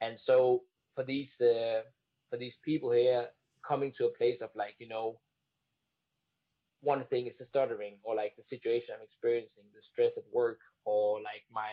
And 0.00 0.18
so 0.26 0.62
for 0.94 1.04
these 1.04 1.28
uh, 1.40 1.82
for 2.30 2.36
these 2.38 2.54
people 2.64 2.92
here 2.92 3.26
coming 3.66 3.92
to 3.98 4.06
a 4.06 4.16
place 4.16 4.38
of 4.42 4.50
like, 4.54 4.74
you 4.78 4.88
know, 4.88 5.18
one 6.82 7.04
thing 7.04 7.26
is 7.26 7.32
the 7.38 7.46
stuttering 7.48 7.94
or 8.02 8.14
like 8.14 8.34
the 8.36 8.42
situation 8.50 8.94
I'm 8.94 9.04
experiencing, 9.04 9.64
the 9.72 9.80
stress 9.92 10.12
at 10.16 10.24
work 10.32 10.58
or 10.84 11.18
like 11.18 11.44
my 11.50 11.70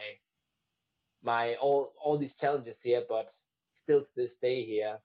my 1.24 1.56
all 1.56 1.94
all 2.02 2.18
these 2.18 2.36
challenges 2.40 2.76
here, 2.84 3.04
but 3.08 3.34
still 3.90 4.02
to 4.02 4.08
this 4.16 4.30
day 4.42 4.64
here, 4.64 5.00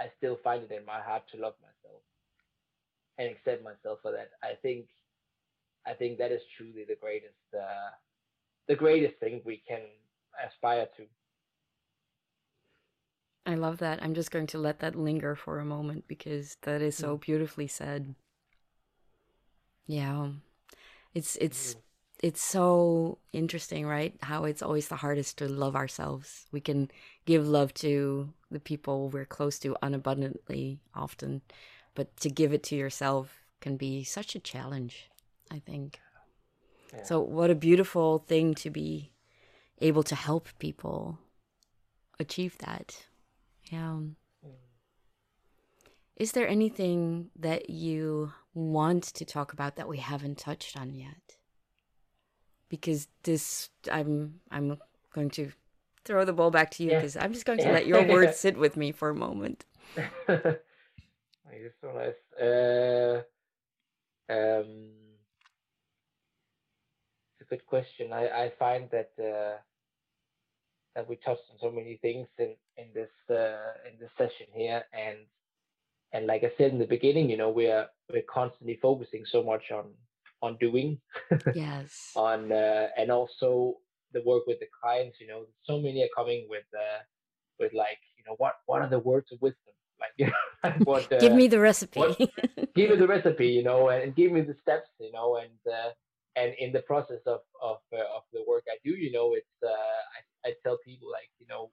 I 0.00 0.06
still 0.18 0.38
find 0.42 0.64
it 0.64 0.72
in 0.72 0.84
my 0.84 1.00
heart 1.00 1.22
to 1.32 1.40
love 1.40 1.54
myself 1.62 2.02
and 3.18 3.30
accept 3.30 3.62
myself 3.62 4.00
for 4.02 4.10
that. 4.10 4.30
I 4.42 4.54
think 4.60 4.86
I 5.86 5.92
think 5.92 6.18
that 6.18 6.32
is 6.32 6.40
truly 6.56 6.84
the 6.88 6.96
greatest 7.00 7.34
uh, 7.56 7.90
the 8.66 8.74
greatest 8.74 9.18
thing 9.20 9.42
we 9.44 9.62
can 9.68 9.82
aspire 10.44 10.88
to. 10.96 11.04
I 13.46 13.54
love 13.54 13.78
that. 13.78 14.02
I'm 14.02 14.14
just 14.14 14.30
going 14.30 14.46
to 14.48 14.58
let 14.58 14.80
that 14.80 14.96
linger 14.96 15.36
for 15.36 15.60
a 15.60 15.64
moment 15.64 16.08
because 16.08 16.56
that 16.62 16.82
is 16.82 16.96
so 16.96 17.16
mm. 17.16 17.20
beautifully 17.20 17.68
said. 17.68 18.14
Yeah. 19.86 20.30
It's 21.12 21.36
it's 21.36 21.74
mm. 21.74 21.78
It's 22.24 22.42
so 22.42 23.18
interesting, 23.34 23.86
right? 23.86 24.14
How 24.22 24.44
it's 24.44 24.62
always 24.62 24.88
the 24.88 24.96
hardest 24.96 25.36
to 25.38 25.46
love 25.46 25.76
ourselves. 25.76 26.46
We 26.52 26.60
can 26.62 26.90
give 27.26 27.46
love 27.46 27.74
to 27.74 28.32
the 28.50 28.60
people 28.60 29.10
we're 29.10 29.26
close 29.26 29.58
to 29.58 29.76
unabundantly 29.82 30.80
often, 30.94 31.42
but 31.94 32.16
to 32.20 32.30
give 32.30 32.54
it 32.54 32.62
to 32.62 32.76
yourself 32.76 33.42
can 33.60 33.76
be 33.76 34.04
such 34.04 34.34
a 34.34 34.40
challenge, 34.40 35.10
I 35.50 35.58
think. 35.58 36.00
Yeah. 36.94 37.02
So 37.02 37.20
what 37.20 37.50
a 37.50 37.54
beautiful 37.54 38.20
thing 38.20 38.54
to 38.54 38.70
be 38.70 39.12
able 39.82 40.04
to 40.04 40.14
help 40.14 40.48
people 40.58 41.18
achieve 42.18 42.56
that. 42.60 43.04
Yeah. 43.70 43.98
Mm. 44.46 44.54
Is 46.16 46.32
there 46.32 46.48
anything 46.48 47.28
that 47.36 47.68
you 47.68 48.32
want 48.54 49.02
to 49.12 49.26
talk 49.26 49.52
about 49.52 49.76
that 49.76 49.88
we 49.88 49.98
haven't 49.98 50.38
touched 50.38 50.74
on 50.74 50.94
yet? 50.94 51.36
Because 52.68 53.08
this, 53.22 53.70
I'm, 53.90 54.40
I'm 54.50 54.78
going 55.12 55.30
to 55.30 55.52
throw 56.04 56.24
the 56.24 56.32
ball 56.32 56.50
back 56.50 56.70
to 56.72 56.82
you 56.82 56.90
because 56.90 57.14
yeah. 57.14 57.24
I'm 57.24 57.32
just 57.32 57.46
going 57.46 57.58
to 57.60 57.72
let 57.72 57.86
your 57.86 58.06
words 58.08 58.38
sit 58.38 58.56
with 58.56 58.76
me 58.76 58.92
for 58.92 59.10
a 59.10 59.14
moment. 59.14 59.64
It's 61.64 61.74
so 61.80 61.92
nice. 61.92 62.14
Uh, 62.40 63.22
um, 64.28 64.90
it's 67.40 67.46
a 67.46 67.54
good 67.54 67.66
question. 67.66 68.12
I, 68.12 68.28
I 68.28 68.52
find 68.58 68.88
that 68.90 69.12
uh, 69.18 69.58
that 70.94 71.08
we 71.08 71.16
touched 71.16 71.42
on 71.50 71.58
so 71.60 71.70
many 71.70 71.98
things 72.02 72.26
in 72.38 72.54
in 72.76 72.86
this 72.94 73.10
uh, 73.30 73.72
in 73.90 73.98
this 74.00 74.10
session 74.18 74.46
here, 74.52 74.84
and 74.92 75.18
and 76.12 76.26
like 76.26 76.44
I 76.44 76.52
said 76.58 76.72
in 76.72 76.78
the 76.78 76.86
beginning, 76.86 77.30
you 77.30 77.36
know, 77.36 77.50
we're 77.50 77.86
we're 78.12 78.22
constantly 78.22 78.78
focusing 78.80 79.24
so 79.30 79.42
much 79.42 79.70
on 79.70 79.84
on 80.42 80.56
doing, 80.60 81.00
yes, 81.54 82.12
on 82.16 82.52
uh, 82.52 82.88
and 82.96 83.10
also 83.10 83.76
the 84.12 84.22
work 84.22 84.46
with 84.46 84.60
the 84.60 84.68
clients. 84.80 85.18
You 85.20 85.28
know, 85.28 85.46
so 85.64 85.80
many 85.80 86.02
are 86.02 86.14
coming 86.16 86.46
with 86.48 86.64
uh, 86.74 87.02
with 87.58 87.72
like, 87.72 87.98
you 88.16 88.24
know, 88.26 88.34
what 88.38 88.54
what 88.66 88.82
are 88.82 88.88
the 88.88 88.98
words 88.98 89.32
of 89.32 89.40
wisdom? 89.40 89.74
Like, 90.00 90.12
you 90.16 90.26
know, 90.64 90.72
what, 90.84 91.12
uh, 91.12 91.18
give 91.18 91.32
me 91.32 91.46
the 91.46 91.60
recipe. 91.60 92.00
what, 92.00 92.18
give 92.74 92.90
me 92.90 92.96
the 92.96 93.06
recipe, 93.06 93.48
you 93.48 93.62
know, 93.62 93.88
and 93.90 94.14
give 94.14 94.32
me 94.32 94.40
the 94.40 94.56
steps, 94.62 94.88
you 94.98 95.12
know, 95.12 95.36
and 95.36 95.72
uh, 95.72 95.90
and 96.36 96.54
in 96.58 96.72
the 96.72 96.80
process 96.80 97.20
of 97.26 97.40
of 97.62 97.78
uh, 97.92 98.16
of 98.16 98.22
the 98.32 98.42
work 98.48 98.64
I 98.68 98.76
do, 98.84 98.90
you 98.90 99.12
know, 99.12 99.34
it's 99.34 99.56
uh, 99.62 99.68
I 100.46 100.48
I 100.48 100.52
tell 100.62 100.78
people 100.84 101.08
like, 101.10 101.30
you 101.38 101.46
know, 101.46 101.70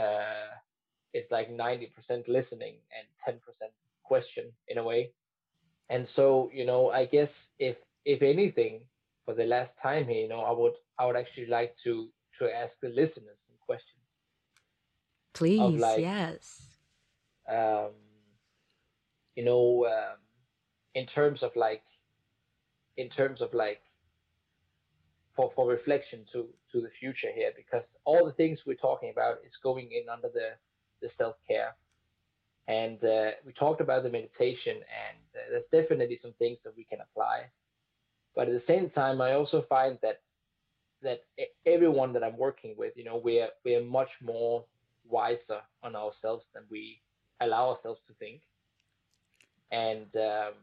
uh, 0.00 0.50
it's 1.12 1.30
like 1.30 1.50
ninety 1.50 1.86
percent 1.86 2.28
listening 2.28 2.76
and 2.96 3.06
ten 3.24 3.40
percent 3.40 3.72
question 4.04 4.52
in 4.68 4.78
a 4.78 4.84
way, 4.84 5.12
and 5.90 6.06
so 6.14 6.50
you 6.52 6.64
know, 6.64 6.90
I 6.90 7.06
guess 7.06 7.30
if 7.58 7.76
if 8.04 8.22
anything, 8.22 8.80
for 9.24 9.34
the 9.34 9.44
last 9.44 9.70
time 9.82 10.06
here, 10.08 10.22
you 10.22 10.28
know, 10.28 10.40
I 10.40 10.52
would 10.52 10.72
I 10.98 11.06
would 11.06 11.16
actually 11.16 11.46
like 11.46 11.74
to 11.84 12.08
to 12.38 12.44
ask 12.54 12.72
the 12.82 12.88
listeners 12.88 13.38
some 13.46 13.56
questions. 13.66 13.98
Please, 15.34 15.80
like, 15.80 16.00
yes. 16.00 16.62
Um, 17.48 17.90
you 19.36 19.44
know, 19.44 19.86
um, 19.86 20.18
in 20.94 21.06
terms 21.06 21.42
of 21.42 21.50
like 21.56 21.82
in 22.96 23.08
terms 23.08 23.40
of 23.40 23.52
like 23.54 23.80
for, 25.36 25.52
for 25.54 25.68
reflection 25.68 26.24
to 26.32 26.48
to 26.72 26.80
the 26.80 26.90
future 26.98 27.32
here 27.34 27.52
because 27.56 27.84
all 28.04 28.26
the 28.26 28.32
things 28.32 28.60
we're 28.66 28.74
talking 28.74 29.10
about 29.10 29.36
is 29.46 29.52
going 29.62 29.90
in 29.92 30.08
under 30.12 30.28
the 30.28 30.50
the 31.00 31.08
self-care 31.16 31.74
and 32.68 33.02
uh, 33.02 33.30
we 33.44 33.52
talked 33.52 33.80
about 33.80 34.02
the 34.02 34.10
meditation 34.10 34.76
and 34.76 35.18
uh, 35.34 35.40
there's 35.50 35.82
definitely 35.82 36.18
some 36.22 36.34
things 36.38 36.58
that 36.64 36.76
we 36.76 36.84
can 36.84 36.98
apply 37.00 37.42
but 38.36 38.48
at 38.48 38.54
the 38.54 38.62
same 38.66 38.90
time 38.90 39.20
i 39.20 39.32
also 39.32 39.64
find 39.68 39.98
that 40.02 40.20
that 41.02 41.20
everyone 41.66 42.12
that 42.12 42.22
i'm 42.22 42.36
working 42.36 42.74
with 42.76 42.92
you 42.96 43.04
know 43.04 43.20
we're 43.22 43.48
we're 43.64 43.82
much 43.82 44.10
more 44.22 44.64
wiser 45.08 45.60
on 45.82 45.96
ourselves 45.96 46.44
than 46.54 46.62
we 46.70 47.00
allow 47.40 47.70
ourselves 47.70 48.00
to 48.06 48.14
think 48.14 48.42
and 49.70 50.06
um, 50.16 50.54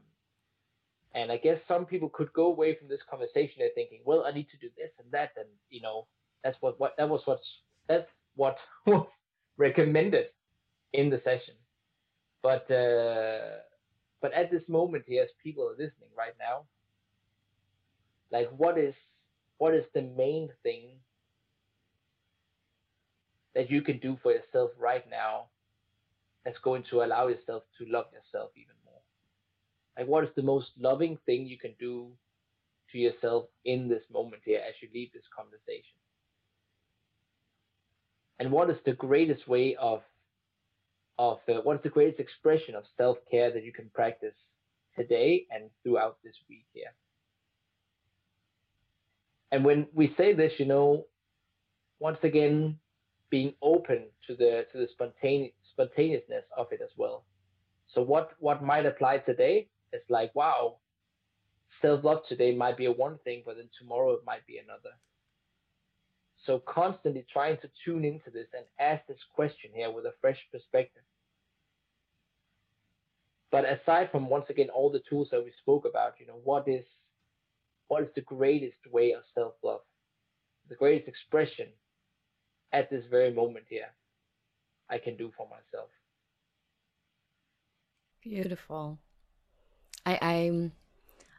and 1.13 1.31
I 1.31 1.37
guess 1.37 1.57
some 1.67 1.85
people 1.85 2.09
could 2.09 2.31
go 2.33 2.47
away 2.47 2.75
from 2.75 2.87
this 2.87 2.99
conversation 3.09 3.55
they're 3.59 3.69
thinking, 3.73 3.99
well, 4.05 4.25
I 4.25 4.31
need 4.31 4.47
to 4.51 4.57
do 4.57 4.69
this 4.77 4.89
and 4.99 5.09
that, 5.11 5.31
and 5.37 5.47
you 5.69 5.81
know, 5.81 6.07
that's 6.43 6.57
what 6.59 6.79
what 6.79 6.93
that 6.97 7.09
was 7.09 7.21
what 7.25 7.39
that's 7.87 8.07
what 8.35 8.57
was 8.85 9.07
recommended 9.57 10.27
in 10.93 11.09
the 11.09 11.21
session. 11.23 11.55
But 12.45 12.69
uh, 12.69 13.65
but 14.21 14.31
at 14.33 14.51
this 14.51 14.61
moment 14.67 15.05
here, 15.07 15.25
people 15.41 15.67
are 15.67 15.71
listening 15.71 16.11
right 16.15 16.35
now, 16.37 16.65
like 18.31 18.51
what 18.55 18.77
is 18.77 18.93
what 19.57 19.73
is 19.73 19.83
the 19.95 20.03
main 20.03 20.49
thing 20.61 20.91
that 23.55 23.71
you 23.71 23.81
can 23.81 23.97
do 23.97 24.15
for 24.21 24.31
yourself 24.31 24.69
right 24.77 25.09
now 25.09 25.45
that's 26.43 26.59
going 26.59 26.83
to 26.91 27.01
allow 27.01 27.29
yourself 27.29 27.63
to 27.79 27.85
love 27.89 28.05
yourself 28.13 28.51
even 28.55 28.75
more? 28.85 29.01
like, 29.97 30.07
what 30.07 30.23
is 30.23 30.29
the 30.35 30.43
most 30.43 30.67
loving 30.77 31.17
thing 31.25 31.47
you 31.47 31.57
can 31.57 31.73
do 31.79 32.11
to 32.91 32.99
yourself 32.99 33.45
in 33.63 33.89
this 33.89 34.03
moment 34.13 34.43
here 34.45 34.61
as 34.67 34.75
you 34.83 34.89
leave 34.93 35.11
this 35.13 35.29
conversation? 35.35 35.97
And 38.37 38.51
what 38.51 38.69
is 38.69 38.77
the 38.85 38.93
greatest 38.93 39.47
way 39.47 39.75
of 39.77 40.03
of 41.17 41.39
uh, 41.47 41.61
what 41.63 41.77
is 41.77 41.83
the 41.83 41.89
greatest 41.89 42.19
expression 42.19 42.75
of 42.75 42.83
self 42.97 43.17
care 43.29 43.51
that 43.51 43.63
you 43.63 43.71
can 43.71 43.89
practice 43.93 44.33
today 44.97 45.45
and 45.51 45.69
throughout 45.83 46.17
this 46.23 46.35
week 46.49 46.65
here? 46.73 46.93
And 49.51 49.63
when 49.63 49.87
we 49.93 50.13
say 50.17 50.33
this, 50.33 50.53
you 50.57 50.65
know, 50.65 51.05
once 51.99 52.17
again, 52.23 52.77
being 53.29 53.53
open 53.61 54.05
to 54.27 54.35
the 54.35 54.65
to 54.71 54.77
the 54.77 54.87
spontaneous 54.93 55.53
spontaneousness 55.71 56.43
of 56.57 56.67
it 56.71 56.81
as 56.81 56.89
well. 56.97 57.25
So 57.93 58.01
what 58.01 58.31
what 58.39 58.63
might 58.63 58.85
apply 58.85 59.19
today 59.19 59.67
is 59.93 60.01
like, 60.09 60.33
wow, 60.35 60.77
self 61.81 62.03
love 62.03 62.19
today 62.27 62.55
might 62.55 62.77
be 62.77 62.85
a 62.85 62.91
one 62.91 63.17
thing, 63.23 63.43
but 63.45 63.57
then 63.57 63.69
tomorrow 63.79 64.13
it 64.13 64.25
might 64.25 64.45
be 64.47 64.57
another. 64.57 64.95
So 66.45 66.61
constantly 66.67 67.25
trying 67.31 67.57
to 67.57 67.69
tune 67.83 68.05
into 68.05 68.29
this 68.31 68.47
and 68.53 68.65
ask 68.79 69.05
this 69.07 69.17
question 69.33 69.71
here 69.73 69.91
with 69.91 70.05
a 70.05 70.13
fresh 70.21 70.39
perspective. 70.51 71.01
But 73.51 73.65
aside 73.65 74.11
from 74.11 74.29
once 74.29 74.45
again 74.49 74.69
all 74.69 74.91
the 74.91 75.01
tools 75.09 75.29
that 75.31 75.43
we 75.43 75.51
spoke 75.61 75.85
about, 75.85 76.15
you 76.19 76.27
know, 76.27 76.39
what 76.43 76.67
is 76.67 76.85
what 77.87 78.03
is 78.03 78.09
the 78.15 78.21
greatest 78.21 78.77
way 78.91 79.11
of 79.11 79.21
self-love? 79.33 79.81
The 80.69 80.75
greatest 80.75 81.07
expression 81.07 81.67
at 82.73 82.89
this 82.89 83.03
very 83.09 83.31
moment 83.31 83.65
here 83.69 83.89
I 84.89 84.97
can 84.97 85.15
do 85.15 85.31
for 85.37 85.47
myself. 85.47 85.89
Beautiful. 88.21 88.99
I, 90.05 90.19
I'm 90.21 90.71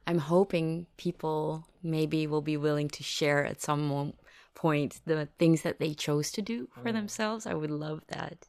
I'm 0.06 0.18
hoping 0.18 0.86
people 0.96 1.66
maybe 1.82 2.26
will 2.26 2.42
be 2.42 2.56
willing 2.56 2.88
to 2.90 3.02
share 3.02 3.44
at 3.44 3.60
some 3.60 3.86
point 4.56 5.00
the 5.04 5.28
things 5.38 5.62
that 5.62 5.78
they 5.78 5.94
chose 5.94 6.32
to 6.32 6.42
do 6.42 6.68
for 6.74 6.90
mm. 6.90 6.94
themselves. 6.94 7.46
I 7.46 7.54
would 7.54 7.70
love 7.70 8.02
that. 8.08 8.48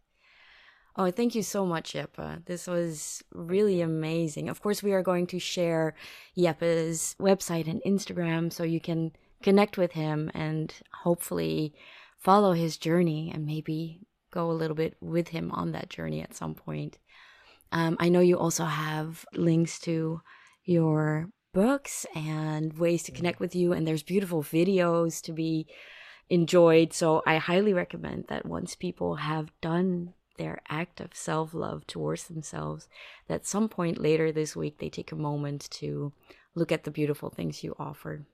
Oh, 0.96 1.12
thank 1.12 1.36
you 1.36 1.44
so 1.44 1.64
much, 1.64 1.94
Jeppe. 1.94 2.46
This 2.46 2.66
was 2.66 3.24
really 3.32 3.82
amazing. 3.82 4.50
Of 4.50 4.64
course, 4.64 4.82
we 4.82 4.94
are 4.94 5.04
going 5.04 5.28
to 5.28 5.38
share 5.38 5.94
Jeppe's 6.36 7.16
website 7.20 7.68
and 7.68 7.82
Instagram 7.86 8.52
so 8.52 8.64
you 8.64 8.80
can 8.80 9.12
connect 9.44 9.78
with 9.78 9.92
him 9.92 10.32
and 10.34 10.74
hopefully 11.04 11.76
follow 12.18 12.54
his 12.54 12.78
journey 12.78 13.32
and 13.32 13.46
maybe 13.46 14.00
go 14.32 14.50
a 14.50 14.54
little 14.54 14.76
bit 14.76 14.96
with 15.00 15.28
him 15.28 15.52
on 15.52 15.72
that 15.74 15.90
journey 15.90 16.22
at 16.22 16.36
some 16.36 16.56
point. 16.56 16.98
Um, 17.72 17.96
I 18.00 18.10
know 18.10 18.22
you 18.22 18.40
also 18.40 18.66
have 18.66 19.24
links 19.36 19.78
to 19.82 20.22
your 20.64 21.30
books 21.54 22.08
and 22.16 22.74
ways 22.78 23.04
to 23.04 23.12
connect 23.12 23.40
with 23.40 23.56
you, 23.56 23.72
and 23.72 23.86
there's 23.86 24.04
beautiful 24.04 24.42
videos 24.42 25.22
to 25.24 25.32
be 25.32 25.68
enjoyed. 26.30 26.94
So 26.94 27.22
I 27.26 27.38
highly 27.38 27.74
recommend 27.74 28.26
that 28.28 28.46
once 28.46 28.76
people 28.76 29.16
have 29.16 29.52
done 29.62 30.14
their 30.38 30.62
act 30.70 31.00
of 31.02 31.16
self 31.16 31.54
love 31.54 31.86
towards 31.88 32.26
themselves, 32.26 32.88
that 33.28 33.46
some 33.46 33.70
point 33.70 34.02
later 34.02 34.32
this 34.32 34.56
week 34.56 34.78
they 34.78 34.90
take 34.90 35.12
a 35.12 35.16
moment 35.16 35.70
to 35.72 36.14
look 36.56 36.72
at 36.72 36.84
the 36.84 36.92
beautiful 36.92 37.30
things 37.30 37.64
you 37.64 37.76
offer. 37.80 38.26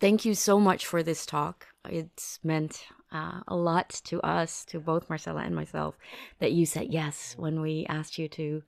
Thank 0.00 0.24
you 0.24 0.34
so 0.34 0.60
much 0.60 0.86
for 0.86 1.02
this 1.02 1.24
talk. 1.24 1.66
It's 1.88 2.38
meant 2.42 2.86
uh, 3.12 3.40
a 3.48 3.56
lot 3.56 3.88
to 4.04 4.20
us, 4.22 4.64
to 4.66 4.80
both 4.80 5.08
Marcella 5.08 5.42
and 5.42 5.54
myself, 5.54 5.96
that 6.40 6.52
you 6.52 6.66
said 6.66 6.92
yes 6.92 7.34
when 7.38 7.60
we 7.60 7.86
asked 7.88 8.18
you 8.18 8.28
to 8.28 8.62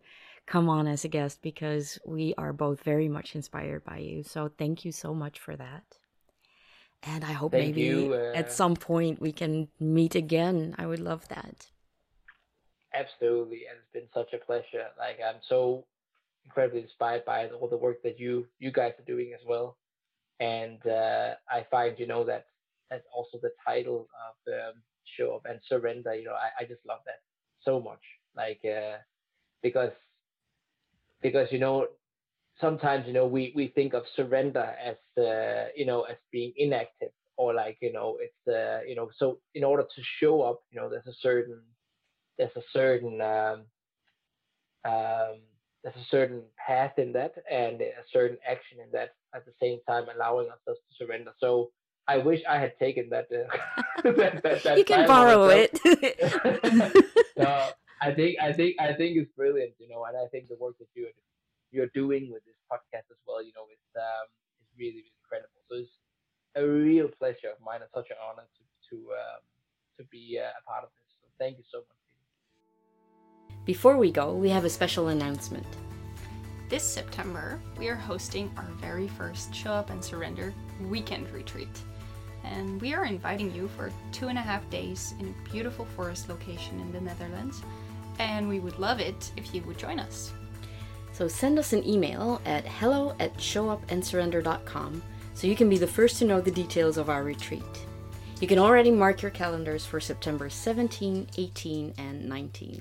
come 0.47 0.69
on 0.69 0.87
as 0.87 1.05
a 1.05 1.09
guest 1.09 1.43
because 1.43 1.99
we 2.07 2.33
are 2.39 2.53
both 2.53 2.83
very 2.83 3.09
much 3.09 3.35
inspired 3.35 3.85
by 3.85 3.99
you. 3.99 4.23
So 4.23 4.51
thank 4.57 4.85
you 4.85 4.93
so 4.93 5.13
much 5.13 5.41
for 5.41 5.57
that. 5.57 5.83
And 7.03 7.25
I 7.25 7.33
hope 7.33 7.53
Thank 7.53 7.77
maybe 7.77 7.83
you, 7.83 8.15
uh, 8.15 8.37
at 8.37 8.53
some 8.53 8.75
point 8.75 9.21
we 9.21 9.33
can 9.33 9.69
meet 9.79 10.15
again. 10.15 10.75
I 10.79 10.87
would 10.87 10.99
love 10.99 11.29
that. 11.29 11.69
Absolutely, 12.95 13.63
and 13.69 13.79
it's 13.79 13.93
been 13.93 14.09
such 14.15 14.33
a 14.33 14.45
pleasure. 14.45 14.89
Like 14.99 15.19
I'm 15.25 15.41
so 15.49 15.85
incredibly 16.45 16.83
inspired 16.83 17.25
by 17.25 17.49
all 17.49 17.69
the 17.69 17.77
work 17.77 18.03
that 18.03 18.19
you 18.19 18.47
you 18.59 18.71
guys 18.73 18.93
are 18.99 19.05
doing 19.05 19.33
as 19.35 19.41
well. 19.47 19.77
And 20.41 20.85
uh, 20.87 21.35
I 21.51 21.67
find 21.71 21.99
you 21.99 22.07
know 22.07 22.25
that 22.25 22.47
that's 22.91 23.07
also 23.15 23.39
the 23.43 23.53
title 23.67 24.09
of 24.29 24.35
the 24.47 24.73
Show 25.17 25.35
Up 25.35 25.47
and 25.49 25.61
Surrender. 25.69 26.15
You 26.15 26.25
know, 26.25 26.35
I, 26.35 26.63
I 26.63 26.65
just 26.67 26.85
love 26.87 27.01
that 27.07 27.21
so 27.65 27.81
much. 27.81 28.03
Like 28.37 28.61
uh, 28.65 28.99
because 29.63 29.93
because 31.21 31.49
you 31.53 31.59
know 31.59 31.87
sometimes 32.61 33.07
you 33.07 33.13
know 33.13 33.27
we 33.27 33.53
we 33.55 33.69
think 33.69 33.95
of 33.95 34.05
surrender 34.15 34.75
as 34.83 34.97
uh, 35.23 35.67
you 35.77 35.87
know 35.87 36.03
as 36.03 36.17
being 36.33 36.53
inactive 36.57 37.11
or 37.37 37.55
like 37.55 37.77
you 37.81 37.93
know 37.93 38.19
it's 38.21 38.49
uh, 38.49 38.81
you 38.87 38.95
know 38.95 39.11
so 39.17 39.39
in 39.55 39.65
order 39.65 39.83
to 39.83 40.03
show 40.21 40.43
up 40.43 40.61
you 40.71 40.81
know 40.81 40.89
there's 40.89 41.07
a 41.07 41.15
certain 41.21 41.61
there's 42.39 42.57
a 42.57 42.63
certain 42.73 43.21
um, 43.21 43.65
um, 44.85 45.41
there's 45.83 45.97
a 45.97 46.09
certain 46.11 46.43
path 46.67 46.99
in 46.99 47.13
that 47.13 47.35
and 47.51 47.81
a 47.81 48.05
certain 48.13 48.39
action 48.49 48.79
in 48.85 48.91
that 48.93 49.11
at 49.35 49.45
the 49.45 49.53
same 49.61 49.79
time 49.89 50.05
allowing 50.15 50.47
ourselves 50.47 50.81
to 50.89 51.05
surrender 51.05 51.33
so 51.39 51.71
i 52.09 52.17
wish 52.17 52.41
i 52.49 52.59
had 52.59 52.79
taken 52.79 53.09
that, 53.11 53.27
uh, 53.33 54.03
that, 54.03 54.43
that, 54.43 54.63
that 54.63 54.79
you 54.79 54.85
can 54.85 55.07
borrow 55.07 55.49
it. 55.49 55.79
no, 57.37 57.69
I 58.01 58.13
think 58.13 58.39
I 58.41 58.53
think 58.53 58.77
I 58.81 58.93
think 58.93 59.17
it's 59.17 59.31
brilliant, 59.37 59.73
you 59.79 59.89
know, 59.89 60.05
and 60.05 60.17
I 60.17 60.27
think 60.29 60.49
the 60.49 60.57
work 60.61 60.79
that 60.79 60.87
you're 60.95 61.09
you're 61.77 61.93
doing 61.93 62.33
with 62.33 62.43
this 62.49 62.57
podcast 62.73 63.07
as 63.13 63.21
well, 63.27 63.45
you 63.45 63.53
know, 63.53 63.69
is 63.69 63.85
um 63.95 64.27
is 64.61 64.69
really, 64.81 65.05
really 65.05 65.15
incredible. 65.21 65.61
So 65.69 65.77
it's 65.85 65.93
a 66.57 66.65
real 66.65 67.09
pleasure 67.21 67.53
of 67.53 67.61
mine 67.61 67.81
and 67.85 67.91
such 67.95 68.09
an 68.11 68.17
honor 68.25 68.49
to 68.57 68.63
to 68.89 68.97
um, 69.13 69.43
to 69.99 70.05
be 70.11 70.41
uh, 70.41 70.61
a 70.61 70.63
part 70.65 70.83
of 70.85 70.91
this. 70.97 71.09
So 71.21 71.29
thank 71.39 71.59
you 71.59 71.65
so 71.71 71.79
much. 71.79 72.01
Before 73.65 73.97
we 73.97 74.11
go, 74.11 74.33
we 74.35 74.49
have 74.49 74.65
a 74.65 74.71
special 74.71 75.09
announcement. 75.09 75.67
This 76.69 76.85
September, 76.85 77.61
we 77.79 77.89
are 77.89 77.95
hosting 77.95 78.51
our 78.57 78.71
very 78.81 79.09
first 79.09 79.55
Show 79.55 79.73
Up 79.73 79.91
and 79.91 80.03
Surrender 80.03 80.53
weekend 80.89 81.31
retreat. 81.31 81.77
And 82.45 82.81
we 82.81 82.95
are 82.95 83.05
inviting 83.05 83.53
you 83.55 83.69
for 83.77 83.93
two 84.13 84.29
and 84.29 84.39
a 84.39 84.41
half 84.41 84.69
days 84.71 85.15
in 85.19 85.29
a 85.29 85.51
beautiful 85.51 85.85
forest 85.85 86.29
location 86.29 86.79
in 86.81 86.93
the 86.93 87.01
Netherlands. 87.01 87.63
And 88.19 88.49
we 88.49 88.61
would 88.61 88.79
love 88.79 89.01
it 89.01 89.33
if 89.37 89.55
you 89.55 89.63
would 89.63 89.79
join 89.79 89.99
us. 89.99 90.33
So 91.17 91.27
send 91.29 91.59
us 91.59 91.73
an 91.73 91.83
email 91.89 92.43
at 92.45 92.67
hello 92.67 93.17
at 93.21 93.35
showupandsurrender.com 93.39 95.03
so 95.33 95.47
you 95.47 95.57
can 95.57 95.71
be 95.71 95.79
the 95.79 95.87
first 95.87 96.19
to 96.19 96.27
know 96.27 96.43
the 96.43 96.51
details 96.51 96.99
of 96.99 97.09
our 97.09 97.25
retreat. 97.25 97.63
You 98.39 98.47
can 98.47 98.59
already 98.59 98.91
mark 98.91 99.23
your 99.23 99.31
calendars 99.31 99.87
for 99.87 99.99
September 99.99 100.51
17, 100.51 101.27
18, 101.39 101.95
and 101.97 102.29
19. 102.29 102.81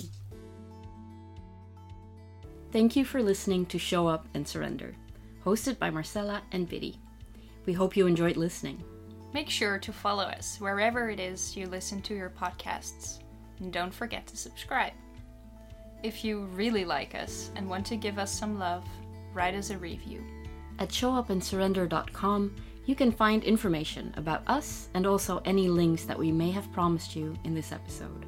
Thank 2.73 2.97
you 2.97 3.05
for 3.05 3.23
listening 3.23 3.67
to 3.67 3.79
Show 3.79 4.05
Up 4.05 4.27
and 4.33 4.45
Surrender, 4.45 4.93
hosted 5.45 5.79
by 5.79 5.89
Marcella 5.89 6.41
and 6.51 6.67
Biddy. 6.67 6.99
We 7.65 7.71
hope 7.71 7.95
you 7.95 8.05
enjoyed 8.05 8.36
listening. 8.36 8.83
Make 9.33 9.49
sure 9.49 9.79
to 9.79 9.93
follow 9.93 10.25
us 10.25 10.57
wherever 10.59 11.09
it 11.09 11.21
is 11.21 11.55
you 11.55 11.67
listen 11.67 12.01
to 12.01 12.13
your 12.13 12.31
podcasts. 12.31 13.19
And 13.61 13.71
don't 13.71 13.93
forget 13.93 14.27
to 14.27 14.36
subscribe. 14.36 14.91
If 16.05 16.23
you 16.23 16.41
really 16.53 16.85
like 16.85 17.15
us 17.15 17.49
and 17.55 17.67
want 17.67 17.83
to 17.87 17.95
give 17.95 18.19
us 18.19 18.31
some 18.31 18.59
love, 18.59 18.85
write 19.33 19.55
us 19.55 19.71
a 19.71 19.77
review. 19.79 20.23
At 20.77 20.89
showupandsurrender.com, 20.89 22.55
you 22.85 22.93
can 22.93 23.11
find 23.11 23.43
information 23.43 24.13
about 24.15 24.43
us 24.45 24.89
and 24.93 25.07
also 25.07 25.41
any 25.45 25.67
links 25.67 26.03
that 26.03 26.19
we 26.19 26.31
may 26.31 26.51
have 26.51 26.71
promised 26.71 27.15
you 27.15 27.35
in 27.43 27.55
this 27.55 27.71
episode. 27.71 28.27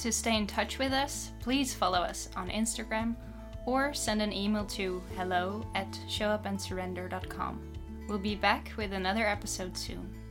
To 0.00 0.12
stay 0.12 0.36
in 0.36 0.46
touch 0.46 0.78
with 0.78 0.92
us, 0.92 1.32
please 1.40 1.72
follow 1.72 2.00
us 2.00 2.28
on 2.36 2.50
Instagram 2.50 3.16
or 3.64 3.94
send 3.94 4.20
an 4.20 4.30
email 4.30 4.66
to 4.66 5.02
hello 5.16 5.66
at 5.74 5.90
showupandsurrender.com. 6.10 7.72
We'll 8.06 8.18
be 8.18 8.34
back 8.34 8.70
with 8.76 8.92
another 8.92 9.26
episode 9.26 9.78
soon. 9.78 10.21